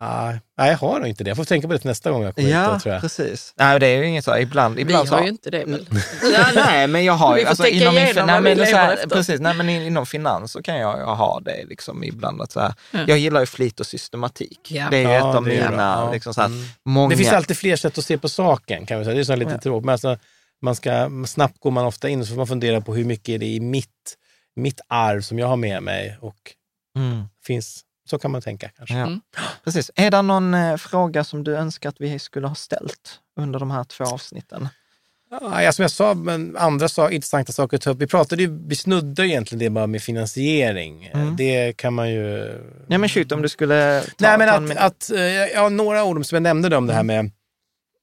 [0.00, 1.30] Nej, Nej, jag har nog inte det.
[1.30, 2.54] Jag får tänka på det till nästa gång jag kommer hit.
[2.56, 3.02] Ja, Då, tror jag.
[3.02, 3.54] precis.
[3.56, 4.36] Nej, det är ju inget så.
[4.38, 5.14] Ibland, Vi ibland så...
[5.14, 5.86] har ju inte det väl?
[6.32, 7.44] Ja, nej, men jag har Vi ju...
[7.44, 9.54] får Alltså, tänka inom, min, igenom nej, vad vi men, så lever här, precis, nej,
[9.54, 12.42] men in- inom finans så kan jag, jag ha det liksom ibland.
[12.42, 12.98] Att så här, Ja.
[13.08, 14.60] Jag gillar ju flit och systematik.
[14.70, 14.88] Ja.
[14.90, 16.10] Det är ju Ja, ett av mina...
[16.10, 16.64] Liksom, så här, Mm.
[16.84, 19.14] många, Det finns alltid fler sätt att se på saken kan vi säga.
[19.14, 19.58] Det är så lite Ja.
[19.58, 19.84] tråkigt.
[19.84, 20.18] Men alltså,
[20.62, 23.28] man ska, snabbt går man ofta in och så får man fundera på hur mycket
[23.28, 24.16] är det i mitt,
[24.56, 26.16] mitt arv som jag har med mig.
[26.20, 26.36] Och
[26.98, 27.24] Mm.
[27.46, 28.94] finns, så kan man tänka kanske.
[28.94, 29.06] Ja.
[29.06, 29.20] Mm.
[29.64, 29.90] Precis.
[29.94, 33.70] Är det någon eh, fråga som du önskar att vi skulle ha ställt under de
[33.70, 34.68] här två avsnitten?
[35.30, 37.98] Ja, ja, som jag sa, men andra sa, intressanta saker att ta upp.
[37.98, 41.10] Vi pratade ju, vi snuddade egentligen det bara med finansiering.
[41.14, 41.36] Mm.
[41.36, 42.54] Det kan man ju...
[42.88, 45.68] Ja, men shoot, om du skulle ta, Nej, men ta en att, att, eh, ja,
[45.68, 47.30] några ord som jag nämnde om det här Mm.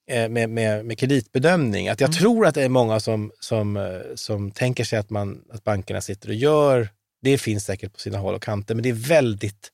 [0.08, 1.90] med, eh, med, med, med kreditbedömning.
[1.90, 2.20] Att jag Mm.
[2.20, 3.84] tror att det är många som, som, eh,
[4.16, 6.90] som tänker sig att, man, att bankerna sitter och gör,
[7.22, 9.70] det finns säkert på sina håll och kanter, men det är väldigt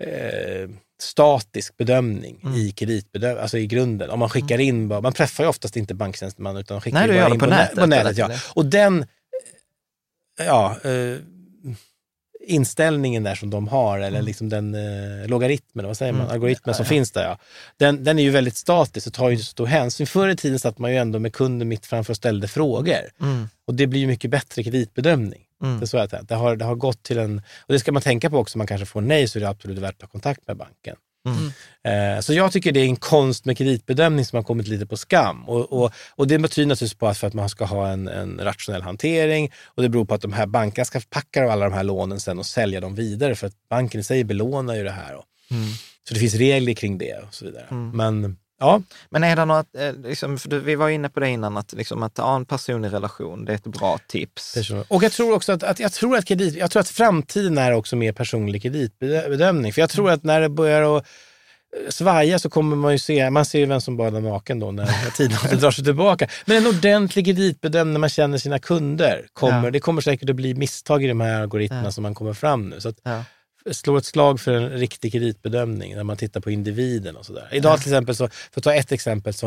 [0.00, 0.68] eh,
[1.00, 2.54] statisk bedömning Mm.
[2.58, 4.10] i kreditbedömning, alltså i grunden.
[4.10, 7.34] Om man skickar in, bara, man träffar ju oftast inte banktjänsteman utan skickar Nej, bara
[7.34, 8.30] in på nä- nätet, På nätet ja.
[8.54, 9.02] Och den,
[10.40, 11.16] eh, ja, eh,
[12.46, 14.24] inställningen där som de har, eller Mm.
[14.26, 16.32] liksom den eh, logaritmen, vad säger man, Mm.
[16.32, 16.88] algoritmen som Ja, ja.
[16.88, 17.38] finns där, ja.
[17.76, 20.06] den, den är ju väldigt statisk och tar ju inte så stor hänsyn.
[20.06, 23.10] Förr i tiden satt man ju ändå med kunden mitt framför och ställde frågor.
[23.20, 25.42] Mm, Och det blir ju mycket bättre kreditbedömning.
[25.62, 25.80] Mm.
[25.80, 26.26] Det, är så jag tänker.
[26.26, 27.38] det, har, det har gått till en...
[27.38, 29.78] Och det ska man tänka på också, man kanske får nej så är det absolut
[29.78, 30.96] värt att ta kontakt med banken.
[31.26, 32.16] Mm.
[32.16, 34.96] Eh, så jag tycker det är en konst med kreditbedömning som har kommit lite på
[34.96, 35.48] skam.
[35.48, 38.40] Och, och, och det betyder naturligtvis på att, för att man ska ha en, en
[38.42, 41.84] rationell hantering och det beror på att de här bankerna ska packa alla de här
[41.84, 45.14] lånen sen och sälja dem vidare för att banken i sig belånar ju det här.
[45.16, 45.68] Och, Mm.
[46.08, 47.66] Så det finns regler kring det och så vidare.
[47.70, 47.90] Mm.
[47.90, 51.56] Men ja, Men är det något, eh, liksom, för vi var inne på det innan,
[51.56, 54.56] att, liksom, att ha en personlig relation, det är ett bra tips.
[54.88, 57.72] Och jag tror också att, att, jag tror att, kredit, jag tror att framtiden är
[57.72, 59.72] också mer personlig kreditbedömning.
[59.72, 61.04] För jag tror att när det börjar att
[61.84, 64.70] eh, svaja så kommer man ju se, man ser ju vem som badar naken då
[64.70, 66.28] när, när tiden drar sig tillbaka.
[66.44, 69.70] Men en ordentlig kreditbedömning när man känner sina kunder, kommer, Ja.
[69.70, 71.92] det kommer säkert att bli misstag i de här algoritmerna Ja.
[71.92, 72.80] som man kommer fram nu.
[72.80, 73.24] Så att, Ja.
[73.70, 77.48] Slå ett slag för en riktig kreditbedömning när man tittar på individen och sådär.
[77.52, 79.46] Idag till exempel, så, för att ta ett exempel, så,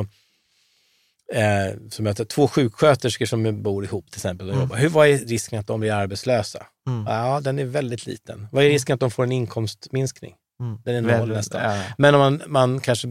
[1.33, 4.77] eh, som jag tar, två sjuksköterskor som bor ihop till exempel och jobbar.
[4.77, 6.65] Hur, vad är risken att de blir arbetslösa?
[6.87, 7.05] Mm.
[7.07, 8.47] Ja, den är väldigt liten.
[8.51, 10.35] Vad är risken att de får en inkomstminskning?
[10.59, 10.79] Mm.
[10.85, 11.61] Den är noll nästan.
[11.63, 11.83] ja.
[11.97, 13.07] Men om man, man kanske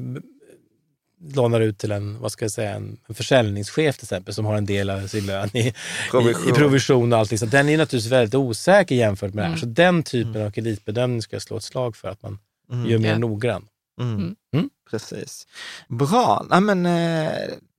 [1.35, 4.57] lånar ut till en, vad ska jag säga, en, en försäljningschef till exempel som har
[4.57, 5.75] en del av sin lön i
[6.11, 6.47] Provision.
[6.47, 7.39] i, i provision och allting.
[7.39, 9.57] Så den är naturligtvis väldigt osäker jämfört med det här.
[9.57, 12.39] Så den typen av kreditbedömning ska jag slå ett slag för att man
[12.73, 12.91] Mm.
[12.91, 13.19] gör mer Ja.
[13.19, 13.67] noggrann.
[14.01, 14.15] Mm.
[14.15, 14.35] Mm.
[14.55, 14.71] Mm.
[14.91, 15.47] Precis.
[15.89, 16.47] Bra.
[16.51, 17.33] Ja, men, eh,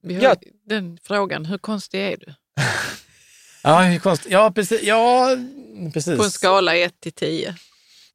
[0.03, 0.35] Vi har Ja.
[0.65, 2.33] den frågan, hur konstig är du?
[3.63, 4.31] Ja, hur konstigt.
[4.31, 4.83] Ja, precis.
[4.83, 5.37] Ja,
[5.93, 6.17] precis.
[6.17, 7.55] På en skala 1 till 10.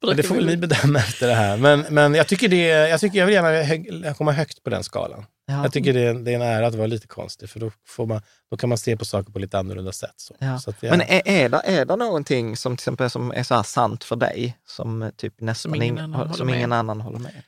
[0.07, 1.57] Men det får väl ni bedöma efter det här.
[1.57, 4.83] Men, men jag, tycker det, jag, tycker jag vill gärna hög, komma högt på den
[4.83, 5.25] skalan.
[5.47, 5.63] Ja.
[5.63, 8.05] Jag tycker det är, det är en ära att vara lite konstig, för då, får
[8.05, 8.21] man,
[8.51, 10.13] då kan man se på saker på lite annorlunda sätt.
[10.15, 10.35] Så.
[10.39, 10.59] Ja.
[10.59, 13.43] Så att jag, Men är, är, det, är det någonting som till exempel som är
[13.43, 16.71] så här sant för dig, som typ nästan Som ingen ing- annan håller som ingen
[16.71, 17.43] annan håller med?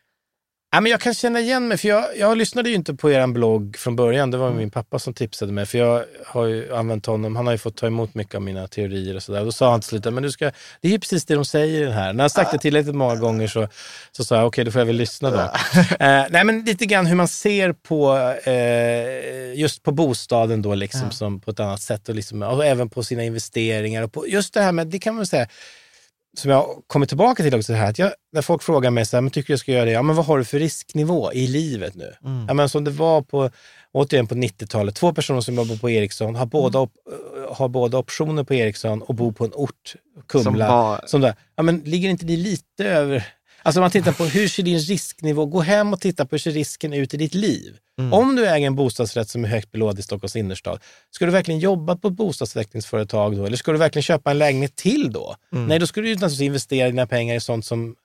[0.73, 3.27] Ja, men jag kan känna igen mig, för jag, jag lyssnade ju inte på er
[3.27, 4.31] blogg från början.
[4.31, 4.49] Det Mm.
[4.49, 7.35] var min pappa som tipsade mig, för jag har ju använt honom.
[7.35, 9.45] Han har ju fått ta emot mycket av mina teorier och sådär.
[9.45, 10.45] Då sa han till slut, men du ska,
[10.81, 12.13] det är ju precis det de säger i den här.
[12.13, 13.67] När jag sagt det tillräckligt många gånger så,
[14.11, 15.37] så sa jag, okej, då får jag väl lyssna då.
[16.05, 21.11] eh, nej, men lite grann hur man ser på eh, just på bostaden då, liksom,
[21.11, 22.09] som på ett annat sätt.
[22.09, 24.03] Och, liksom, och även på sina investeringar.
[24.03, 25.47] Och på, just det här med, det kan man säga,
[26.37, 29.21] som jag kommer tillbaka till också, här, att jag, när folk frågar mig så här,
[29.21, 29.91] men tycker du jag ska göra det?
[29.91, 32.13] Ja, men vad har du för risknivå i livet nu?
[32.47, 33.49] Ja, men som det var på,
[33.91, 36.91] återigen på 90-talet, två personer som jobbar på Ericsson har båda, op,
[37.49, 39.95] har båda optioner på Ericsson och bor på en ort,
[40.27, 40.43] Kumla.
[40.43, 41.35] Som var- som där.
[41.55, 43.27] Ja, men ligger inte det lite över...
[43.63, 46.51] Alltså man tittar på hur ser din risknivå, gå hem och titta på hur ser
[46.51, 47.77] risken ut i ditt liv.
[48.11, 50.79] Om du äger en bostadsrätt som är högt belånad i Stockholms innerstad,
[51.11, 53.45] ska du verkligen jobba på ett bostadsrättsföretag då?
[53.45, 55.35] Eller ska du verkligen köpa en lägenhet till då?
[55.49, 57.95] Nej, då ska du naturligtvis investera dina pengar i sånt som,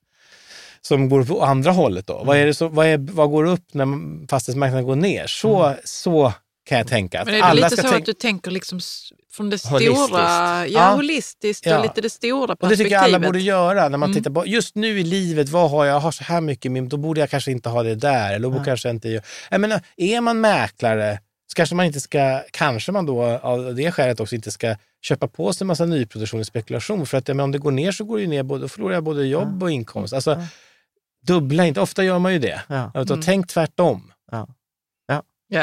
[0.81, 2.07] som går på andra hållet.
[2.07, 2.23] Då.
[2.25, 3.87] Vad, är det så, vad, är, vad går upp när
[4.29, 5.27] fastighetsmarknaden går ner?
[5.27, 6.33] Så, så
[6.67, 7.21] kan jag tänka.
[7.21, 8.81] Att Men är det alla lite så att du tänker liksom
[9.33, 10.05] från det Holistiskt.
[10.07, 10.95] stora, ja, Ja.
[10.95, 11.77] holistiskt Ja.
[11.79, 12.79] och lite det stora Och det perspektivet?
[12.87, 13.89] tycker jag alla borde göra.
[13.89, 14.15] När man Mm.
[14.23, 15.95] tittar på, just nu i livet, vad har jag?
[15.95, 18.29] Jag har så här mycket, men då borde jag kanske inte ha det där.
[18.35, 19.23] Eller då borde kanske inte jag...
[19.51, 23.93] jag menar, är man mäklare så kanske man inte ska, kanske man då av det
[23.93, 27.07] skälet också inte ska köpa på sig en massa nyproduktion och spekulation.
[27.07, 28.95] För att ja, men om det går ner så går det ner, både- då förlorar
[28.95, 30.15] jag både jobb och inkomst.
[30.15, 30.43] Alltså,
[31.27, 32.61] dubbla inte, ofta gör man ju det.
[32.69, 32.91] Ja.
[32.95, 34.13] Utan Tänk tvärtom.
[34.33, 34.49] Ja.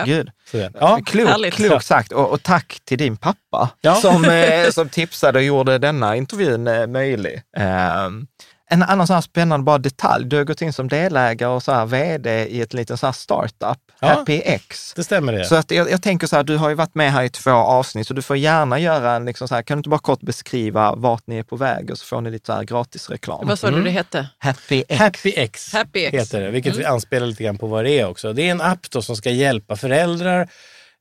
[0.06, 0.32] Gud.
[0.52, 1.00] Så, det- ja.
[1.06, 2.12] Klokt, klokt sagt.
[2.12, 3.96] Och, och tack till din pappa Ja.
[3.96, 7.42] som, eh, som tipsade och gjorde denna intervjun eh, möjlig.
[7.58, 8.28] Ehm,
[8.70, 10.26] en annan så här spännande bara detalj.
[10.26, 13.14] Du har gått in som delägare och så här vd i ett litet så här
[13.14, 14.08] startup, Ja.
[14.08, 14.94] Happy X.
[14.96, 15.46] Det stämmer det.
[15.46, 17.52] Så att jag, jag tänker så här, du har ju varit med här i två
[17.52, 20.22] avsnitt, så du får gärna göra en, liksom så här, kan du inte bara kort
[20.22, 23.48] beskriva vart ni är på väg och så får ni lite så här gratis reklam.
[23.48, 24.28] Vad sa du det hette?
[24.38, 25.00] Happy X.
[25.00, 26.14] Happy X, Happy X.
[26.14, 28.34] heter det, vilket vi anspelar lite grann på vad det är också.
[28.34, 30.42] Det är en app då som ska hjälpa föräldrar,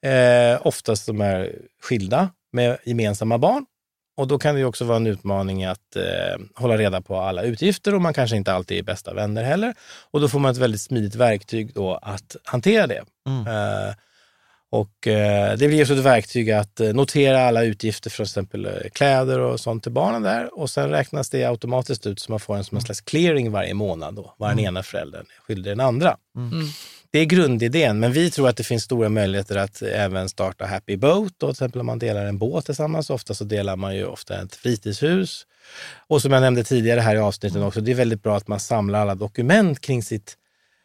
[0.05, 1.52] eh, oftast som är
[1.82, 3.66] skilda, med gemensamma barn.
[4.16, 7.43] Och då kan det ju också vara en utmaning att eh, hålla reda på alla
[7.43, 9.74] utgifter och man kanske inte alltid är bästa vänner heller.
[10.10, 13.02] Och då får man ett väldigt smidigt verktyg då att hantera det.
[13.26, 13.94] Eh,
[14.70, 18.66] och eh, det blir också ett verktyg att eh, notera alla utgifter för till exempel
[18.66, 20.59] eh, kläder och sånt till barnen där.
[20.59, 23.74] Och sen räknas det automatiskt ut så man får en som en slags clearing varje
[23.74, 26.16] månad då, vad den ena föräldern är skyldig den andra.
[27.12, 30.97] Det är grundidén, men vi tror att det finns stora möjligheter att även starta Happy
[30.97, 31.32] Boat.
[31.39, 33.10] Då, till exempel om man delar en båt tillsammans.
[33.10, 35.47] Ofta så delar man ju ofta ett fritidshus.
[36.09, 38.60] Och som jag nämnde tidigare här i avsnitten också, det är väldigt bra att man
[38.60, 40.36] samlar alla dokument kring sitt,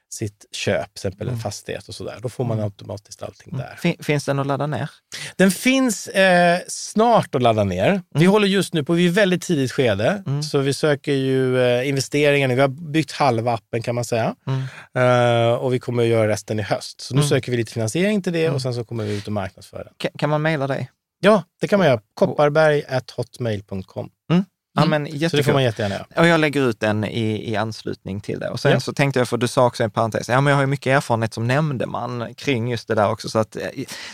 [0.09, 2.19] sitt köp, till exempel en fastighet och sådär.
[2.21, 3.75] Då får man automatiskt allting där.
[3.79, 4.89] Fin, finns den att ladda ner?
[5.35, 8.01] Den finns eh, snart att ladda ner.
[8.09, 11.89] Vi håller just nu på, vi är väldigt tidigt skede, så vi söker ju eh,
[11.89, 12.55] investeringar nu.
[12.55, 14.35] Vi har byggt halva appen kan man säga.
[14.95, 17.01] Eh, och vi kommer att göra resten i höst.
[17.01, 19.33] Så nu söker vi lite finansiering till det och sen så kommer vi ut och
[19.33, 19.93] marknadsföra den.
[19.97, 20.91] Kan, kan man mejla dig?
[21.19, 22.01] Ja, det kan man göra.
[22.13, 24.09] Kopparberg.hotmail.com.
[24.81, 25.53] Ja, men Så det får jättekul.
[25.53, 26.05] man jättegärna göra.
[26.21, 28.49] Och jag lägger ut den i, i anslutning till det.
[28.49, 28.79] Och sen Ja.
[28.79, 30.67] så tänkte jag, för du sa också i en parentes, ja men jag har ju
[30.67, 33.61] mycket erfarenhet som nämndeman kring just det där också, så att eh,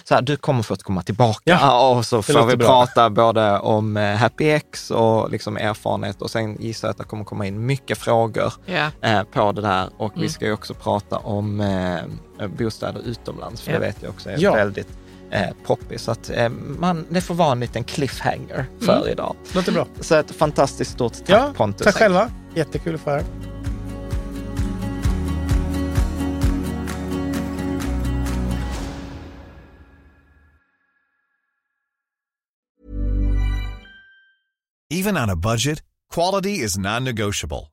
[0.03, 2.67] så här, du kommer få att komma tillbaka Ja, och så får vi bra.
[2.67, 7.03] prata både om eh, Happy X och liksom erfarenhet och sen gissar jag att det
[7.03, 8.89] kommer komma in mycket frågor Ja.
[9.01, 10.29] eh, på det där och vi Mm.
[10.29, 13.79] ska ju också prata om eh, bostäder utomlands, för Ja.
[13.79, 14.53] det vet jag också är Ja.
[14.53, 14.87] väldigt
[15.33, 16.01] eh, poppis.
[16.01, 19.07] Så att eh, man, det får vara en liten cliffhanger för Mm.
[19.11, 19.35] idag.
[19.55, 19.87] Låter bra.
[19.99, 21.85] Så ett fantastiskt stort tack Ja, Pontus.
[21.85, 22.29] tack själva.
[22.55, 23.23] Jättekul att få höra.
[34.89, 37.72] Even on a budget, quality is non-negotiable.